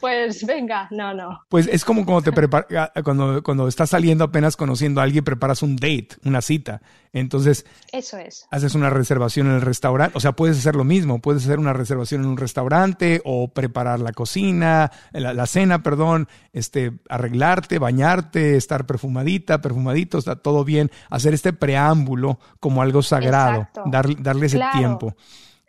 pues 0.00 0.44
venga, 0.44 0.88
no, 0.90 1.14
no. 1.14 1.40
Pues 1.48 1.66
es 1.66 1.84
como 1.84 2.04
cuando 2.04 2.22
te 2.22 2.32
preparas, 2.32 2.66
ah, 2.94 3.02
cuando, 3.02 3.42
cuando 3.42 3.68
estás 3.68 3.90
saliendo 3.90 4.24
apenas 4.24 4.56
conociendo 4.56 5.00
a 5.00 5.04
alguien, 5.04 5.24
preparas 5.24 5.62
un 5.62 5.76
date, 5.76 6.08
una 6.24 6.42
cita. 6.42 6.80
Entonces, 7.12 7.64
eso 7.92 8.18
es. 8.18 8.46
Haces 8.50 8.74
una 8.74 8.90
reservación 8.90 9.46
en 9.46 9.54
el 9.54 9.62
restaurante, 9.62 10.16
o 10.16 10.20
sea, 10.20 10.32
puedes 10.32 10.58
hacer 10.58 10.76
lo 10.76 10.84
mismo, 10.84 11.20
puedes 11.20 11.44
hacer 11.44 11.58
una 11.58 11.72
reservación 11.72 12.22
en 12.22 12.28
un 12.28 12.36
restaurante 12.36 13.22
o 13.24 13.48
preparar 13.48 14.00
la 14.00 14.12
cocina, 14.12 14.90
la, 15.12 15.46
cena, 15.46 15.82
perdón, 15.82 16.28
este, 16.52 16.92
arreglarte, 17.08 17.78
bañarte, 17.78 18.56
estar 18.56 18.86
perfumadita, 18.86 19.62
perfumadito, 19.62 20.18
está 20.18 20.36
todo 20.36 20.64
bien, 20.64 20.90
hacer 21.08 21.32
este 21.32 21.52
preámbulo 21.52 22.38
como 22.60 22.82
algo 22.82 23.02
sagrado, 23.02 23.68
darle 23.86 24.46
ese 24.46 24.60
tiempo 24.72 25.16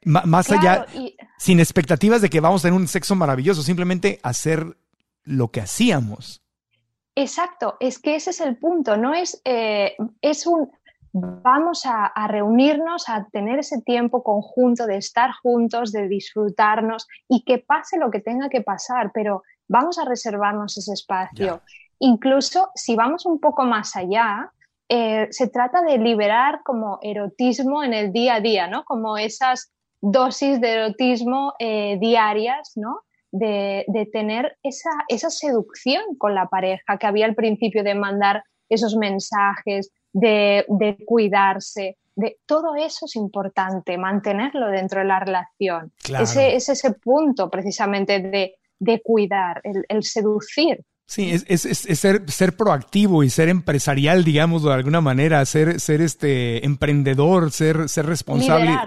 más 0.04 0.52
allá, 0.52 0.86
sin 1.38 1.60
expectativas 1.60 2.22
de 2.22 2.30
que 2.30 2.40
vamos 2.40 2.62
a 2.62 2.68
tener 2.68 2.80
un 2.80 2.88
sexo 2.88 3.16
maravilloso, 3.16 3.62
simplemente 3.62 4.20
hacer 4.24 4.78
lo 5.24 5.50
que 5.50 5.62
hacíamos. 5.62 6.42
Exacto, 7.16 7.78
es 7.80 8.00
que 8.00 8.16
ese 8.16 8.30
es 8.30 8.42
el 8.42 8.58
punto, 8.58 8.96
no 8.96 9.14
es, 9.14 9.42
eh, 9.44 9.96
es 10.22 10.46
un, 10.46 10.72
vamos 11.12 11.86
a, 11.86 12.12
reunirnos, 12.28 13.10
a 13.10 13.28
tener 13.32 13.60
ese 13.60 13.82
tiempo 13.82 14.24
conjunto 14.24 14.86
de 14.86 14.98
estar 14.98 15.32
juntos, 15.42 15.92
de 15.92 16.08
disfrutarnos 16.08 17.08
y 17.28 17.44
que 17.44 17.58
pase 17.58 17.98
lo 17.98 18.12
que 18.12 18.20
tenga 18.20 18.50
que 18.50 18.62
pasar, 18.62 19.12
pero 19.14 19.44
vamos 19.68 19.98
a 19.98 20.06
reservarnos 20.06 20.78
ese 20.78 20.94
espacio. 20.94 21.62
Incluso 22.00 22.70
si 22.76 22.96
vamos 22.96 23.26
un 23.26 23.40
poco 23.40 23.64
más 23.64 23.96
allá, 23.96 24.52
eh, 24.90 25.28
se 25.32 25.48
trata 25.48 25.82
de 25.82 25.98
liberar 25.98 26.62
como 26.64 27.00
erotismo 27.02 27.84
en 27.84 27.94
el 27.94 28.14
día 28.14 28.36
a 28.36 28.42
día, 28.42 28.68
¿no? 28.68 28.86
Como 28.86 29.18
esas 29.18 29.74
dosis 30.02 30.62
de 30.62 30.74
erotismo 30.74 31.54
eh, 31.60 31.98
diarias, 32.00 32.74
¿no? 32.76 33.02
De, 33.32 33.86
tener 34.12 34.58
esa, 34.64 34.90
esa, 35.10 35.30
seducción 35.30 36.16
con 36.18 36.34
la 36.34 36.48
pareja 36.48 36.98
que 36.98 37.06
había 37.06 37.26
al 37.26 37.36
principio 37.36 37.84
de 37.84 37.94
mandar 37.94 38.44
esos 38.70 38.96
mensajes, 38.96 39.92
de, 40.14 40.66
cuidarse, 41.06 41.98
de, 42.16 42.38
todo 42.46 42.76
eso 42.76 43.06
es 43.06 43.16
importante, 43.16 43.98
mantenerlo 43.98 44.70
dentro 44.70 45.02
de 45.02 45.08
la 45.08 45.20
relación. 45.20 45.92
Ese 46.20 46.56
es 46.56 46.70
ese 46.70 46.94
punto 46.94 47.50
precisamente 47.50 48.20
de, 48.80 49.02
cuidar, 49.04 49.62
el 49.64 50.04
seducir 50.04 50.84
Sí, 51.10 51.32
es, 51.32 51.46
es, 51.48 51.86
es, 51.86 52.00
ser, 52.00 52.30
ser 52.30 52.58
proactivo 52.58 53.24
y 53.24 53.30
ser 53.30 53.48
empresarial, 53.48 54.26
digamos, 54.26 54.64
de 54.64 54.74
alguna 54.74 55.00
manera, 55.00 55.46
ser, 55.46 55.80
ser 55.80 56.02
este 56.02 56.66
emprendedor, 56.66 57.50
ser, 57.54 57.88
ser 57.88 58.06
responsable, 58.08 58.78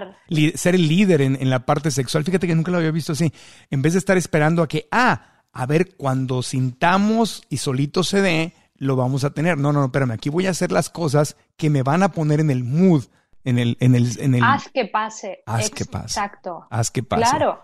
ser 0.53 0.75
el 0.75 0.87
líder 0.87 1.23
en, 1.23 1.35
en, 1.41 1.49
la 1.49 1.65
parte 1.65 1.89
sexual. 1.89 2.23
Fíjate 2.23 2.45
que 2.45 2.53
nunca 2.53 2.69
lo 2.69 2.77
había 2.77 2.91
visto 2.91 3.13
así. 3.13 3.33
En 3.71 3.81
vez 3.81 3.93
de 3.93 3.99
estar 3.99 4.17
esperando 4.17 4.61
a 4.61 4.67
que, 4.67 4.87
ah, 4.91 5.41
a 5.51 5.65
ver, 5.65 5.95
cuando 5.95 6.43
sintamos 6.43 7.41
y 7.49 7.57
solito 7.57 8.03
se 8.03 8.21
dé, 8.21 8.53
lo 8.75 8.95
vamos 8.95 9.23
a 9.23 9.31
tener. 9.31 9.57
No, 9.57 9.73
no, 9.73 9.79
no, 9.79 9.85
espérame, 9.85 10.11
aquí 10.11 10.29
voy 10.29 10.45
a 10.45 10.51
hacer 10.51 10.71
las 10.71 10.91
cosas 10.91 11.37
que 11.57 11.71
me 11.71 11.81
van 11.81 12.03
a 12.03 12.11
poner 12.11 12.39
en 12.39 12.51
el 12.51 12.63
mood, 12.63 13.05
en 13.45 13.57
el, 13.57 13.77
en 13.79 13.95
el, 13.95 14.21
en 14.21 14.35
el. 14.35 14.43
Haz 14.43 14.69
que 14.69 14.85
pase. 14.85 15.41
Haz 15.47 15.71
que 15.71 15.85
pase. 15.85 16.19
Exacto. 16.19 16.67
Haz 16.69 16.91
que 16.91 17.01
pase. 17.01 17.23
Claro 17.23 17.63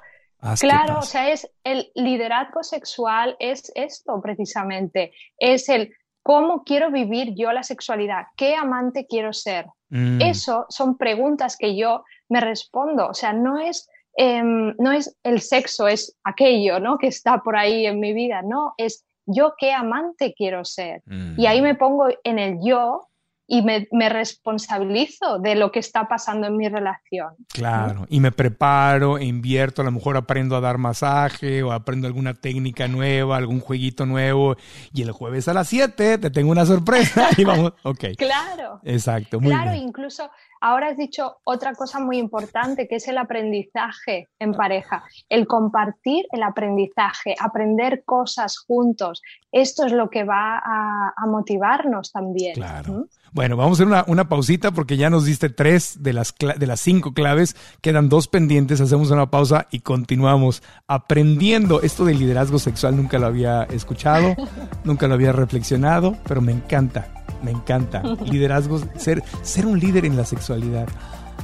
claro, 0.60 1.00
o 1.00 1.02
sea, 1.02 1.30
es 1.32 1.50
el 1.64 1.92
liderazgo 1.96 2.64
sexual 2.64 3.36
es 3.40 3.72
esto 3.76 4.20
precisamente, 4.22 5.12
es 5.38 5.70
el 5.70 5.94
cómo 6.24 6.64
quiero 6.64 6.92
vivir 6.92 7.34
yo 7.36 7.52
la 7.52 7.64
sexualidad, 7.64 8.28
qué 8.36 8.56
amante 8.56 9.08
quiero 9.08 9.32
ser. 9.34 9.68
Mm. 9.90 10.22
Eso 10.22 10.66
son 10.70 10.98
preguntas 10.98 11.56
que 11.58 11.78
yo 11.78 12.04
me 12.30 12.42
respondo, 12.42 13.08
o 13.08 13.14
sea, 13.14 13.32
no 13.34 13.60
es, 13.60 13.90
em, 14.18 14.76
no 14.78 14.92
es 14.92 15.18
el 15.24 15.42
sexo, 15.42 15.88
es 15.88 16.18
aquello, 16.24 16.80
¿no? 16.80 16.98
Que 16.98 17.08
está 17.08 17.40
por 17.40 17.56
ahí 17.56 17.86
en 17.86 18.00
mi 18.00 18.14
vida, 18.14 18.42
no, 18.42 18.74
es 18.78 19.06
yo 19.26 19.56
qué 19.58 19.74
amante 19.74 20.34
quiero 20.34 20.66
ser. 20.66 21.02
Y 21.38 21.46
ahí 21.46 21.62
mm. 21.62 21.64
me 21.64 21.76
pongo 21.76 22.08
en 22.24 22.40
el 22.40 22.60
yo 22.62 23.08
y 23.48 23.62
me, 23.62 24.10
responsabilizo 24.10 25.40
de 25.40 25.56
lo 25.56 25.72
que 25.72 25.80
está 25.80 26.08
pasando 26.08 26.48
en 26.48 26.58
mi 26.58 26.68
relación. 26.68 27.30
Claro, 27.48 28.06
y 28.10 28.20
me 28.20 28.32
preparo, 28.32 29.20
invierto, 29.20 29.82
a 29.82 29.86
lo 29.86 29.92
mejor 29.92 30.18
aprendo 30.18 30.56
a 30.56 30.62
dar 30.62 30.78
masaje 30.78 31.64
o 31.64 31.72
aprendo 31.72 32.08
alguna 32.08 32.34
técnica 32.34 32.88
nueva, 32.88 33.38
algún 33.38 33.62
jueguito 33.62 34.06
nuevo 34.06 34.58
y 34.94 35.02
el 35.02 35.12
jueves 35.12 35.48
a 35.48 35.54
las 35.54 35.70
7 35.70 36.18
te 36.18 36.30
tengo 36.30 36.52
una 36.52 36.66
sorpresa 36.66 37.30
y 37.38 37.46
vamos, 37.46 37.74
ok. 37.84 38.06
Claro. 38.18 38.82
Exacto, 38.84 39.40
muy 39.40 39.54
Claro, 39.54 39.74
incluso 39.74 40.30
ahora 40.60 40.90
has 40.90 40.98
dicho 40.98 41.38
otra 41.44 41.74
cosa 41.74 42.00
muy 42.00 42.18
importante 42.18 42.88
que 42.88 42.96
es 42.96 43.08
el 43.08 43.18
aprendizaje 43.18 44.28
en 44.40 44.54
pareja, 44.54 45.04
el 45.30 45.48
compartir 45.48 46.26
el 46.32 46.44
aprendizaje, 46.44 47.36
aprender 47.40 48.04
cosas 48.04 48.58
juntos. 48.60 49.22
Esto 49.52 49.86
es 49.86 49.92
lo 49.92 50.10
que 50.10 50.24
va 50.24 50.62
a, 50.64 51.14
motivarnos 51.28 52.12
también. 52.12 52.54
Claro. 52.54 53.08
Bueno, 53.34 53.58
vamos 53.58 53.80
a 53.80 53.84
hacer 53.84 53.88
una, 53.88 54.04
una, 54.08 54.30
pausita 54.30 54.72
porque 54.72 54.98
ya 54.98 55.10
nos 55.10 55.26
diste 55.26 55.50
tres 55.50 55.98
de 56.02 56.14
las, 56.14 56.34
de 56.38 56.68
las 56.68 56.80
cinco 56.80 57.14
claves. 57.14 57.56
Quedan 57.82 58.10
dos 58.10 58.28
pendientes. 58.28 58.82
Hacemos 58.82 59.12
una 59.12 59.30
pausa 59.30 59.68
y 59.72 59.80
continuamos 59.80 60.64
aprendiendo. 60.88 61.82
Esto 61.82 62.06
del 62.06 62.20
liderazgo 62.20 62.60
sexual 62.60 62.96
nunca 62.96 63.20
lo 63.20 63.28
había 63.28 63.64
escuchado, 63.64 64.36
nunca 64.84 65.08
lo 65.08 65.14
había 65.14 65.32
reflexionado, 65.32 66.18
pero 66.28 66.42
me 66.42 66.52
encanta, 66.52 67.26
me 67.44 67.52
encanta. 67.52 68.02
Liderazgo, 68.26 68.82
ser, 68.98 69.24
ser 69.42 69.66
un 69.66 69.80
líder 69.80 70.06
en 70.06 70.18
la 70.18 70.26
sexualidad. 70.26 70.88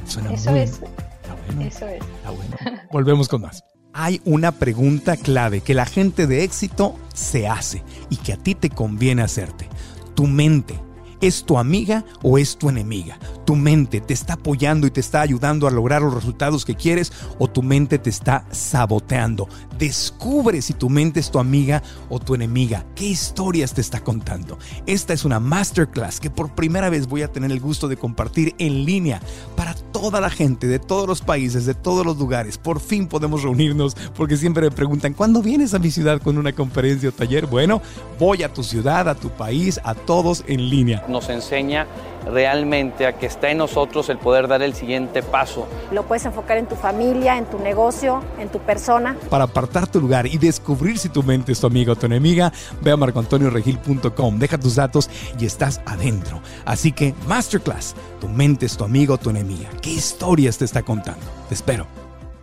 Suena 0.06 0.32
Eso 0.32 0.50
muy, 0.50 0.60
es. 0.60 0.80
bueno. 0.80 1.62
Eso 1.62 1.86
es. 1.86 2.02
bueno. 2.24 2.80
Volvemos 2.90 3.28
con 3.28 3.42
más. 3.42 3.64
Hay 3.92 4.20
una 4.24 4.52
pregunta 4.52 5.16
clave 5.16 5.60
que 5.60 5.72
la 5.72 5.86
gente 5.86 6.26
de 6.26 6.42
éxito 6.42 6.96
se 7.14 7.46
hace 7.46 7.84
y 8.10 8.16
que 8.16 8.32
a 8.32 8.36
ti 8.36 8.56
te 8.56 8.70
conviene 8.70 9.22
hacerte. 9.22 9.68
Tu 10.16 10.26
mente 10.26 10.80
¿Es 11.24 11.44
tu 11.44 11.56
amiga 11.56 12.04
o 12.22 12.36
es 12.36 12.58
tu 12.58 12.68
enemiga? 12.68 13.18
¿Tu 13.46 13.56
mente 13.56 14.02
te 14.02 14.12
está 14.12 14.34
apoyando 14.34 14.86
y 14.86 14.90
te 14.90 15.00
está 15.00 15.22
ayudando 15.22 15.66
a 15.66 15.70
lograr 15.70 16.02
los 16.02 16.12
resultados 16.12 16.66
que 16.66 16.74
quieres 16.74 17.14
o 17.38 17.48
tu 17.48 17.62
mente 17.62 17.98
te 17.98 18.10
está 18.10 18.44
saboteando? 18.50 19.48
Descubre 19.78 20.60
si 20.60 20.74
tu 20.74 20.90
mente 20.90 21.20
es 21.20 21.30
tu 21.30 21.38
amiga 21.38 21.82
o 22.10 22.20
tu 22.20 22.34
enemiga. 22.34 22.84
¿Qué 22.94 23.06
historias 23.06 23.72
te 23.72 23.80
está 23.80 24.00
contando? 24.00 24.58
Esta 24.84 25.14
es 25.14 25.24
una 25.24 25.40
masterclass 25.40 26.20
que 26.20 26.28
por 26.28 26.54
primera 26.54 26.90
vez 26.90 27.06
voy 27.06 27.22
a 27.22 27.32
tener 27.32 27.50
el 27.50 27.60
gusto 27.60 27.88
de 27.88 27.96
compartir 27.96 28.54
en 28.58 28.84
línea 28.84 29.22
para 29.56 29.72
toda 29.72 30.20
la 30.20 30.28
gente 30.28 30.66
de 30.66 30.78
todos 30.78 31.08
los 31.08 31.22
países, 31.22 31.64
de 31.64 31.72
todos 31.72 32.04
los 32.04 32.18
lugares. 32.18 32.58
Por 32.58 32.80
fin 32.80 33.06
podemos 33.06 33.42
reunirnos 33.42 33.96
porque 34.14 34.36
siempre 34.36 34.68
me 34.68 34.76
preguntan, 34.76 35.14
¿cuándo 35.14 35.40
vienes 35.40 35.72
a 35.72 35.78
mi 35.78 35.90
ciudad 35.90 36.20
con 36.20 36.36
una 36.36 36.52
conferencia 36.52 37.08
o 37.08 37.12
taller? 37.12 37.46
Bueno, 37.46 37.80
voy 38.18 38.42
a 38.42 38.52
tu 38.52 38.62
ciudad, 38.62 39.08
a 39.08 39.14
tu 39.14 39.30
país, 39.30 39.80
a 39.84 39.94
todos 39.94 40.44
en 40.46 40.68
línea 40.68 41.02
nos 41.14 41.30
enseña 41.30 41.86
realmente 42.26 43.06
a 43.06 43.14
que 43.16 43.26
está 43.26 43.50
en 43.50 43.58
nosotros 43.58 44.08
el 44.08 44.18
poder 44.18 44.48
dar 44.48 44.62
el 44.62 44.74
siguiente 44.74 45.22
paso. 45.22 45.66
Lo 45.92 46.04
puedes 46.04 46.24
enfocar 46.24 46.58
en 46.58 46.66
tu 46.66 46.74
familia, 46.74 47.38
en 47.38 47.46
tu 47.46 47.58
negocio, 47.58 48.22
en 48.38 48.48
tu 48.48 48.58
persona. 48.58 49.16
Para 49.30 49.44
apartar 49.44 49.86
tu 49.86 50.00
lugar 50.00 50.26
y 50.26 50.36
descubrir 50.38 50.98
si 50.98 51.08
tu 51.08 51.22
mente 51.22 51.52
es 51.52 51.60
tu 51.60 51.66
amiga 51.66 51.92
o 51.92 51.96
tu 51.96 52.06
enemiga, 52.06 52.52
ve 52.80 52.90
a 52.90 52.96
marcoantonioregil.com, 52.96 54.38
deja 54.38 54.58
tus 54.58 54.74
datos 54.74 55.08
y 55.38 55.46
estás 55.46 55.80
adentro. 55.86 56.40
Así 56.64 56.92
que, 56.92 57.14
Masterclass, 57.26 57.94
tu 58.20 58.28
mente 58.28 58.66
es 58.66 58.76
tu 58.76 58.84
amigo 58.84 59.14
o 59.14 59.18
tu 59.18 59.30
enemiga. 59.30 59.70
¿Qué 59.80 59.90
historias 59.90 60.58
te 60.58 60.64
está 60.64 60.82
contando? 60.82 61.24
Te 61.48 61.54
espero. 61.54 61.86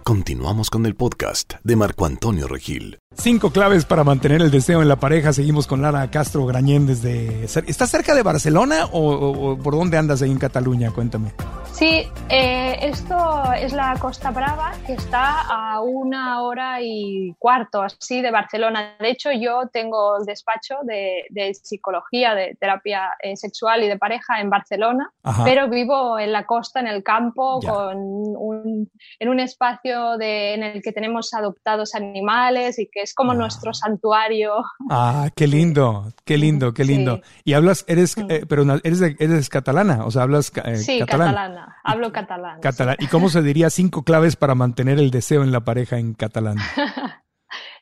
Continuamos 0.04 0.70
con 0.70 0.86
el 0.86 0.96
podcast 0.96 1.54
de 1.64 1.76
Marco 1.76 2.06
Antonio 2.06 2.48
Regil. 2.48 2.98
Cinco 3.18 3.52
claves 3.52 3.86
para 3.86 4.04
mantener 4.04 4.42
el 4.42 4.50
deseo 4.50 4.82
en 4.82 4.88
la 4.88 4.96
pareja. 4.96 5.34
Seguimos 5.34 5.68
con 5.68 5.82
Lara 5.82 6.10
Castro 6.10 6.46
Grañén 6.46 6.88
desde... 6.88 7.44
¿Estás 7.44 7.92
cerca 7.92 8.16
de 8.16 8.24
Barcelona 8.24 8.88
o, 8.92 9.58
por 9.62 9.76
dónde 9.76 9.98
andas 9.98 10.22
ahí 10.22 10.32
en 10.32 10.40
Cataluña? 10.40 10.92
Cuéntame. 10.92 11.34
Sí, 11.74 12.08
eh, 12.30 12.78
esto 12.82 13.44
es 13.58 13.74
la 13.74 13.96
Costa 14.00 14.30
Brava, 14.32 14.74
que 14.86 14.94
está 14.94 15.42
a 15.42 15.82
una 15.82 16.42
hora 16.44 16.80
y 16.82 17.34
cuarto 17.40 17.82
así 17.82 18.22
de 18.22 18.30
Barcelona. 18.30 18.96
De 19.00 19.10
hecho, 19.10 19.32
yo 19.32 19.68
tengo 19.72 20.18
el 20.18 20.26
despacho 20.26 20.76
de, 20.84 21.54
psicología, 21.54 22.36
de 22.36 22.56
terapia 22.60 23.10
eh, 23.22 23.36
sexual 23.36 23.84
y 23.84 23.88
de 23.88 23.98
pareja 23.98 24.42
en 24.42 24.50
Barcelona, 24.50 25.12
pero 25.44 25.70
vivo 25.70 26.20
en 26.20 26.32
la 26.32 26.46
costa, 26.46 26.80
en 26.80 26.88
el 26.88 27.04
campo, 27.04 27.60
con 27.62 28.88
en 29.20 29.30
un 29.30 29.40
espacio 29.40 30.18
de, 30.18 30.54
en 30.54 30.64
el 30.64 30.82
que 30.82 30.92
tenemos 30.92 31.34
adoptados 31.34 31.96
animales 31.96 32.78
y 32.80 32.88
que 32.88 33.01
es 33.02 33.14
como 33.14 33.32
ah. 33.32 33.36
nuestro 33.36 33.74
santuario. 33.74 34.64
Ah, 34.90 35.30
qué 35.36 35.48
lindo, 35.48 36.14
qué 36.26 36.38
lindo, 36.38 36.74
qué 36.74 36.86
lindo. 36.86 37.22
Y 37.44 37.54
hablas, 37.54 37.86
eres, 37.88 38.18
mm. 38.18 38.32
eh, 38.32 38.46
pero 38.48 38.64
eres, 38.84 39.02
eres 39.02 39.50
catalana, 39.50 40.06
o 40.06 40.12
sea, 40.12 40.24
hablas 40.24 40.52
eh, 40.66 40.78
sí, 40.78 41.00
catalana. 41.00 41.32
catalana, 41.32 41.78
hablo 41.84 42.12
catalán. 42.12 42.62
Catalán. 42.62 42.96
¿Y 43.00 43.08
cómo 43.08 43.30
se 43.30 43.42
diría 43.42 43.70
cinco 43.70 44.04
claves 44.04 44.36
para 44.36 44.56
mantener 44.56 45.00
el 45.00 45.12
deseo 45.12 45.44
en 45.44 45.52
la 45.52 45.62
pareja 45.62 45.98
en 45.98 46.14
catalán? 46.14 46.58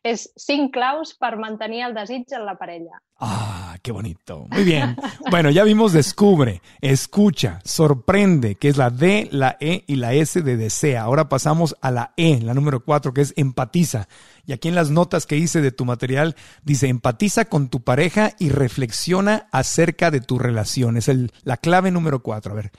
es 0.03 0.31
sin 0.35 0.69
claus 0.69 1.15
para 1.15 1.37
mantener 1.37 1.87
el 1.87 1.93
desig 1.93 2.25
en 2.31 2.45
la 2.45 2.57
pareja. 2.57 3.01
Ah, 3.19 3.68
qué 3.81 3.91
bonito. 3.91 4.47
Muy 4.49 4.63
bien. 4.63 4.95
Bueno, 5.29 5.49
ya 5.49 5.63
vimos 5.63 5.93
descubre, 5.93 6.61
escucha, 6.81 7.59
sorprende, 7.63 8.55
que 8.55 8.69
es 8.69 8.77
la 8.77 8.89
D, 8.89 9.29
la 9.31 9.57
E 9.59 9.83
y 9.87 9.95
la 9.95 10.13
S 10.13 10.41
de 10.41 10.57
desea. 10.57 11.03
Ahora 11.03 11.29
pasamos 11.29 11.75
a 11.81 11.91
la 11.91 12.13
E, 12.17 12.39
la 12.41 12.53
número 12.53 12.83
cuatro, 12.83 13.13
que 13.13 13.21
es 13.21 13.33
empatiza. 13.37 14.07
Y 14.45 14.53
aquí 14.53 14.67
en 14.67 14.75
las 14.75 14.89
notas 14.89 15.25
que 15.25 15.37
hice 15.37 15.61
de 15.61 15.71
tu 15.71 15.85
material 15.85 16.35
dice 16.63 16.87
empatiza 16.87 17.45
con 17.45 17.69
tu 17.69 17.83
pareja 17.83 18.31
y 18.39 18.49
reflexiona 18.49 19.47
acerca 19.51 20.11
de 20.11 20.21
tu 20.21 20.39
relación. 20.39 20.97
Es 20.97 21.07
el, 21.07 21.31
la 21.43 21.57
clave 21.57 21.91
número 21.91 22.23
cuatro. 22.23 22.53
A 22.53 22.55
ver, 22.55 22.71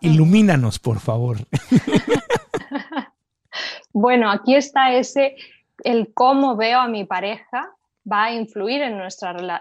ilumínanos, 0.00 0.78
por 0.78 1.00
favor. 1.00 1.38
bueno, 3.92 4.30
aquí 4.30 4.54
está 4.54 4.94
ese 4.94 5.36
el 5.84 6.12
cómo 6.12 6.56
veo 6.56 6.80
a 6.80 6.88
mi 6.88 7.04
pareja 7.04 7.77
va 8.10 8.24
a 8.24 8.32
influir 8.32 8.82
en, 8.82 9.00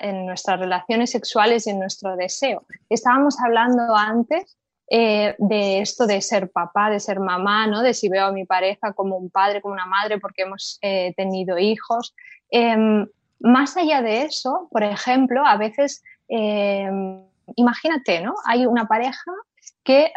en 0.01 0.25
nuestras 0.25 0.59
relaciones 0.59 1.11
sexuales 1.11 1.67
y 1.67 1.71
en 1.71 1.79
nuestro 1.79 2.15
deseo. 2.15 2.63
Estábamos 2.89 3.39
hablando 3.39 3.95
antes 3.95 4.57
eh, 4.89 5.35
de 5.37 5.81
esto 5.81 6.07
de 6.07 6.21
ser 6.21 6.49
papá, 6.49 6.89
de 6.89 7.01
ser 7.01 7.19
mamá, 7.19 7.67
¿no? 7.67 7.81
de 7.81 7.93
si 7.93 8.07
veo 8.07 8.27
a 8.27 8.31
mi 8.31 8.45
pareja 8.45 8.93
como 8.93 9.17
un 9.17 9.29
padre, 9.29 9.61
como 9.61 9.73
una 9.73 9.85
madre, 9.85 10.17
porque 10.17 10.43
hemos 10.43 10.79
eh, 10.81 11.13
tenido 11.17 11.57
hijos. 11.57 12.15
Em, 12.49 13.05
más 13.39 13.75
allá 13.75 14.01
de 14.01 14.23
eso, 14.23 14.69
por 14.71 14.83
ejemplo, 14.83 15.45
a 15.45 15.57
veces, 15.57 16.03
em, 16.29 17.21
imagínate, 17.55 18.21
¿no? 18.21 18.35
Hay 18.45 18.65
una 18.65 18.87
pareja 18.87 19.31
que 19.83 20.11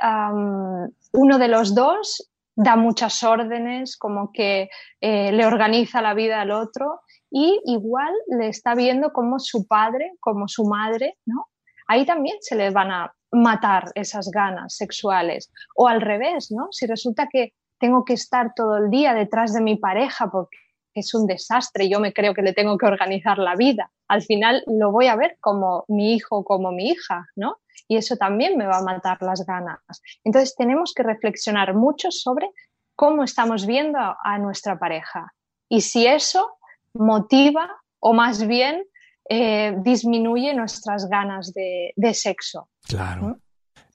uno 1.12 1.39
de 1.39 1.49
los 1.49 1.74
dos 1.74 2.31
da 2.62 2.76
muchas 2.76 3.22
órdenes, 3.22 3.96
como 3.96 4.32
que 4.32 4.68
eh, 5.00 5.32
le 5.32 5.46
organiza 5.46 6.02
la 6.02 6.12
vida 6.12 6.42
al 6.42 6.50
otro 6.50 7.00
y 7.30 7.58
igual 7.64 8.12
le 8.38 8.48
está 8.48 8.74
viendo 8.74 9.12
como 9.12 9.38
su 9.38 9.66
padre, 9.66 10.12
como 10.20 10.46
su 10.46 10.64
madre, 10.64 11.16
¿no? 11.24 11.46
Ahí 11.86 12.04
también 12.04 12.36
se 12.40 12.56
le 12.56 12.70
van 12.70 12.90
a 12.90 13.14
matar 13.32 13.84
esas 13.94 14.30
ganas 14.30 14.76
sexuales. 14.76 15.50
O 15.74 15.88
al 15.88 16.00
revés, 16.00 16.50
¿no? 16.50 16.68
Si 16.70 16.86
resulta 16.86 17.28
que 17.32 17.54
tengo 17.78 18.04
que 18.04 18.12
estar 18.12 18.52
todo 18.54 18.76
el 18.76 18.90
día 18.90 19.14
detrás 19.14 19.54
de 19.54 19.62
mi 19.62 19.76
pareja 19.76 20.30
porque 20.30 20.58
es 20.92 21.14
un 21.14 21.26
desastre, 21.26 21.88
yo 21.88 21.98
me 21.98 22.12
creo 22.12 22.34
que 22.34 22.42
le 22.42 22.52
tengo 22.52 22.76
que 22.76 22.86
organizar 22.86 23.38
la 23.38 23.56
vida. 23.56 23.90
Al 24.08 24.22
final 24.22 24.62
lo 24.66 24.92
voy 24.92 25.06
a 25.06 25.16
ver 25.16 25.38
como 25.40 25.84
mi 25.88 26.14
hijo, 26.14 26.44
como 26.44 26.72
mi 26.72 26.90
hija, 26.90 27.26
¿no? 27.36 27.56
Y 27.91 27.97
eso 27.97 28.16
también 28.16 28.57
me 28.57 28.66
va 28.66 28.78
a 28.78 28.82
matar 28.82 29.20
las 29.20 29.45
ganas. 29.45 29.80
Entonces 30.22 30.55
tenemos 30.57 30.93
que 30.95 31.03
reflexionar 31.03 31.74
mucho 31.74 32.12
sobre 32.12 32.49
cómo 32.95 33.24
estamos 33.24 33.66
viendo 33.66 33.99
a, 33.99 34.38
nuestra 34.38 34.78
pareja 34.78 35.34
y 35.68 35.80
si 35.80 36.07
eso 36.07 36.53
motiva 36.95 37.68
o 37.99 38.12
más 38.14 38.47
bien 38.47 38.84
eh, 39.28 39.74
disminuye 39.78 40.55
nuestras 40.55 41.09
ganas 41.09 41.53
de, 41.53 42.14
sexo. 42.14 42.68
Claro. 42.86 43.41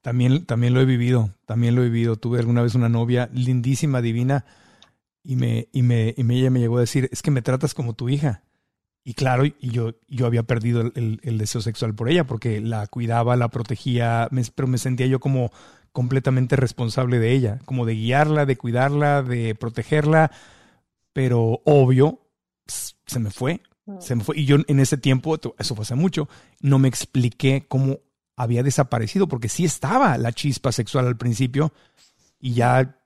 También, 0.02 0.46
también 0.46 0.74
lo 0.74 0.82
he 0.82 0.86
vivido, 0.86 1.30
también 1.46 1.74
lo 1.74 1.82
he 1.82 1.86
vivido. 1.86 2.18
Tuve 2.18 2.40
alguna 2.40 2.64
vez 2.64 2.76
una 2.76 2.90
novia 2.90 3.30
lindísima, 3.32 4.02
divina, 4.02 4.46
y 5.24 5.38
me, 5.38 5.70
y 5.72 5.84
me, 5.84 6.14
y 6.18 6.40
ella 6.40 6.52
me 6.52 6.60
llegó 6.60 6.78
a 6.78 6.82
decir, 6.82 7.08
es 7.14 7.22
que 7.22 7.32
me 7.32 7.42
tratas 7.42 7.74
como 7.74 7.94
tu 7.94 8.10
hija. 8.10 8.44
Y 9.08 9.14
claro, 9.14 9.46
y 9.46 9.54
yo, 9.60 9.94
yo 10.08 10.26
había 10.26 10.42
perdido 10.42 10.92
el, 10.96 11.38
deseo 11.38 11.62
sexual 11.62 11.94
por 11.94 12.10
ella 12.10 12.24
porque 12.24 12.60
la 12.60 12.88
cuidaba, 12.88 13.36
la 13.36 13.50
protegía, 13.50 14.28
pero 14.56 14.68
me 14.68 14.80
sentía 14.80 15.06
yo 15.06 15.20
como 15.20 15.52
completamente 15.92 16.56
responsable 16.56 17.20
de 17.20 17.32
ella, 17.32 17.60
como 17.66 17.86
de 17.86 17.94
guiarla, 17.94 18.48
de 18.48 18.58
cuidarla, 18.58 19.22
de 19.22 19.54
protegerla, 19.54 20.32
pero 21.14 21.62
obvio, 21.66 22.20
se 22.66 23.20
me 23.20 23.30
fue, 23.30 23.62
mm. 23.86 24.00
se 24.00 24.16
me 24.16 24.24
fue. 24.24 24.40
Y 24.40 24.46
yo 24.46 24.58
en 24.68 24.80
ese 24.80 24.98
tiempo, 24.98 25.40
eso 25.60 25.76
fue 25.76 25.84
hace 25.84 25.94
mucho, 25.94 26.28
no 26.60 26.80
me 26.80 26.88
expliqué 26.88 27.68
cómo 27.68 28.00
había 28.36 28.64
desaparecido, 28.64 29.28
porque 29.28 29.50
sí 29.50 29.66
estaba 29.66 30.18
la 30.18 30.32
chispa 30.32 30.72
sexual 30.72 31.06
al 31.06 31.16
principio 31.16 31.72
y 32.40 32.56
ya 32.56 32.98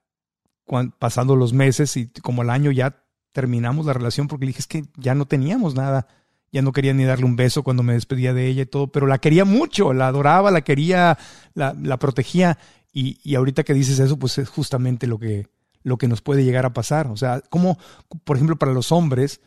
pasando 0.97 1.35
los 1.35 1.51
meses 1.51 1.97
y 1.97 2.07
como 2.07 2.43
el 2.43 2.49
año 2.49 2.71
ya 2.71 3.03
terminamos 3.31 3.85
la 3.85 3.93
relación 3.93 4.27
porque 4.27 4.45
le 4.45 4.49
dije 4.49 4.59
es 4.59 4.67
que 4.67 4.85
ya 4.97 5.15
no 5.15 5.25
teníamos 5.25 5.75
nada. 5.75 6.07
Ya 6.51 6.63
no 6.63 6.71
quería 6.71 6.93
ni 6.93 7.03
darle 7.03 7.25
un 7.25 7.35
beso 7.35 7.61
cuando 7.61 7.83
me 7.83 7.93
despedía 7.93 8.33
de 8.33 8.47
ella 8.47 8.63
y 8.63 8.65
todo, 8.65 8.87
pero 8.91 9.05
la 9.05 9.19
quería 9.19 9.45
mucho, 9.45 9.93
la 9.93 10.07
adoraba, 10.07 10.49
la 10.49 10.61
quería, 10.61 11.17
la, 11.53 11.75
la 11.79 11.97
protegía. 11.97 12.57
Y, 12.91 13.19
y, 13.23 13.35
ahorita 13.35 13.63
que 13.63 13.75
dices 13.75 13.99
eso, 13.99 14.17
pues 14.17 14.39
es 14.39 14.49
justamente 14.49 15.05
lo 15.05 15.19
que, 15.19 15.47
lo 15.83 15.99
que 15.99 16.07
nos 16.07 16.21
puede 16.21 16.43
llegar 16.43 16.65
a 16.65 16.73
pasar. 16.73 17.05
O 17.07 17.17
sea, 17.17 17.41
como, 17.49 17.77
por 18.23 18.37
ejemplo, 18.37 18.57
para 18.57 18.73
los 18.73 18.91
hombres, 18.91 19.41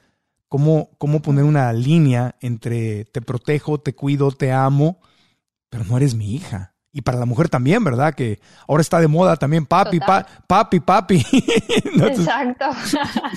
cómo, 0.48 0.90
cómo 0.98 1.22
poner 1.22 1.42
una 1.42 1.72
línea 1.72 2.36
entre 2.40 3.04
te 3.06 3.20
protejo, 3.20 3.80
te 3.80 3.96
cuido, 3.96 4.30
te 4.30 4.52
amo, 4.52 5.00
pero 5.70 5.84
no 5.84 5.96
eres 5.96 6.14
mi 6.14 6.36
hija 6.36 6.72
y 6.92 7.00
para 7.02 7.18
la 7.18 7.26
mujer 7.26 7.48
también, 7.48 7.82
¿verdad? 7.82 8.14
Que 8.14 8.38
ahora 8.68 8.82
está 8.82 9.00
de 9.00 9.08
moda 9.08 9.36
también 9.36 9.64
papi, 9.64 9.98
papi, 10.46 10.80
papi. 10.80 11.24
Exacto. 12.02 12.66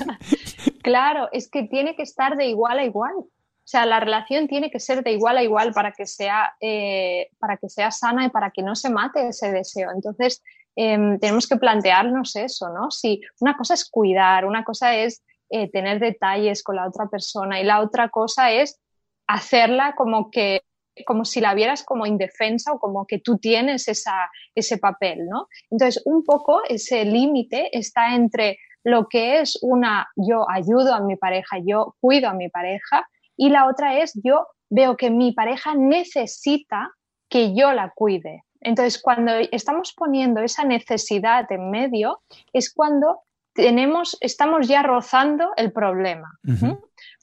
claro, 0.83 1.29
es 1.31 1.49
que 1.49 1.63
tiene 1.63 1.95
que 1.95 2.03
estar 2.03 2.35
de 2.35 2.47
igual 2.47 2.79
a 2.79 2.83
igual. 2.83 3.13
O 3.17 3.67
sea, 3.67 3.85
la 3.85 3.99
relación 3.99 4.47
tiene 4.47 4.69
que 4.69 4.79
ser 4.79 5.03
de 5.03 5.13
igual 5.13 5.37
a 5.37 5.43
igual 5.43 5.73
para 5.73 5.91
que 5.93 6.05
sea, 6.05 6.53
eh, 6.59 7.29
para 7.39 7.57
que 7.57 7.69
sea 7.69 7.89
sana 7.89 8.25
y 8.25 8.29
para 8.29 8.51
que 8.51 8.61
no 8.61 8.75
se 8.75 8.89
mate 8.89 9.29
ese 9.29 9.51
deseo. 9.51 9.89
Entonces, 9.91 10.43
em, 10.75 11.17
tenemos 11.17 11.47
que 11.47 11.55
plantearnos 11.55 12.35
eso, 12.35 12.69
¿no? 12.69 12.91
Si 12.91 13.21
una 13.39 13.57
cosa 13.57 13.73
es 13.73 13.89
cuidar, 13.89 14.45
una 14.45 14.63
cosa 14.63 14.95
es 14.95 15.23
eh, 15.49 15.71
tener 15.71 15.99
detalles 15.99 16.61
con 16.61 16.75
la 16.75 16.87
otra 16.87 17.07
persona 17.07 17.59
y 17.59 17.63
la 17.63 17.81
otra 17.81 18.09
cosa 18.09 18.51
es 18.51 18.79
hacerla 19.27 19.95
como 19.95 20.29
que 20.29 20.61
como 21.05 21.25
si 21.25 21.41
la 21.41 21.53
vieras 21.53 21.83
como 21.83 22.05
indefensa 22.05 22.71
o 22.71 22.79
como 22.79 23.05
que 23.05 23.19
tú 23.19 23.37
tienes 23.37 23.87
esa, 23.87 24.29
ese 24.53 24.77
papel, 24.77 25.27
¿no? 25.27 25.47
Entonces, 25.69 26.01
un 26.05 26.23
poco 26.23 26.61
ese 26.67 27.05
límite 27.05 27.77
está 27.77 28.15
entre 28.15 28.59
lo 28.83 29.07
que 29.07 29.39
es 29.39 29.57
una 29.61 30.07
yo 30.15 30.49
ayudo 30.49 30.93
a 30.93 31.01
mi 31.01 31.15
pareja, 31.15 31.57
yo 31.65 31.95
cuido 31.99 32.29
a 32.29 32.33
mi 32.33 32.49
pareja, 32.49 33.07
y 33.35 33.49
la 33.49 33.67
otra 33.67 33.99
es 33.99 34.13
yo 34.23 34.47
veo 34.69 34.95
que 34.95 35.09
mi 35.09 35.33
pareja 35.33 35.75
necesita 35.75 36.91
que 37.29 37.55
yo 37.55 37.73
la 37.73 37.91
cuide. 37.93 38.43
Entonces, 38.61 39.01
cuando 39.01 39.31
estamos 39.51 39.93
poniendo 39.93 40.41
esa 40.41 40.63
necesidad 40.63 41.51
en 41.51 41.69
medio, 41.69 42.21
es 42.53 42.73
cuando 42.73 43.21
tenemos, 43.53 44.17
estamos 44.21 44.67
ya 44.67 44.81
rozando 44.83 45.51
el 45.55 45.71
problema 45.71 46.29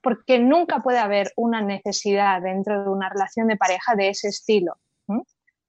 porque 0.03 0.39
nunca 0.39 0.81
puede 0.81 0.99
haber 0.99 1.33
una 1.37 1.63
necesidad 1.63 2.43
dentro 2.43 2.83
de 2.83 2.91
una 2.91 3.09
relación 3.09 3.47
de 3.47 3.57
pareja 3.57 3.95
de 3.95 4.11
ese 4.11 4.29
estilo. 4.29 4.77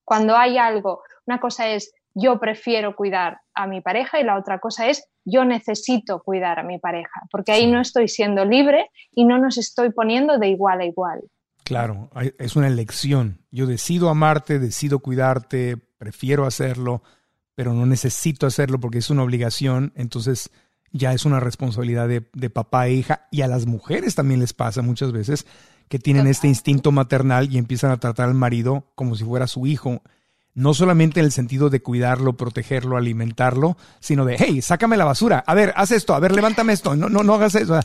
Cuando 0.04 0.36
hay 0.36 0.58
algo, 0.58 1.02
una 1.26 1.40
cosa 1.40 1.70
es 1.70 1.94
yo 2.14 2.40
prefiero 2.40 2.96
cuidar 2.96 3.40
a 3.54 3.68
mi 3.68 3.82
pareja 3.82 4.20
y 4.20 4.24
la 4.24 4.38
otra 4.38 4.60
cosa 4.60 4.90
es 4.90 5.08
yo 5.26 5.46
necesito 5.46 6.22
cuidar 6.22 6.60
a 6.60 6.64
mi 6.64 6.78
pareja, 6.80 7.22
porque 7.32 7.54
ahí 7.54 7.72
no 7.72 7.80
estoy 7.80 8.08
siendo 8.08 8.44
libre 8.46 8.90
y 9.12 9.26
no 9.26 9.38
nos 9.38 9.58
estoy 9.58 9.92
poniendo 9.92 10.38
de 10.38 10.50
igual 10.50 10.82
a 10.82 10.86
igual. 10.86 11.22
Claro, 11.64 12.10
es 12.40 12.56
una 12.58 12.68
elección. 12.68 13.40
Yo 13.50 13.66
decido 13.66 14.10
amarte, 14.10 14.60
decido 14.60 15.00
cuidarte, 15.00 15.78
prefiero 15.98 16.46
hacerlo, 16.46 17.02
pero 17.56 17.74
no 17.74 17.86
necesito 17.86 18.46
hacerlo 18.46 18.80
porque 18.80 18.98
es 18.98 19.10
una 19.10 19.24
obligación. 19.24 19.94
Entonces, 19.96 20.52
ya 20.94 21.12
es 21.12 21.26
una 21.26 21.40
responsabilidad 21.40 22.08
de, 22.08 22.50
papá 22.50 22.88
e 22.88 22.94
hija 22.94 23.28
y 23.32 23.42
a 23.42 23.48
las 23.48 23.66
mujeres 23.66 24.16
también 24.16 24.40
les 24.40 24.54
pasa 24.54 24.82
muchas 24.84 25.12
veces 25.12 25.46
que 25.90 26.00
tienen 26.00 26.28
este 26.28 26.48
instinto 26.48 26.92
maternal 26.92 27.52
y 27.52 27.58
empiezan 27.58 27.92
a 27.92 27.98
tratar 27.98 28.30
al 28.30 28.36
marido 28.36 28.88
como 28.96 29.16
si 29.16 29.24
fuera 29.26 29.48
su 29.48 29.66
hijo. 29.66 30.02
No 30.56 30.76
solamente 30.76 31.20
en 31.20 31.26
el 31.26 31.32
sentido 31.32 31.72
de 31.72 31.82
cuidarlo, 31.82 32.38
protegerlo, 32.38 32.96
alimentarlo, 32.96 33.76
sino 34.00 34.24
de, 34.24 34.36
hey, 34.38 34.62
sácame 34.62 34.98
la 34.98 35.06
basura, 35.06 35.44
a 35.48 35.56
ver, 35.56 35.74
haz 35.76 35.92
esto, 35.92 36.14
a 36.14 36.20
ver, 36.20 36.32
levántame 36.32 36.74
esto, 36.74 36.96
no, 36.96 37.10
no, 37.10 37.24
no 37.24 37.34
hagas 37.34 37.56
eso. 37.56 37.80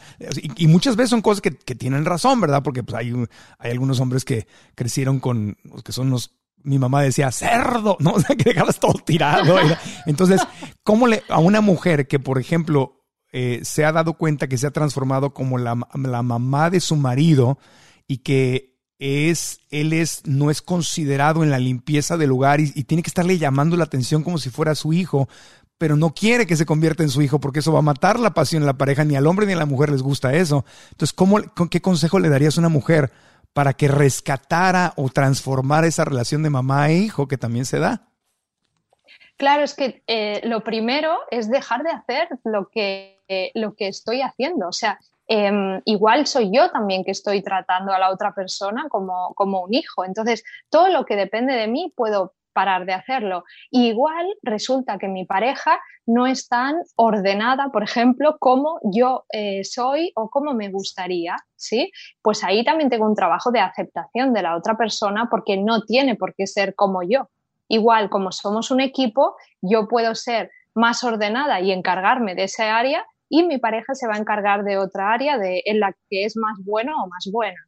Y, 0.56 0.66
muchas 0.66 0.94
veces 0.94 1.08
son 1.08 1.22
cosas 1.22 1.40
que, 1.40 1.50
tienen 1.50 2.04
razón, 2.04 2.42
¿verdad? 2.42 2.62
Porque 2.62 2.82
pues, 2.82 2.94
hay, 2.94 3.14
hay 3.58 3.70
algunos 3.70 4.00
hombres 4.00 4.26
que 4.26 4.46
crecieron 4.74 5.18
con, 5.18 5.56
que 5.82 5.92
son 5.92 6.10
los 6.10 6.38
mi 6.62 6.78
mamá 6.78 7.02
decía 7.02 7.30
cerdo, 7.32 7.96
¿no? 8.00 8.10
O 8.18 8.20
sea, 8.20 8.36
que 8.36 8.50
dejabas 8.50 8.78
todo 8.78 8.94
tirado. 9.04 9.56
Entonces, 10.06 10.40
¿cómo 10.82 11.06
le, 11.06 11.22
a 11.28 11.38
una 11.38 11.60
mujer 11.60 12.06
que, 12.06 12.18
por 12.18 12.38
ejemplo, 12.38 12.97
eh, 13.32 13.60
se 13.62 13.84
ha 13.84 13.92
dado 13.92 14.14
cuenta 14.14 14.48
que 14.48 14.56
se 14.56 14.66
ha 14.66 14.70
transformado 14.70 15.34
como 15.34 15.58
la, 15.58 15.74
mamá 15.74 16.70
de 16.70 16.80
su 16.80 16.96
marido 16.96 17.58
y 18.06 18.18
que 18.18 18.78
es, 18.98 19.60
él 19.70 19.92
es, 19.92 20.22
no 20.26 20.50
es 20.50 20.62
considerado 20.62 21.42
en 21.42 21.50
la 21.50 21.58
limpieza 21.58 22.16
del 22.16 22.30
lugar 22.30 22.60
y, 22.60 22.70
tiene 22.84 23.02
que 23.02 23.10
estarle 23.10 23.38
llamando 23.38 23.76
la 23.76 23.84
atención 23.84 24.22
como 24.22 24.38
si 24.38 24.50
fuera 24.50 24.74
su 24.74 24.92
hijo, 24.92 25.28
pero 25.76 25.96
no 25.96 26.14
quiere 26.14 26.46
que 26.46 26.56
se 26.56 26.66
convierta 26.66 27.02
en 27.02 27.10
su 27.10 27.22
hijo 27.22 27.38
porque 27.38 27.60
eso 27.60 27.72
va 27.72 27.80
a 27.80 27.82
matar 27.82 28.18
la 28.18 28.34
pasión 28.34 28.62
en 28.62 28.66
la 28.66 28.78
pareja, 28.78 29.04
ni 29.04 29.14
al 29.14 29.26
hombre 29.26 29.46
ni 29.46 29.52
a 29.52 29.56
la 29.56 29.66
mujer 29.66 29.90
les 29.90 30.02
gusta 30.02 30.34
eso. 30.34 30.64
Entonces, 30.90 31.12
¿cómo, 31.12 31.38
¿qué 31.70 31.80
consejo 31.82 32.18
le 32.18 32.30
darías 32.30 32.56
a 32.56 32.60
una 32.60 32.70
mujer 32.70 33.12
para 33.52 33.74
que 33.74 33.88
rescatara 33.88 34.94
o 34.96 35.10
transformara 35.10 35.86
esa 35.86 36.04
relación 36.04 36.42
de 36.42 36.50
mamá 36.50 36.90
e 36.90 36.98
hijo 36.98 37.28
que 37.28 37.38
también 37.38 37.66
se 37.66 37.78
da? 37.78 38.08
Claro, 39.36 39.62
es 39.62 39.74
que 39.74 40.02
eh, 40.08 40.40
lo 40.44 40.64
primero 40.64 41.16
es 41.30 41.48
dejar 41.48 41.84
de 41.84 41.90
hacer 41.90 42.28
lo 42.44 42.68
que, 42.70 43.17
eh, 43.28 43.50
lo 43.54 43.74
que 43.74 43.88
estoy 43.88 44.22
haciendo. 44.22 44.68
O 44.68 44.72
sea, 44.72 44.98
em, 45.26 45.80
igual 45.84 46.26
soy 46.26 46.50
yo 46.52 46.70
también 46.70 47.04
que 47.04 47.10
estoy 47.10 47.42
tratando 47.42 47.92
a 47.92 47.98
la 47.98 48.10
otra 48.10 48.34
persona 48.34 48.88
como, 48.88 49.34
como 49.34 49.62
un 49.62 49.74
hijo. 49.74 50.04
Entonces, 50.04 50.42
todo 50.70 50.88
lo 50.88 51.04
que 51.04 51.16
depende 51.16 51.54
de 51.54 51.68
mí 51.68 51.92
puedo 51.94 52.34
parar 52.58 52.86
de 52.86 52.92
hacerlo. 52.92 53.44
igual 53.70 54.26
resulta 54.42 54.98
que 54.98 55.06
mi 55.06 55.24
pareja 55.24 55.80
no 56.06 56.26
es 56.26 56.48
tan 56.48 56.74
ordenada, 56.96 57.68
por 57.70 57.84
ejemplo, 57.84 58.36
como 58.40 58.80
yo 58.82 59.26
eh, 59.32 59.62
soy 59.62 60.10
o 60.16 60.28
como 60.28 60.54
me 60.54 60.68
gustaría, 60.68 61.36
¿sí? 61.54 61.92
Pues 62.20 62.42
ahí 62.42 62.64
también 62.64 62.90
tengo 62.90 63.06
un 63.06 63.14
trabajo 63.14 63.52
de 63.52 63.60
aceptación 63.60 64.32
de 64.32 64.42
la 64.42 64.56
otra 64.56 64.76
persona 64.76 65.28
porque 65.30 65.56
no 65.56 65.82
tiene 65.82 66.16
por 66.16 66.34
qué 66.34 66.48
ser 66.48 66.74
como 66.74 67.04
yo. 67.04 67.28
Igual, 67.68 68.10
como 68.10 68.32
somos 68.32 68.72
un 68.72 68.80
equipo, 68.80 69.36
yo 69.60 69.86
puedo 69.86 70.16
ser 70.16 70.50
más 70.74 71.04
ordenada 71.04 71.60
y 71.60 71.70
encargarme 71.70 72.34
de 72.34 72.44
esa 72.44 72.76
área 72.76 73.06
y 73.28 73.44
mi 73.44 73.58
pareja 73.58 73.94
se 73.94 74.06
va 74.06 74.14
a 74.14 74.18
encargar 74.18 74.64
de 74.64 74.78
otra 74.78 75.12
área 75.12 75.38
de, 75.38 75.62
en 75.64 75.80
la 75.80 75.92
que 76.08 76.24
es 76.24 76.36
más 76.36 76.58
bueno 76.64 76.92
o 77.02 77.08
más 77.08 77.28
buena. 77.32 77.58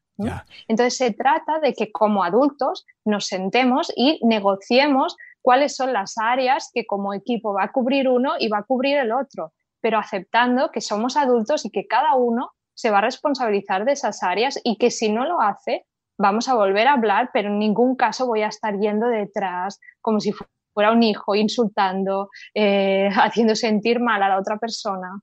Entonces 0.68 0.96
se 0.96 1.12
trata 1.12 1.60
de 1.60 1.72
que 1.72 1.90
como 1.90 2.24
adultos 2.24 2.84
nos 3.06 3.26
sentemos 3.26 3.90
y 3.96 4.20
negociemos 4.22 5.16
cuáles 5.40 5.74
son 5.74 5.92
las 5.92 6.18
áreas 6.18 6.70
que 6.74 6.86
como 6.86 7.14
equipo 7.14 7.54
va 7.54 7.64
a 7.64 7.72
cubrir 7.72 8.08
uno 8.08 8.32
y 8.38 8.48
va 8.48 8.58
a 8.58 8.64
cubrir 8.64 8.98
el 8.98 9.12
otro, 9.12 9.52
pero 9.80 9.98
aceptando 9.98 10.70
que 10.70 10.80
somos 10.82 11.16
adultos 11.16 11.64
y 11.64 11.70
que 11.70 11.86
cada 11.86 12.16
uno 12.16 12.50
se 12.74 12.90
va 12.90 12.98
a 12.98 13.02
responsabilizar 13.02 13.84
de 13.84 13.92
esas 13.92 14.22
áreas 14.22 14.58
y 14.62 14.76
que 14.76 14.90
si 14.90 15.10
no 15.10 15.24
lo 15.24 15.40
hace, 15.40 15.86
vamos 16.18 16.48
a 16.48 16.54
volver 16.54 16.86
a 16.86 16.94
hablar, 16.94 17.30
pero 17.32 17.48
en 17.48 17.58
ningún 17.58 17.96
caso 17.96 18.26
voy 18.26 18.42
a 18.42 18.48
estar 18.48 18.78
yendo 18.78 19.06
detrás 19.06 19.80
como 20.00 20.20
si 20.20 20.32
fuera 20.74 20.92
un 20.92 21.02
hijo, 21.02 21.34
insultando, 21.34 22.28
eh, 22.54 23.08
haciendo 23.14 23.54
sentir 23.54 24.00
mal 24.00 24.22
a 24.22 24.28
la 24.28 24.38
otra 24.38 24.58
persona. 24.58 25.20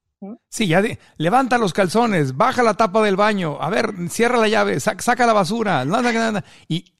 Sí, 0.49 0.68
ya 0.68 0.84
levanta 1.18 1.57
los 1.57 1.74
calzones, 1.74 2.36
baja 2.36 2.63
la 2.63 2.74
tapa 2.74 3.03
del 3.03 3.15
baño, 3.15 3.57
a 3.61 3.70
ver, 3.70 3.93
cierra 4.09 4.38
la 4.38 4.47
llave, 4.47 4.80
saca 4.80 5.26
la 5.28 5.34
basura, 5.34 5.86
nada, 5.86 6.11
nada. 6.11 6.43
Y 6.68 6.97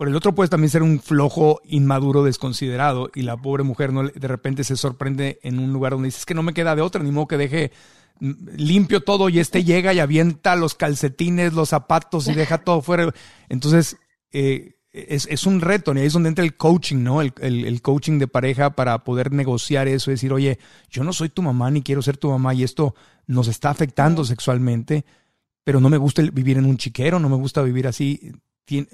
por 0.00 0.08
el 0.08 0.16
otro 0.16 0.34
puede 0.34 0.48
también 0.48 0.70
ser 0.70 0.82
un 0.82 1.00
flojo, 1.00 1.60
inmaduro, 1.64 2.24
desconsiderado, 2.24 3.10
y 3.14 3.20
la 3.20 3.36
pobre 3.36 3.64
mujer 3.64 3.92
no 3.92 4.04
de 4.04 4.28
repente 4.28 4.64
se 4.64 4.76
sorprende 4.76 5.40
en 5.42 5.58
un 5.58 5.72
lugar 5.74 5.92
donde 5.92 6.06
dice, 6.06 6.20
es 6.20 6.24
que 6.24 6.32
no 6.32 6.42
me 6.42 6.54
queda 6.54 6.74
de 6.74 6.82
otra, 6.82 7.02
ni 7.02 7.10
modo 7.10 7.28
que 7.28 7.36
deje 7.36 7.72
mm, 8.20 8.32
limpio 8.56 9.02
todo 9.02 9.28
y 9.28 9.40
este 9.40 9.62
llega 9.62 9.92
y 9.92 9.98
avienta 9.98 10.56
los 10.56 10.74
calcetines, 10.74 11.52
los 11.52 11.68
zapatos 11.68 12.28
y 12.28 12.34
deja 12.34 12.58
todo 12.58 12.80
fuera. 12.80 13.12
Entonces, 13.48 13.98
eh, 14.32 14.79
es, 14.92 15.26
es, 15.30 15.46
un 15.46 15.60
reto, 15.60 15.94
y 15.94 15.98
ahí 15.98 16.06
es 16.06 16.12
donde 16.12 16.28
entra 16.28 16.44
el 16.44 16.56
coaching, 16.56 17.02
¿no? 17.02 17.20
El, 17.22 17.32
el, 17.40 17.82
coaching 17.82 18.18
de 18.18 18.26
pareja 18.26 18.70
para 18.70 19.04
poder 19.04 19.32
negociar 19.32 19.86
eso 19.86 20.10
decir, 20.10 20.32
oye, 20.32 20.58
yo 20.88 21.04
no 21.04 21.12
soy 21.12 21.28
tu 21.28 21.42
mamá 21.42 21.70
ni 21.70 21.82
quiero 21.82 22.02
ser 22.02 22.16
tu 22.16 22.28
mamá 22.30 22.54
y 22.54 22.64
esto 22.64 22.94
nos 23.26 23.46
está 23.46 23.70
afectando 23.70 24.24
sexualmente, 24.24 25.04
pero 25.62 25.80
no 25.80 25.88
me 25.90 25.96
gusta 25.96 26.22
vivir 26.22 26.58
en 26.58 26.64
un 26.64 26.76
chiquero, 26.76 27.20
no 27.20 27.28
me 27.28 27.36
gusta 27.36 27.62
vivir 27.62 27.86
así. 27.86 28.32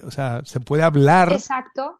o 0.02 0.10
sea, 0.10 0.42
se 0.44 0.60
puede 0.60 0.82
hablar. 0.82 1.32
Exacto. 1.32 1.98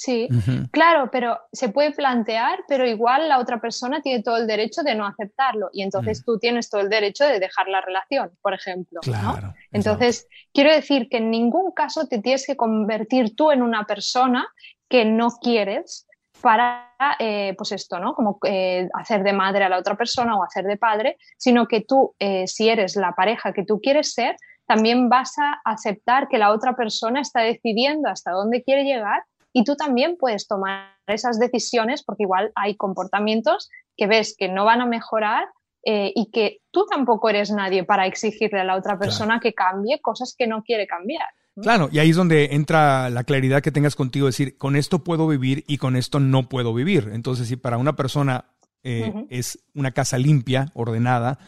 Sí, 0.00 0.30
claro, 0.70 1.10
pero 1.12 1.38
se 1.52 1.68
puede 1.68 1.92
plantear, 1.92 2.60
pero 2.66 2.86
igual 2.86 3.28
la 3.28 3.38
otra 3.38 3.60
persona 3.60 4.00
tiene 4.00 4.22
todo 4.22 4.38
el 4.38 4.46
derecho 4.46 4.82
de 4.82 4.94
no 4.94 5.06
aceptarlo 5.06 5.68
y 5.74 5.82
entonces 5.82 6.22
mm. 6.22 6.24
tú 6.24 6.38
tienes 6.38 6.70
todo 6.70 6.80
el 6.80 6.88
derecho 6.88 7.26
de 7.26 7.38
dejar 7.38 7.68
la 7.68 7.82
relación, 7.82 8.30
por 8.40 8.54
ejemplo. 8.54 9.00
Claro, 9.02 9.52
Entonces, 9.70 10.26
quiero 10.54 10.72
decir 10.72 11.10
que 11.10 11.18
en 11.18 11.30
ningún 11.30 11.72
caso 11.72 12.06
te 12.06 12.18
tienes 12.18 12.46
que 12.46 12.56
convertir 12.56 13.36
tú 13.36 13.50
en 13.50 13.60
una 13.60 13.84
persona 13.84 14.48
que 14.88 15.04
no 15.04 15.32
quieres 15.32 16.08
para, 16.40 16.94
eh, 17.18 17.52
pues 17.58 17.72
esto, 17.72 17.98
¿no? 17.98 18.14
Como 18.14 18.38
eh, 18.46 18.88
hacer 18.94 19.22
de 19.22 19.34
madre 19.34 19.64
a 19.64 19.68
la 19.68 19.76
otra 19.76 19.98
persona 19.98 20.34
o 20.34 20.44
hacer 20.44 20.64
de 20.64 20.78
padre, 20.78 21.18
sino 21.36 21.68
que 21.68 21.82
tú, 21.82 22.14
eh, 22.18 22.46
si 22.46 22.70
eres 22.70 22.96
la 22.96 23.12
pareja 23.12 23.52
que 23.52 23.66
tú 23.66 23.78
quieres 23.82 24.14
ser, 24.14 24.34
también 24.66 25.10
vas 25.10 25.38
a 25.38 25.60
aceptar 25.62 26.26
que 26.28 26.38
la 26.38 26.52
otra 26.52 26.74
persona 26.74 27.20
está 27.20 27.40
decidiendo 27.40 28.08
hasta 28.08 28.30
dónde 28.30 28.62
quiere 28.62 28.84
llegar 28.84 29.24
y 29.52 29.64
tú 29.64 29.76
también 29.76 30.16
puedes 30.18 30.46
tomar 30.46 30.94
esas 31.06 31.38
decisiones 31.38 32.02
porque 32.02 32.22
igual 32.24 32.52
hay 32.54 32.76
comportamientos 32.76 33.68
que 33.96 34.06
ves 34.06 34.34
que 34.38 34.48
no 34.48 34.64
van 34.64 34.80
a 34.80 34.86
mejorar 34.86 35.48
eh, 35.84 36.12
y 36.14 36.30
que 36.30 36.60
tú 36.70 36.86
tampoco 36.90 37.30
eres 37.30 37.50
nadie 37.50 37.84
para 37.84 38.06
exigirle 38.06 38.60
a 38.60 38.64
la 38.64 38.76
otra 38.76 38.98
persona 38.98 39.40
que 39.40 39.54
cambie 39.54 40.00
cosas 40.00 40.34
que 40.36 40.46
no 40.46 40.62
quiere 40.62 40.86
cambiar. 40.86 41.26
Claro, 41.60 41.88
y 41.90 41.98
ahí 41.98 42.10
es 42.10 42.16
donde 42.16 42.50
entra 42.52 43.10
la 43.10 43.24
claridad 43.24 43.62
que 43.62 43.72
tengas 43.72 43.96
contigo, 43.96 44.26
decir, 44.26 44.56
con 44.56 44.76
esto 44.76 45.04
puedo 45.04 45.26
vivir 45.26 45.64
y 45.66 45.78
con 45.78 45.96
esto 45.96 46.20
no 46.20 46.48
puedo 46.48 46.72
vivir. 46.72 47.10
Entonces, 47.12 47.48
si 47.48 47.56
para 47.56 47.76
una 47.76 47.96
persona 47.96 48.46
eh, 48.82 49.26
es 49.30 49.58
una 49.74 49.90
casa 49.90 50.16
limpia, 50.16 50.70
ordenada, 50.74 51.38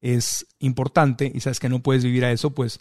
es 0.00 0.46
importante 0.58 1.30
y 1.32 1.40
sabes 1.40 1.60
que 1.60 1.68
no 1.68 1.80
puedes 1.80 2.02
vivir 2.02 2.24
a 2.24 2.32
eso, 2.32 2.50
pues 2.50 2.80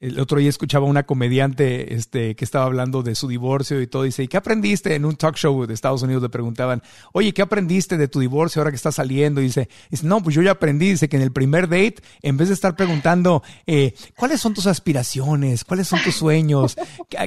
el 0.00 0.18
otro 0.18 0.38
día 0.38 0.48
escuchaba 0.48 0.86
una 0.86 1.04
comediante 1.04 1.94
este, 1.94 2.34
que 2.34 2.44
estaba 2.44 2.64
hablando 2.64 3.02
de 3.02 3.14
su 3.14 3.28
divorcio 3.28 3.82
y 3.82 3.86
todo. 3.86 4.04
Dice, 4.04 4.22
¿y 4.22 4.28
qué 4.28 4.38
aprendiste? 4.38 4.94
En 4.94 5.04
un 5.04 5.14
talk 5.14 5.36
show 5.36 5.66
de 5.66 5.74
Estados 5.74 6.00
Unidos 6.02 6.22
le 6.22 6.30
preguntaban, 6.30 6.82
oye, 7.12 7.34
¿qué 7.34 7.42
aprendiste 7.42 7.98
de 7.98 8.08
tu 8.08 8.18
divorcio 8.18 8.60
ahora 8.60 8.70
que 8.70 8.76
estás 8.76 8.94
saliendo? 8.94 9.42
Y 9.42 9.44
dice, 9.44 9.68
dice 9.90 10.06
no, 10.06 10.22
pues 10.22 10.34
yo 10.34 10.40
ya 10.40 10.52
aprendí. 10.52 10.90
Dice 10.90 11.10
que 11.10 11.16
en 11.16 11.22
el 11.22 11.32
primer 11.32 11.68
date, 11.68 11.96
en 12.22 12.38
vez 12.38 12.48
de 12.48 12.54
estar 12.54 12.76
preguntando, 12.76 13.42
eh, 13.66 13.94
¿cuáles 14.16 14.40
son 14.40 14.54
tus 14.54 14.66
aspiraciones? 14.66 15.64
¿Cuáles 15.64 15.86
son 15.86 16.02
tus 16.02 16.14
sueños? 16.16 16.76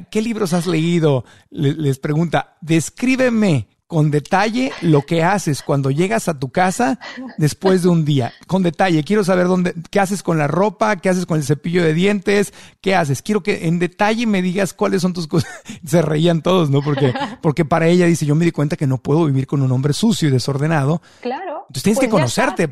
¿Qué, 0.10 0.22
libros 0.24 0.54
has 0.54 0.66
leído? 0.66 1.26
les 1.52 2.00
pregunta, 2.00 2.58
descríbeme 2.62 3.68
con 3.88 4.12
detalle 4.12 4.72
lo 4.82 5.04
que 5.04 5.24
haces 5.24 5.62
cuando 5.62 5.92
llegas 5.92 6.28
a 6.28 6.40
tu 6.40 6.52
casa 6.52 7.00
después 7.38 7.84
de 7.84 7.90
un 7.90 8.06
día. 8.06 8.34
Con 8.48 8.64
detalle, 8.64 9.04
quiero 9.04 9.24
saber 9.24 9.48
dónde, 9.48 9.74
qué 9.92 10.00
haces 10.00 10.24
con 10.24 10.38
la 10.38 10.48
ropa, 10.48 10.96
qué 10.98 11.10
haces 11.10 11.26
con 11.26 11.38
el 11.38 11.44
cepillo 11.44 11.84
de 11.84 11.94
dientes, 11.94 12.54
qué 12.82 12.96
haces. 12.96 13.22
Quiero 13.22 13.44
que 13.44 13.68
en 13.68 13.80
detalle 13.80 14.26
me 14.26 14.42
digas 14.42 14.74
cuáles 14.74 15.02
son 15.02 15.14
tus 15.14 15.28
cosas. 15.28 15.62
Se 15.86 16.02
reían 16.02 16.42
todos, 16.42 16.70
¿no? 16.70 16.82
Porque, 16.82 17.14
porque 17.42 17.66
para 17.66 17.88
ella 17.88 18.06
dice, 18.06 18.26
yo 18.26 18.36
me 18.36 18.46
di 18.46 18.52
cuenta 18.52 18.78
que 18.78 18.88
no 18.88 18.98
puedo 18.98 19.26
vivir 19.26 19.48
con 19.48 19.62
un 19.62 19.72
hombre 19.72 19.94
sucio 19.94 20.28
y 20.28 20.32
desordenado. 20.32 21.02
Claro. 21.22 21.66
Entonces 21.68 21.84
tienes 21.84 22.00
que 22.00 22.08
pues 22.08 22.22
conocerte. 22.22 22.70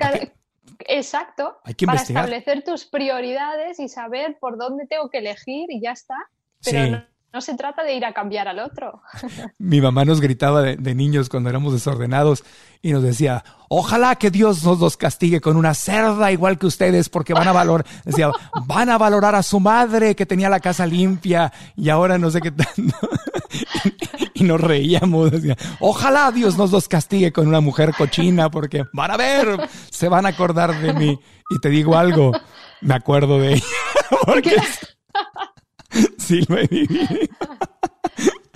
Exacto. 0.88 1.60
Hay 1.64 1.76
que 1.76 1.86
para 1.86 2.02
establecer 2.02 2.64
tus 2.64 2.86
prioridades 2.86 3.80
y 3.80 3.88
saber 3.88 4.38
por 4.40 4.58
dónde 4.58 4.88
tengo 4.88 5.10
que 5.10 5.20
elegir 5.20 5.70
y 5.70 5.82
ya 5.82 5.92
está. 5.92 6.16
Pero 6.64 6.84
sí. 6.84 6.92
No 6.92 7.11
se 7.40 7.56
trata 7.56 7.84
de 7.84 7.96
ir 7.96 8.04
a 8.04 8.14
cambiar 8.14 8.50
al 8.50 8.60
otro. 8.60 9.02
Mi 9.58 9.80
mamá 9.80 10.04
nos 10.04 10.20
gritaba 10.20 10.62
de, 10.62 10.96
niños 10.96 11.30
cuando 11.30 11.50
éramos 11.50 11.72
desordenados 11.72 12.44
y 12.82 12.92
nos 12.92 13.04
decía, 13.04 13.46
ojalá 13.70 14.16
que 14.16 14.30
Dios 14.30 14.64
nos 14.66 14.80
los 14.80 14.98
castigue 14.98 15.40
con 15.40 15.56
una 15.56 15.74
cerda 15.74 16.32
igual 16.32 16.58
que 16.58 16.66
ustedes 16.66 17.08
porque 17.08 17.34
van 17.34 17.48
a 17.48 17.54
valorar, 17.54 17.86
decía, 18.04 18.32
van 18.66 18.90
a 18.90 18.98
valorar 18.98 19.36
a 19.36 19.44
su 19.44 19.62
madre 19.62 20.16
que 20.16 20.26
tenía 20.26 20.50
la 20.50 20.60
casa 20.60 20.86
limpia 20.86 21.54
y 21.78 21.88
ahora 21.88 22.18
no 22.18 22.30
sé 22.30 22.42
qué 22.42 22.52
tanto. 22.52 22.98
y 24.34 24.44
nos 24.44 24.60
reíamos, 24.60 25.32
decía, 25.32 25.56
ojalá 25.80 26.32
Dios 26.32 26.58
nos 26.58 26.72
los 26.72 26.90
castigue 26.90 27.32
con 27.32 27.48
una 27.48 27.62
mujer 27.62 27.94
cochina 27.98 28.50
porque 28.50 28.84
van 28.92 29.12
a 29.12 29.18
ver, 29.18 29.70
se 29.90 30.10
van 30.10 30.26
a 30.26 30.30
acordar 30.30 30.78
de 30.82 30.94
mí. 30.94 31.20
Y 31.50 31.60
te 31.60 31.70
digo 31.70 31.98
algo, 31.98 32.32
me 32.82 32.94
acuerdo 32.94 33.40
de 33.40 33.54
ella. 33.54 33.66
Porque... 34.26 34.56
lo 36.48 36.58
he 36.58 36.68
vivido. 36.68 37.08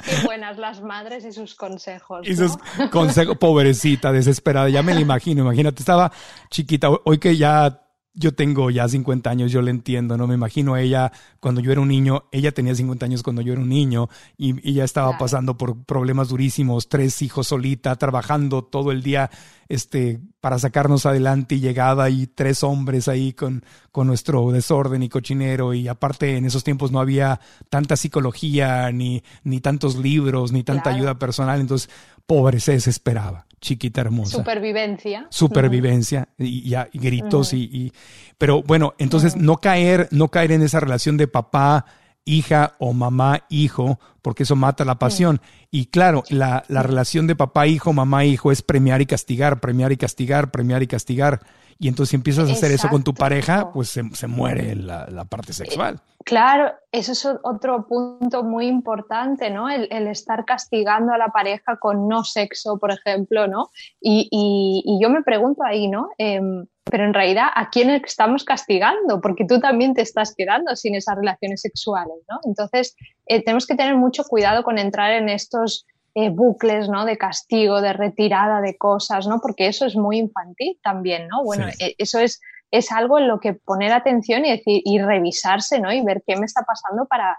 Qué 0.06 0.26
buenas 0.26 0.58
las 0.58 0.82
madres 0.82 1.26
y 1.26 1.32
sus 1.32 1.56
consejos. 1.56 2.28
Y 2.28 2.36
sus 2.36 2.58
consejos, 2.92 3.38
pobrecita, 3.38 4.12
desesperada, 4.12 4.70
ya 4.70 4.84
me 4.84 4.94
la 4.94 5.02
imagino, 5.02 5.42
imagínate, 5.42 5.82
estaba 5.82 6.12
chiquita, 6.50 6.90
hoy 7.04 7.18
que 7.18 7.36
ya 7.36 7.85
yo 8.16 8.34
tengo 8.34 8.70
ya 8.70 8.88
50 8.88 9.30
años, 9.30 9.52
yo 9.52 9.62
le 9.62 9.72
entiendo, 9.72 10.18
¿no? 10.18 10.26
Me 10.26 10.36
imagino 10.36 10.74
a 10.74 10.82
ella 10.82 11.12
cuando 11.40 11.62
yo 11.62 11.72
era 11.72 11.82
un 11.82 11.90
niño, 11.90 12.24
ella 12.32 12.54
tenía 12.54 12.74
50 12.74 13.06
años 13.06 13.24
cuando 13.24 13.42
yo 13.42 13.52
era 13.54 13.62
un 13.62 13.70
niño 13.70 14.10
y, 14.38 14.56
ella 14.68 14.86
estaba 14.86 15.18
pasando 15.18 15.58
por 15.58 15.84
problemas 15.84 16.30
durísimos, 16.30 16.88
tres 16.88 17.22
hijos 17.22 17.48
solita, 17.48 17.96
trabajando 17.98 18.64
todo 18.64 18.92
el 18.92 19.04
día 19.04 19.30
este, 19.68 20.22
para 20.40 20.58
sacarnos 20.60 21.06
adelante 21.06 21.56
y 21.56 21.60
llegada 21.60 22.10
y 22.10 22.28
tres 22.28 22.64
hombres 22.64 23.08
ahí 23.08 23.34
con, 23.34 23.64
con 23.92 24.08
nuestro 24.08 24.52
desorden 24.52 25.04
y 25.04 25.10
cochinero 25.10 25.74
y 25.74 25.88
aparte 25.88 26.38
en 26.38 26.46
esos 26.46 26.64
tiempos 26.64 26.92
no 26.92 27.00
había 27.00 27.42
tanta 27.70 27.98
psicología 27.98 28.92
ni, 28.92 29.24
ni 29.44 29.60
tantos 29.60 29.98
libros 29.98 30.52
ni 30.54 30.64
tanta 30.64 30.90
ayuda 30.90 31.20
personal, 31.20 31.60
entonces 31.60 31.90
pobre 32.26 32.60
se 32.60 32.74
desesperaba 32.74 33.46
chiquita 33.66 34.02
hermosa. 34.02 34.38
Supervivencia. 34.38 35.28
Supervivencia 35.30 36.30
y, 36.38 36.70
ya 36.70 36.88
gritos 36.94 37.52
y, 37.54 37.92
pero 38.38 38.62
bueno, 38.62 38.94
entonces 39.00 39.36
no 39.36 39.58
caer, 39.58 40.08
no 40.12 40.30
caer 40.30 40.52
en 40.52 40.62
esa 40.62 40.80
relación 40.80 41.18
de 41.18 41.28
papá, 41.28 41.86
hija 42.26 42.76
o 42.78 42.94
mamá, 42.94 43.44
hijo, 43.50 44.00
porque 44.22 44.44
eso 44.44 44.56
mata 44.56 44.86
la 44.86 45.00
pasión. 45.00 45.42
Y 45.72 45.88
claro, 45.88 46.24
la, 46.30 46.64
la 46.68 46.84
relación 46.84 47.28
de 47.28 47.36
papá, 47.36 47.66
hijo, 47.68 47.92
mamá, 47.92 48.24
hijo 48.24 48.52
es 48.52 48.62
premiar 48.62 49.02
y 49.02 49.08
castigar, 49.08 49.60
premiar 49.60 49.92
y 49.92 49.98
castigar, 49.98 50.52
premiar 50.52 50.84
y 50.84 50.88
castigar. 50.88 51.42
Y 51.78 51.90
entonces 51.90 52.12
si 52.12 52.16
empiezas 52.16 52.50
a 52.50 52.54
hacer 52.54 52.72
eso 52.72 52.88
con 52.90 53.04
tu 53.04 53.14
pareja, 53.14 53.72
pues 53.74 53.90
se, 53.90 54.28
muere 54.28 54.76
la, 54.76 55.26
parte 55.26 55.52
sexual. 55.52 56.00
Claro, 56.24 56.74
eso 56.92 57.12
es 57.12 57.28
otro 57.44 57.86
punto 57.86 58.44
muy 58.44 58.68
importante, 58.68 59.50
¿no? 59.50 59.70
El, 59.70 60.08
estar 60.08 60.46
castigando 60.46 61.14
a 61.14 61.18
la 61.18 61.28
pareja 61.28 61.78
con 61.78 62.08
no 62.08 62.24
sexo, 62.24 62.80
por 62.80 62.92
ejemplo, 62.92 63.48
¿no? 63.48 63.70
Y, 64.00 65.00
yo 65.02 65.10
me 65.10 65.22
pregunto 65.22 65.64
ahí, 65.64 65.88
¿no? 65.88 66.10
Em, 66.18 66.66
pero 66.86 67.04
en 67.04 67.14
realidad, 67.14 67.48
¿a 67.54 67.70
quién 67.70 67.90
estamos 67.90 68.46
castigando? 68.46 69.20
Porque 69.20 69.46
tú 69.46 69.60
también 69.60 69.94
te 69.94 70.02
estás 70.02 70.34
quedando 70.36 70.76
sin 70.76 70.96
esas 70.96 71.16
relaciones 71.16 71.62
sexuales, 71.62 72.16
¿no? 72.30 72.40
Entonces, 72.46 72.96
eh, 73.26 73.44
tenemos 73.44 73.66
que 73.66 73.76
tener 73.76 73.96
mucho 73.98 74.24
cuidado 74.24 74.64
con 74.64 74.78
entrar 74.78 75.12
en 75.12 75.28
estos 75.28 75.86
eh, 76.18 76.30
bucles, 76.30 76.88
¿no? 76.88 77.04
De 77.04 77.18
castigo, 77.18 77.82
de 77.82 77.92
retirada 77.92 78.62
de 78.62 78.78
cosas, 78.78 79.28
¿no? 79.28 79.42
Porque 79.42 79.68
eso 79.68 79.86
es 79.86 79.98
muy 79.98 80.18
infantil 80.18 80.80
también, 80.82 81.28
¿no? 81.28 81.44
Bueno, 81.44 81.68
eh, 81.68 81.94
eso 81.98 82.20
es, 82.20 82.40
es 82.72 82.90
algo 82.94 83.20
en 83.20 83.28
lo 83.28 83.42
que 83.42 83.54
poner 83.54 83.92
atención 83.92 84.46
y 84.46 84.52
decir, 84.52 84.82
y 84.86 84.98
revisarse, 85.00 85.82
¿no? 85.82 85.92
Y 85.92 86.02
ver 86.06 86.24
qué 86.26 86.38
me 86.38 86.46
está 86.46 86.64
pasando 86.64 87.06
para, 87.06 87.38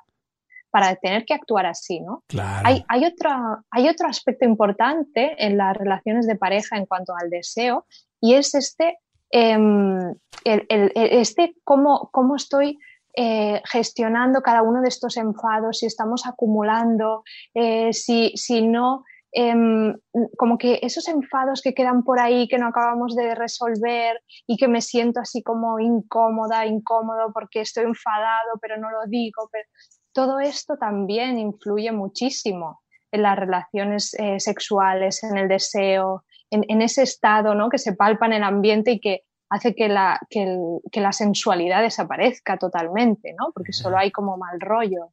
para 0.70 0.94
tener 0.96 1.24
que 1.24 1.32
actuar 1.32 1.64
así, 1.64 2.00
¿no? 2.00 2.22
Hay, 2.64 2.84
hay, 2.88 3.06
otro, 3.06 3.30
hay 3.70 3.88
otro 3.88 4.08
aspecto 4.08 4.44
importante 4.44 5.34
en 5.38 5.56
las 5.56 5.74
relaciones 5.74 6.26
de 6.26 6.36
pareja 6.36 6.76
en 6.76 6.84
cuanto 6.84 7.14
al 7.16 7.30
deseo 7.30 7.86
y 8.20 8.34
es 8.34 8.54
este, 8.54 8.98
em, 9.30 10.14
este 10.44 11.54
cómo, 11.64 12.10
cómo 12.12 12.36
estoy 12.36 12.78
eh, 13.18 13.62
gestionando 13.64 14.42
cada 14.42 14.62
uno 14.62 14.82
de 14.82 14.88
estos 14.88 15.16
enfados, 15.16 15.78
si 15.78 15.86
estamos 15.86 16.26
acumulando, 16.26 17.24
eh, 17.54 17.94
si, 17.94 18.32
si, 18.36 18.60
no, 18.60 19.04
em, 19.32 19.94
como 20.36 20.58
que 20.58 20.80
esos 20.82 21.08
enfados 21.08 21.62
que 21.62 21.72
quedan 21.72 22.04
por 22.04 22.20
ahí, 22.20 22.46
que 22.46 22.58
no 22.58 22.66
acabamos 22.68 23.16
de 23.16 23.34
resolver 23.34 24.22
y 24.46 24.58
que 24.58 24.68
me 24.68 24.82
siento 24.82 25.20
así 25.20 25.42
como 25.42 25.80
incómoda, 25.80 26.66
incómodo 26.66 27.32
porque 27.32 27.62
estoy 27.62 27.84
enfadado, 27.84 28.58
pero 28.60 28.76
no 28.76 28.90
lo 28.90 29.06
digo, 29.08 29.48
pero 29.50 29.64
todo 30.12 30.38
esto 30.38 30.76
también 30.76 31.38
influye 31.38 31.92
muchísimo 31.92 32.80
en 33.12 33.22
las 33.22 33.38
relaciones 33.38 34.14
eh, 34.18 34.40
sexuales, 34.40 35.22
en 35.24 35.38
el 35.38 35.48
deseo, 35.48 36.24
en, 36.50 36.64
en, 36.68 36.82
ese 36.82 37.02
estado 37.02 37.54
¿no? 37.54 37.70
que 37.70 37.78
se 37.78 37.94
palpa 37.94 38.26
en 38.26 38.34
el 38.34 38.42
ambiente 38.42 38.92
y 38.92 39.00
que 39.00 39.25
hace 39.48 39.74
que 39.74 39.88
la, 39.88 40.20
que, 40.30 41.00
la 41.00 41.12
sensualidad 41.12 41.82
desaparezca 41.82 42.56
totalmente, 42.56 43.34
¿no? 43.38 43.52
Porque 43.54 43.72
solo 43.72 43.96
hay 43.98 44.10
como 44.10 44.36
mal 44.36 44.60
rollo. 44.60 45.12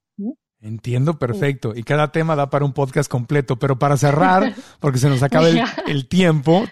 Entiendo, 0.64 1.20
perfecto. 1.20 1.74
Y 1.76 1.84
cada 1.84 2.14
tema 2.14 2.38
da 2.38 2.50
para 2.50 2.64
un 2.64 2.72
podcast 2.72 3.12
completo, 3.12 3.60
pero 3.60 3.78
para 3.78 3.98
cerrar, 3.98 4.56
porque 4.80 4.98
se 4.98 5.10
nos 5.10 5.22
acaba 5.22 5.50
el, 5.50 6.08
tiempo, 6.08 6.64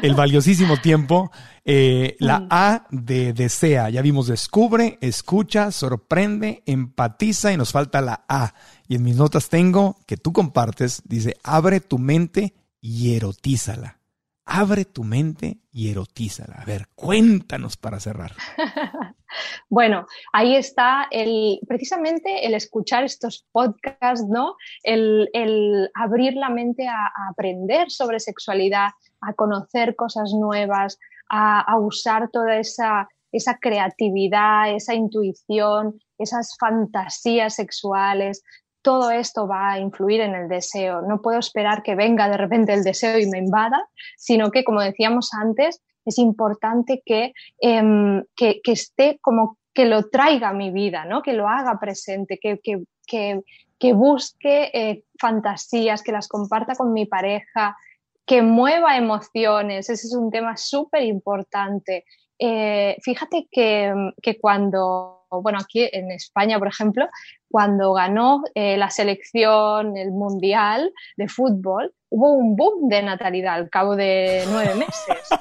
el 0.00 0.14
valiosísimo 0.14 0.78
tiempo, 0.78 1.30
eh, 1.62 2.16
la. 2.20 2.46
A 2.48 2.86
de 2.90 3.34
desea. 3.34 3.90
Ya 3.90 4.00
vimos 4.00 4.28
descubre, 4.28 4.96
escucha, 5.02 5.72
sorprende, 5.72 6.62
empatiza 6.64 7.52
y 7.52 7.58
nos 7.58 7.70
falta 7.70 8.00
la 8.00 8.24
A. 8.28 8.54
Y 8.88 8.96
en 8.96 9.02
mis 9.02 9.16
notas 9.16 9.50
tengo 9.50 9.98
que 10.06 10.16
tú 10.16 10.32
compartes, 10.32 11.02
dice, 11.04 11.36
abre 11.42 11.80
tu 11.80 11.98
mente 11.98 12.54
y 12.80 13.14
erotízala. 13.14 13.98
Abre 14.46 14.84
tu 14.84 15.04
mente 15.04 15.58
y 15.72 15.90
erotízala. 15.90 16.56
A 16.56 16.64
ver, 16.64 16.88
cuéntanos 16.94 17.76
para 17.76 17.98
cerrar. 17.98 18.32
bueno, 19.70 20.06
ahí 20.32 20.54
está 20.54 21.08
el, 21.10 21.60
precisamente 21.66 22.46
el 22.46 22.54
escuchar 22.54 23.04
estos 23.04 23.46
podcasts, 23.52 24.26
¿no? 24.28 24.56
El, 24.82 25.90
abrir 25.94 26.34
la 26.34 26.50
mente 26.50 26.86
a, 26.86 27.10
aprender 27.30 27.90
sobre 27.90 28.20
sexualidad, 28.20 28.90
a 29.22 29.32
conocer 29.32 29.96
cosas 29.96 30.32
nuevas, 30.32 30.98
a, 31.30 31.60
a 31.60 31.78
usar 31.78 32.28
toda 32.30 32.58
esa, 32.58 33.08
esa 33.32 33.58
creatividad, 33.58 34.74
esa 34.74 34.94
intuición, 34.94 35.98
esas 36.18 36.56
fantasías 36.58 37.54
sexuales, 37.54 38.42
todo 38.84 39.10
esto 39.10 39.48
va 39.48 39.72
a 39.72 39.78
influir 39.80 40.20
en 40.20 40.34
el 40.34 40.46
deseo. 40.46 41.00
No 41.00 41.22
puedo 41.22 41.38
esperar 41.38 41.82
que 41.82 41.94
venga 41.94 42.28
de 42.28 42.36
repente 42.36 42.74
el 42.74 42.84
deseo 42.84 43.18
y 43.18 43.26
me 43.26 43.38
invada, 43.38 43.88
sino 44.16 44.50
que, 44.50 44.62
como 44.62 44.82
decíamos 44.82 45.32
antes, 45.32 45.82
es 46.04 46.18
importante 46.18 47.02
que, 47.04 47.32
em, 47.58 48.22
que, 48.36 48.60
esté 48.66 49.18
como 49.22 49.56
que 49.72 49.86
lo 49.86 50.10
traiga 50.10 50.50
a 50.50 50.52
mi 50.52 50.70
vida, 50.70 51.06
¿no? 51.06 51.22
que 51.22 51.32
lo 51.32 51.48
haga 51.48 51.80
presente, 51.80 52.38
que, 52.38 52.60
que 53.78 53.92
busque 53.94 54.70
eh, 54.74 55.04
fantasías, 55.18 56.02
que 56.02 56.12
las 56.12 56.28
comparta 56.28 56.74
con 56.74 56.92
mi 56.92 57.06
pareja, 57.06 57.76
que 58.26 58.42
mueva 58.42 58.96
emociones. 58.98 59.88
Ese 59.90 60.06
es 60.06 60.14
un 60.14 60.30
tema 60.30 60.58
súper 60.58 61.02
importante. 61.04 62.04
Eh, 62.38 62.96
fíjate 63.02 63.48
que, 63.50 63.92
que 64.22 64.38
cuando 64.38 65.14
bueno, 65.42 65.58
aquí 65.60 65.88
en 65.92 66.10
España, 66.10 66.58
por 66.58 66.68
ejemplo, 66.68 67.08
cuando 67.50 67.92
ganó 67.92 68.42
eh, 68.54 68.76
la 68.76 68.90
selección, 68.90 69.96
el 69.96 70.10
mundial 70.12 70.92
de 71.16 71.28
fútbol, 71.28 71.92
hubo 72.10 72.32
un 72.32 72.56
boom 72.56 72.88
de 72.88 73.02
natalidad 73.02 73.54
al 73.54 73.70
cabo 73.70 73.96
de 73.96 74.44
nueve 74.50 74.74
meses. 74.74 75.28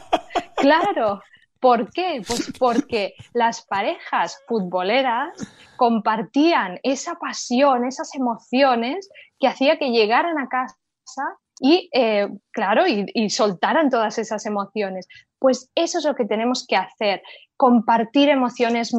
Claro. 0.55 1.21
¿Por 1.59 1.91
qué? 1.91 2.21
Pues 2.25 2.53
porque 2.57 3.15
las 3.33 3.65
parejas 3.65 4.41
futboleras 4.47 5.29
compartían 5.75 6.79
esa 6.83 7.15
pasión, 7.15 7.85
esas 7.85 8.15
emociones 8.15 9.09
que 9.39 9.47
hacía 9.47 9.77
que 9.77 9.91
llegaran 9.91 10.39
a 10.39 10.47
casa 10.47 11.23
y, 11.59 11.89
eh, 11.93 12.27
claro, 12.51 12.87
y, 12.87 13.05
y, 13.13 13.29
soltaran 13.29 13.89
todas 13.89 14.17
esas 14.17 14.45
emociones. 14.45 15.07
Pues 15.39 15.69
eso 15.75 15.99
es 15.99 16.05
lo 16.05 16.15
que 16.15 16.25
tenemos 16.25 16.65
que 16.67 16.75
hacer, 16.75 17.21
compartir 17.57 18.29
emociones, 18.29 18.91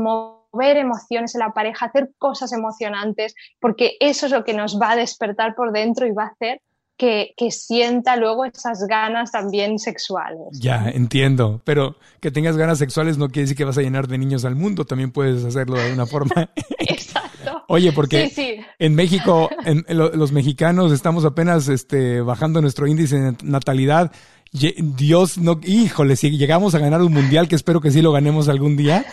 ver 0.53 0.77
emociones 0.77 1.35
en 1.35 1.41
la 1.41 1.53
pareja, 1.53 1.87
hacer 1.87 2.11
cosas 2.19 2.53
emocionantes, 2.53 3.35
porque 3.61 3.97
eso 4.01 4.27
es 4.27 4.33
lo 4.33 4.45
que 4.45 4.55
nos 4.55 4.81
va 4.81 4.93
a 4.93 4.97
despertar 4.97 5.55
por 5.55 5.73
dentro 5.73 6.07
y 6.07 6.13
va 6.13 6.25
a 6.25 6.29
hacer 6.29 6.61
que, 6.97 7.35
sienta 7.51 8.17
luego 8.17 8.45
esas 8.45 8.87
ganas 8.89 9.33
también 9.33 9.79
sexuales. 9.79 10.49
Ya, 10.53 10.89
entiendo, 10.89 11.61
pero 11.65 11.97
que 12.21 12.31
tengas 12.31 12.57
ganas 12.57 12.79
sexuales 12.79 13.19
no 13.19 13.29
quiere 13.29 13.43
decir 13.43 13.57
que 13.57 13.65
vas 13.65 13.79
a 13.79 13.83
llenar 13.83 14.09
de 14.09 14.19
niños 14.19 14.45
al 14.45 14.57
mundo, 14.57 14.85
también 14.85 15.11
puedes 15.11 15.45
hacerlo 15.45 15.77
de 15.77 15.85
alguna 15.85 16.07
forma. 16.07 16.51
Exacto. 16.79 17.65
Oye, 17.69 17.93
porque 17.93 18.65
en 18.79 18.95
México, 18.95 19.51
en, 19.65 19.85
los 19.89 20.33
mexicanos 20.33 20.93
estamos 20.93 21.25
apenas 21.25 21.69
este, 21.69 22.21
bajando 22.21 22.61
nuestro 22.61 22.87
índice 22.87 23.19
de 23.19 23.37
natalidad 23.43 24.13
Dios 24.55 25.37
no, 25.37 25.59
híjole, 25.65 26.15
si 26.15 26.31
llegamos 26.31 26.77
a 26.77 26.79
ganar 26.79 27.03
un 27.03 27.13
mundial, 27.13 27.49
que 27.49 27.57
espero 27.57 27.81
que 27.81 27.91
sí 27.91 28.03
lo 28.03 28.13
ganemos 28.13 28.49
algún 28.49 28.77
día, 28.77 29.05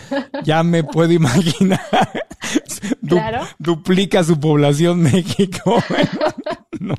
ya 0.44 0.62
me 0.62 0.84
puedo 0.84 1.10
imaginar. 1.10 1.80
duplica 3.58 4.22
su 4.22 4.38
población 4.38 5.02
México. 5.02 5.82
no. 6.78 6.94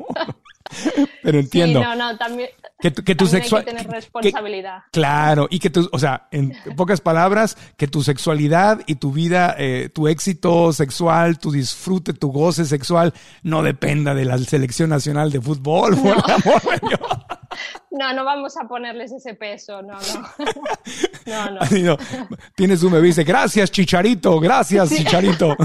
Pero 1.24 1.40
entiendo. 1.40 1.80
Sí, 1.80 1.86
no, 1.86 1.96
no, 1.96 2.18
también. 2.18 2.50
Que 2.80 2.92
tu, 2.92 3.04
que 3.04 3.16
tu 3.16 3.26
sexualidad. 3.26 3.72
tener 3.72 3.88
responsabilidad. 3.90 4.80
claro, 4.92 5.48
y 5.50 5.60
que 5.60 5.70
tu, 5.70 5.88
o 5.92 6.00
sea, 6.00 6.28
en 6.32 6.54
pocas 6.76 7.00
palabras, 7.00 7.58
que 7.78 7.88
tu 7.88 8.04
sexualidad 8.04 8.82
y 8.88 8.96
tu 8.96 9.14
vida, 9.14 9.56
eh, 9.58 9.90
tu 9.94 10.10
éxito 10.10 10.74
sexual, 10.74 11.40
tu 11.40 11.52
disfrute, 11.52 12.14
tu 12.14 12.32
goce 12.32 12.66
sexual, 12.66 13.14
no 13.42 13.64
dependa 13.64 14.14
de 14.14 14.26
la 14.26 14.38
selección 14.38 14.90
nacional 14.90 15.32
de 15.32 15.40
fútbol, 15.40 15.96
por 15.96 16.12
amor 16.30 16.62
de 16.62 16.88
Dios. 16.88 17.00
No, 17.92 18.12
no 18.12 18.26
vamos 18.26 18.58
a 18.58 18.68
ponerles 18.68 19.12
ese 19.12 19.36
peso, 19.36 19.84
no, 19.84 19.94
no. 19.94 20.48
No, 21.26 21.52
no. 21.52 21.98
Tienes 22.56 22.82
un 22.84 22.92
bebé 22.92 23.08
y 23.08 23.10
dice, 23.12 23.24
gracias, 23.24 23.72
Chicharito, 23.72 24.40
gracias, 24.40 24.90
Chicharito. 24.90 25.56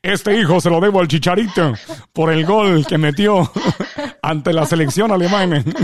Este 0.00 0.38
hijo 0.38 0.60
se 0.60 0.70
lo 0.70 0.80
debo 0.80 1.00
al 1.00 1.08
Chicharito 1.08 1.74
por 2.12 2.32
el 2.32 2.46
gol 2.46 2.86
que 2.86 2.96
metió 2.96 3.50
ante 4.24 4.52
la 4.52 4.66
selección 4.66 5.12
alemana. 5.12 5.64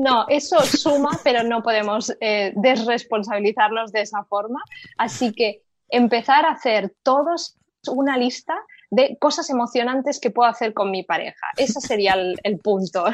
No, 0.00 0.26
eso 0.28 0.60
suma, 0.60 1.10
pero 1.24 1.42
no 1.42 1.60
podemos 1.60 2.12
eh, 2.20 2.52
desresponsabilizarnos 2.54 3.90
de 3.90 4.02
esa 4.02 4.22
forma. 4.22 4.62
Así 4.96 5.32
que 5.32 5.64
empezar 5.88 6.44
a 6.44 6.52
hacer 6.52 6.94
todos 7.02 7.56
una 7.88 8.16
lista 8.16 8.54
de 8.92 9.18
cosas 9.20 9.50
emocionantes 9.50 10.20
que 10.20 10.30
puedo 10.30 10.48
hacer 10.48 10.72
con 10.72 10.92
mi 10.92 11.02
pareja. 11.02 11.48
Ese 11.56 11.80
sería 11.80 12.14
el 12.14 12.58
punto. 12.58 13.06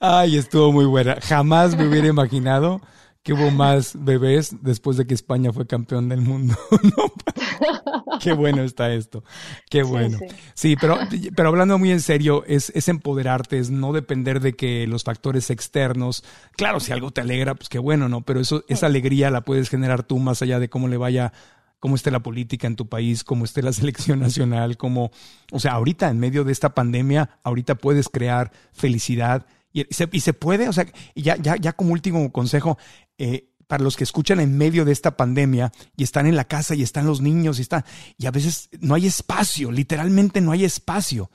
Ay, 0.00 0.36
estuvo 0.36 0.72
muy 0.72 0.84
buena. 0.84 1.16
Jamás 1.20 1.76
me 1.76 1.88
hubiera 1.88 2.06
imaginado 2.16 2.80
que 3.22 3.32
hubo 3.32 3.50
más 3.50 3.92
bebés 4.02 4.56
después 4.62 4.96
de 4.96 5.06
que 5.06 5.14
España 5.14 5.52
fue 5.52 5.66
campeón 5.66 6.08
del 6.08 6.20
mundo. 6.20 6.56
Qué 8.22 8.32
bueno 8.32 8.62
está 8.62 8.92
esto. 8.92 9.22
Qué 9.68 9.82
bueno. 9.82 10.18
Sí, 10.54 10.76
pero, 10.80 10.98
pero 11.36 11.48
hablando 11.48 11.78
muy 11.78 11.90
en 11.90 12.00
serio, 12.00 12.44
es, 12.46 12.70
es 12.74 12.88
empoderarte, 12.88 13.58
es 13.58 13.70
no 13.70 13.92
depender 13.92 14.40
de 14.40 14.54
que 14.54 14.86
los 14.86 15.04
factores 15.04 15.50
externos, 15.50 16.24
claro, 16.56 16.80
si 16.80 16.92
algo 16.92 17.10
te 17.10 17.20
alegra, 17.20 17.54
pues 17.54 17.68
qué 17.68 17.78
bueno, 17.78 18.08
¿no? 18.08 18.22
Pero 18.22 18.40
eso, 18.40 18.64
esa 18.68 18.86
alegría 18.86 19.30
la 19.30 19.42
puedes 19.42 19.68
generar 19.68 20.02
tú 20.02 20.18
más 20.18 20.40
allá 20.42 20.58
de 20.58 20.70
cómo 20.70 20.88
le 20.88 20.96
vaya 20.96 21.32
cómo 21.80 21.94
esté 21.94 22.10
la 22.10 22.22
política 22.22 22.66
en 22.66 22.76
tu 22.76 22.88
país, 22.88 23.24
cómo 23.24 23.44
esté 23.44 23.62
la 23.62 23.72
selección 23.72 24.20
nacional, 24.20 24.76
cómo, 24.76 25.10
o 25.52 25.60
sea, 25.60 25.72
ahorita 25.72 26.10
en 26.10 26.18
medio 26.18 26.44
de 26.44 26.52
esta 26.52 26.74
pandemia, 26.74 27.38
ahorita 27.42 27.76
puedes 27.76 28.08
crear 28.08 28.52
felicidad 28.72 29.46
y 29.72 29.84
se, 29.90 30.08
y 30.12 30.20
se 30.20 30.32
puede, 30.32 30.68
o 30.68 30.72
sea, 30.72 30.86
ya, 31.14 31.36
ya, 31.36 31.56
ya 31.56 31.72
como 31.72 31.92
último 31.92 32.32
consejo, 32.32 32.78
eh, 33.18 33.50
para 33.68 33.84
los 33.84 33.96
que 33.96 34.04
escuchan 34.04 34.40
en 34.40 34.56
medio 34.56 34.84
de 34.84 34.92
esta 34.92 35.16
pandemia 35.16 35.72
y 35.96 36.02
están 36.02 36.26
en 36.26 36.36
la 36.36 36.44
casa 36.44 36.74
y 36.74 36.82
están 36.82 37.06
los 37.06 37.20
niños 37.20 37.58
y 37.58 37.62
está 37.62 37.84
y 38.16 38.26
a 38.26 38.30
veces 38.30 38.70
no 38.80 38.94
hay 38.94 39.06
espacio, 39.06 39.70
literalmente 39.70 40.40
no 40.40 40.52
hay 40.52 40.64
espacio. 40.64 41.30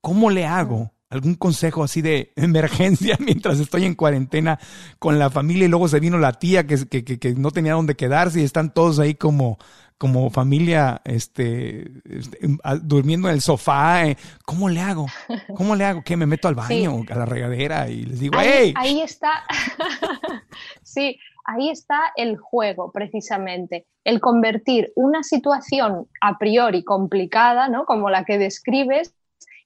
¿Cómo 0.00 0.30
le 0.30 0.46
hago? 0.46 0.92
¿Algún 1.10 1.34
consejo 1.34 1.82
así 1.82 2.02
de 2.02 2.32
emergencia 2.36 3.16
mientras 3.24 3.58
estoy 3.58 3.84
en 3.86 3.94
cuarentena 3.94 4.60
con 4.98 5.18
la 5.18 5.30
familia 5.30 5.64
y 5.64 5.68
luego 5.68 5.88
se 5.88 5.98
vino 5.98 6.18
la 6.18 6.34
tía 6.34 6.66
que, 6.66 6.86
que, 6.86 7.18
que 7.18 7.34
no 7.34 7.50
tenía 7.50 7.72
dónde 7.72 7.96
quedarse 7.96 8.40
y 8.40 8.44
están 8.44 8.72
todos 8.72 8.98
ahí 8.98 9.14
como, 9.14 9.58
como 9.98 10.30
familia 10.30 11.00
este, 11.04 11.90
este 12.08 12.38
durmiendo 12.82 13.28
en 13.28 13.34
el 13.34 13.40
sofá. 13.40 14.06
Eh, 14.06 14.16
¿Cómo 14.44 14.68
le 14.68 14.80
hago? 14.80 15.06
¿Cómo 15.54 15.74
le 15.74 15.84
hago? 15.84 16.02
¿Qué? 16.02 16.16
¿Me 16.16 16.26
meto 16.26 16.48
al 16.48 16.54
baño, 16.54 17.02
a 17.10 17.14
la 17.14 17.26
regadera 17.26 17.88
y 17.88 18.04
les 18.04 18.20
digo, 18.20 18.38
ahí, 18.38 18.48
¡hey! 18.48 18.74
Ahí 18.76 19.00
está. 19.00 19.44
sí, 20.82 21.18
ahí 21.44 21.70
está 21.70 22.12
el 22.16 22.36
juego, 22.36 22.92
precisamente. 22.92 23.86
El 24.04 24.20
convertir 24.20 24.92
una 24.94 25.22
situación 25.22 26.06
a 26.20 26.38
priori 26.38 26.84
complicada, 26.84 27.68
¿no? 27.68 27.84
Como 27.84 28.08
la 28.08 28.24
que 28.24 28.38
describes, 28.38 29.14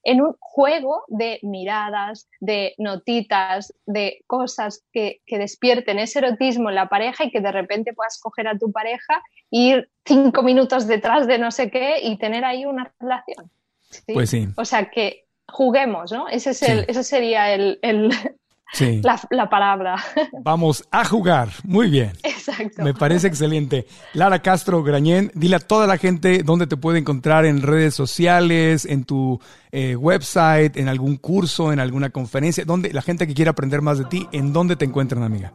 en 0.03 0.21
un 0.21 0.35
juego 0.39 1.03
de 1.07 1.39
miradas, 1.43 2.27
de 2.39 2.75
notitas, 2.77 3.73
de 3.85 4.23
cosas 4.27 4.83
que, 4.91 5.21
despierten 5.27 5.99
ese 5.99 6.19
erotismo 6.19 6.69
en 6.69 6.75
la 6.75 6.89
pareja 6.89 7.25
y 7.25 7.31
que 7.31 7.41
de 7.41 7.51
repente 7.51 7.93
puedas 7.93 8.19
coger 8.19 8.47
a 8.47 8.57
tu 8.57 8.71
pareja, 8.71 9.21
ir 9.49 9.89
cinco 10.05 10.43
minutos 10.43 10.87
detrás 10.87 11.25
de 11.27 11.39
no 11.39 11.51
sé 11.51 11.71
qué 11.71 11.99
y 12.01 12.17
tener 12.17 12.45
ahí 12.45 12.65
una 12.65 12.93
relación. 12.99 13.49
Pues 14.13 14.29
sí. 14.29 14.47
O 14.57 14.65
sea 14.65 14.89
que 14.89 15.25
juguemos, 15.47 16.11
¿no? 16.11 16.27
Ese, 16.27 16.51
es 16.51 16.61
el, 16.63 16.85
ese 16.87 17.03
sería 17.03 17.53
el, 17.53 17.79
Sí. 18.73 19.01
La, 19.29 19.49
palabra. 19.49 20.03
Vamos 20.41 20.83
a 20.89 21.05
jugar. 21.05 21.49
Muy 21.63 21.89
bien. 21.89 22.13
Exacto. 22.23 22.83
Me 22.83 22.93
parece 22.93 23.27
excelente. 23.27 23.85
Lara 24.13 24.39
Castro 24.39 24.83
Grañén, 24.83 25.31
dile 25.35 25.57
a 25.57 25.59
toda 25.59 25.85
la 25.85 25.97
gente 25.97 26.41
dónde 26.43 26.65
te 26.65 26.75
puede 26.75 26.97
encontrar 26.97 27.45
en 27.45 27.61
redes 27.61 27.93
sociales, 27.93 28.85
en 28.85 29.05
tu 29.05 29.39
eh, 29.71 29.95
website, 29.95 30.75
en 30.77 30.89
algún 30.89 31.17
curso, 31.17 31.71
en 31.71 31.79
alguna 31.79 32.09
conferencia, 32.09 32.65
donde 32.65 32.91
la 32.91 33.03
gente 33.03 33.27
que 33.27 33.35
quiera 33.35 33.51
aprender 33.51 33.81
más 33.81 33.99
de 33.99 34.05
ti, 34.05 34.27
¿en 34.31 34.53
dónde 34.53 34.75
te 34.75 34.85
encuentran, 34.85 35.21
amiga? 35.21 35.53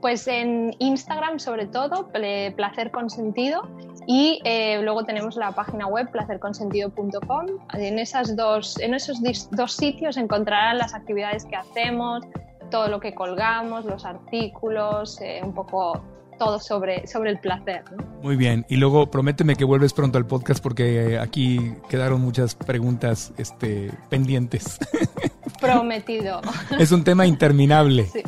Pues 0.00 0.26
en 0.26 0.74
Instagram 0.78 1.38
sobre 1.38 1.66
todo, 1.66 2.10
Placer 2.12 2.90
Consentido, 2.90 3.68
y 4.10 4.40
eh, 4.44 4.80
luego 4.82 5.04
tenemos 5.04 5.36
la 5.36 5.52
página 5.52 5.86
web 5.86 6.10
placerconsentido.com. 6.10 7.46
En, 7.74 7.98
esas 7.98 8.34
dos, 8.34 8.80
en 8.80 8.94
esos 8.94 9.20
dos 9.50 9.72
sitios 9.74 10.16
encontrarán 10.16 10.78
las 10.78 10.94
actividades 10.94 11.44
que 11.44 11.56
hacemos, 11.56 12.22
todo 12.70 12.88
lo 12.88 13.00
que 13.00 13.14
colgamos, 13.14 13.84
los 13.84 14.06
artículos, 14.06 15.20
eh, 15.20 15.40
un 15.44 15.52
poco 15.52 16.02
todo 16.38 16.58
sobre, 16.58 17.06
sobre 17.06 17.32
el 17.32 17.38
placer. 17.38 17.84
Muy 18.22 18.36
bien, 18.36 18.64
y 18.70 18.76
luego 18.76 19.10
prométeme 19.10 19.56
que 19.56 19.64
vuelves 19.64 19.92
pronto 19.92 20.16
al 20.16 20.24
podcast 20.24 20.62
porque 20.62 21.18
aquí 21.18 21.74
quedaron 21.90 22.22
muchas 22.22 22.54
preguntas 22.54 23.34
este, 23.36 23.90
pendientes. 24.08 24.78
Prometido. 25.60 26.40
es 26.78 26.92
un 26.92 27.04
tema 27.04 27.26
interminable. 27.26 28.06
Sí. 28.06 28.22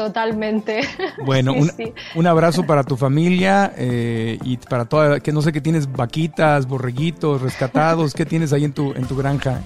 Totalmente. 0.00 0.80
Bueno, 1.26 1.54
un, 2.14 2.26
abrazo 2.26 2.64
para 2.64 2.84
tu 2.84 2.96
familia 2.96 3.72
eh, 3.76 4.38
y 4.42 4.56
para 4.56 4.86
toda, 4.86 5.20
que 5.20 5.32
no 5.32 5.42
sé 5.42 5.52
qué 5.52 5.60
tienes, 5.60 5.92
vaquitas, 5.92 6.66
borreguitos, 6.66 7.42
rescatados, 7.42 8.14
¿qué 8.14 8.24
tienes 8.24 8.54
ahí 8.54 8.64
en 8.64 8.72
tu, 8.72 8.92
en 8.92 9.04
tu 9.04 9.16
granja? 9.16 9.60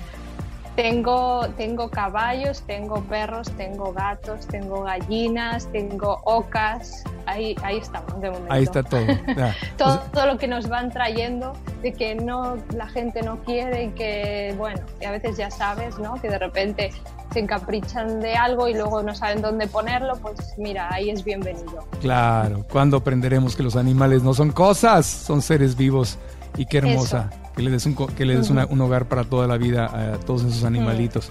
Tengo, 0.77 1.47
tengo 1.57 1.89
caballos, 1.89 2.63
tengo 2.63 3.01
perros, 3.05 3.49
tengo 3.57 3.93
gatos, 3.93 4.47
tengo 4.49 4.83
gallinas, 4.83 5.71
tengo 5.71 6.19
ocas. 6.25 7.05
Ahí, 7.27 7.55
ahí 7.63 7.79
estamos 7.79 8.21
de 8.21 8.31
momento. 8.31 8.53
Ahí 8.53 8.65
está 8.65 8.83
todo. 8.83 9.07
todo, 9.79 10.01
todo, 10.13 10.27
lo 10.27 10.37
que 10.37 10.49
nos 10.49 10.69
van 10.69 10.91
trayendo 10.91 11.53
de 11.81 11.93
que 11.93 12.17
no 12.17 12.57
la 12.75 12.89
gente 12.89 13.23
no 13.23 13.39
quiere 13.45 13.85
y 13.85 13.89
que, 13.91 14.55
bueno, 14.59 14.81
y 15.01 15.05
a 15.05 15.13
veces 15.13 15.37
ya 15.37 15.49
sabes, 15.49 15.97
¿no? 15.99 16.15
Que 16.21 16.29
de 16.29 16.39
repente 16.41 16.91
se 17.33 17.39
encaprichan 17.39 18.21
de 18.21 18.35
algo 18.35 18.69
y 18.69 18.75
luego 18.75 19.03
no 19.05 19.15
saben 19.15 19.43
dónde 19.43 19.69
ponerlo, 19.69 20.17
pues 20.17 20.55
mira, 20.59 20.93
ahí 20.93 21.11
es 21.11 21.23
bienvenido. 21.23 21.87
Claro, 22.01 22.65
¿cuándo 22.71 22.97
aprenderemos 22.97 23.55
que 23.55 23.63
los 23.63 23.77
animales 23.77 24.25
no 24.25 24.35
son 24.35 24.51
cosas, 24.51 25.07
son 25.07 25.41
seres 25.41 25.77
vivos? 25.77 26.19
Y 26.57 26.67
qué 26.67 26.79
hermosa 26.79 27.31
que 27.55 27.63
le 27.63 27.71
des 27.71 27.87
un, 27.87 27.95
que 27.95 28.25
le 28.25 28.37
des 28.37 28.51
un 28.51 28.81
hogar 28.81 29.07
para 29.07 29.25
toda 29.25 29.47
la 29.47 29.57
vida 29.57 29.87
a 29.87 30.19
todos 30.19 30.45
esos 30.45 30.65
animalitos. 30.65 31.31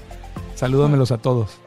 Salúdamelos 0.55 1.11
a 1.11 1.17
todos. 1.17 1.59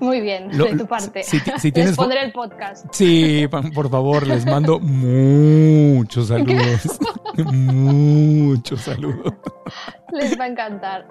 Muy 0.00 0.20
bien, 0.20 0.48
de 0.48 0.76
tu 0.76 0.86
parte. 0.86 1.22
Si, 1.22 1.40
tienes, 1.70 1.90
les 1.90 1.96
pondré 1.96 2.24
el 2.24 2.32
podcast. 2.32 2.86
Sí, 2.90 3.46
por 3.74 3.88
favor, 3.88 4.26
les 4.26 4.44
mando 4.44 4.80
muchos 4.80 6.28
saludos. 6.28 6.98
muchos 7.36 8.80
saludos. 8.80 9.32
Les 10.12 10.38
va 10.38 10.44
a 10.44 10.48
encantar. 10.48 11.06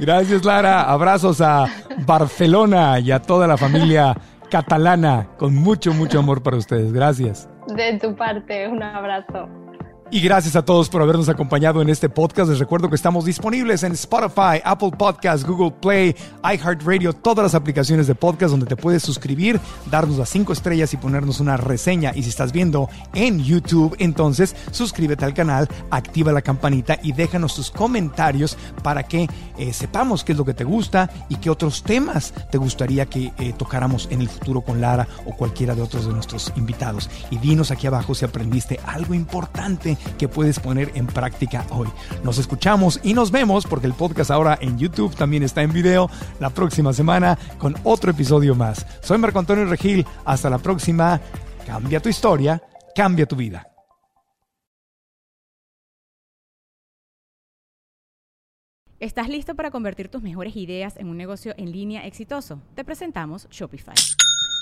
Gracias, 0.00 0.44
Lara. 0.44 0.82
Abrazos 0.82 1.40
a 1.40 1.66
Barcelona 2.06 2.98
y 2.98 3.12
a 3.12 3.20
toda 3.20 3.46
la 3.46 3.56
familia 3.56 4.16
catalana. 4.50 5.28
Con 5.36 5.54
mucho, 5.54 5.92
mucho 5.92 6.18
amor 6.18 6.42
para 6.42 6.56
ustedes. 6.56 6.92
Gracias. 6.92 7.48
De 7.68 7.98
tu 7.98 8.16
parte, 8.16 8.66
un 8.68 8.82
abrazo. 8.82 9.48
Y 10.10 10.22
gracias 10.22 10.56
a 10.56 10.64
todos 10.64 10.88
por 10.88 11.02
habernos 11.02 11.28
acompañado 11.28 11.82
en 11.82 11.90
este 11.90 12.08
podcast. 12.08 12.48
Les 12.48 12.58
recuerdo 12.58 12.88
que 12.88 12.94
estamos 12.94 13.26
disponibles 13.26 13.82
en 13.82 13.92
Spotify, 13.92 14.58
Apple 14.64 14.92
Podcasts, 14.96 15.46
Google 15.46 15.72
Play, 15.82 16.16
iHeartRadio, 16.42 17.12
todas 17.12 17.42
las 17.42 17.54
aplicaciones 17.54 18.06
de 18.06 18.14
podcast 18.14 18.52
donde 18.52 18.64
te 18.64 18.74
puedes 18.74 19.02
suscribir, 19.02 19.60
darnos 19.90 20.16
las 20.16 20.30
cinco 20.30 20.54
estrellas 20.54 20.94
y 20.94 20.96
ponernos 20.96 21.40
una 21.40 21.58
reseña. 21.58 22.12
Y 22.14 22.22
si 22.22 22.30
estás 22.30 22.52
viendo 22.52 22.88
en 23.12 23.44
YouTube, 23.44 23.96
entonces 23.98 24.56
suscríbete 24.70 25.26
al 25.26 25.34
canal, 25.34 25.68
activa 25.90 26.32
la 26.32 26.40
campanita 26.40 26.98
y 27.02 27.12
déjanos 27.12 27.54
tus 27.54 27.70
comentarios 27.70 28.56
para 28.82 29.02
que 29.02 29.28
eh, 29.58 29.74
sepamos 29.74 30.24
qué 30.24 30.32
es 30.32 30.38
lo 30.38 30.46
que 30.46 30.54
te 30.54 30.64
gusta 30.64 31.10
y 31.28 31.36
qué 31.36 31.50
otros 31.50 31.82
temas 31.82 32.32
te 32.50 32.56
gustaría 32.56 33.04
que 33.04 33.34
eh, 33.38 33.52
tocáramos 33.58 34.08
en 34.10 34.22
el 34.22 34.30
futuro 34.30 34.62
con 34.62 34.80
Lara 34.80 35.06
o 35.26 35.36
cualquiera 35.36 35.74
de 35.74 35.82
otros 35.82 36.06
de 36.06 36.14
nuestros 36.14 36.50
invitados. 36.56 37.10
Y 37.30 37.36
dinos 37.36 37.70
aquí 37.70 37.86
abajo 37.86 38.14
si 38.14 38.24
aprendiste 38.24 38.80
algo 38.86 39.12
importante 39.12 39.97
que 40.18 40.28
puedes 40.28 40.60
poner 40.60 40.92
en 40.94 41.06
práctica 41.06 41.66
hoy. 41.70 41.88
Nos 42.24 42.38
escuchamos 42.38 43.00
y 43.02 43.14
nos 43.14 43.30
vemos 43.30 43.66
porque 43.66 43.86
el 43.86 43.94
podcast 43.94 44.30
ahora 44.30 44.58
en 44.60 44.78
YouTube 44.78 45.14
también 45.14 45.42
está 45.42 45.62
en 45.62 45.72
video 45.72 46.10
la 46.40 46.50
próxima 46.50 46.92
semana 46.92 47.38
con 47.58 47.74
otro 47.84 48.10
episodio 48.10 48.54
más. 48.54 48.86
Soy 49.02 49.18
Marco 49.18 49.38
Antonio 49.38 49.64
Regil. 49.64 50.06
Hasta 50.24 50.50
la 50.50 50.58
próxima. 50.58 51.20
Cambia 51.66 52.00
tu 52.00 52.08
historia, 52.08 52.62
cambia 52.94 53.26
tu 53.26 53.36
vida. 53.36 53.66
¿Estás 59.00 59.28
listo 59.28 59.54
para 59.54 59.70
convertir 59.70 60.08
tus 60.08 60.22
mejores 60.22 60.56
ideas 60.56 60.96
en 60.96 61.08
un 61.08 61.16
negocio 61.16 61.54
en 61.56 61.70
línea 61.70 62.04
exitoso? 62.04 62.60
Te 62.74 62.84
presentamos 62.84 63.48
Shopify. 63.48 63.94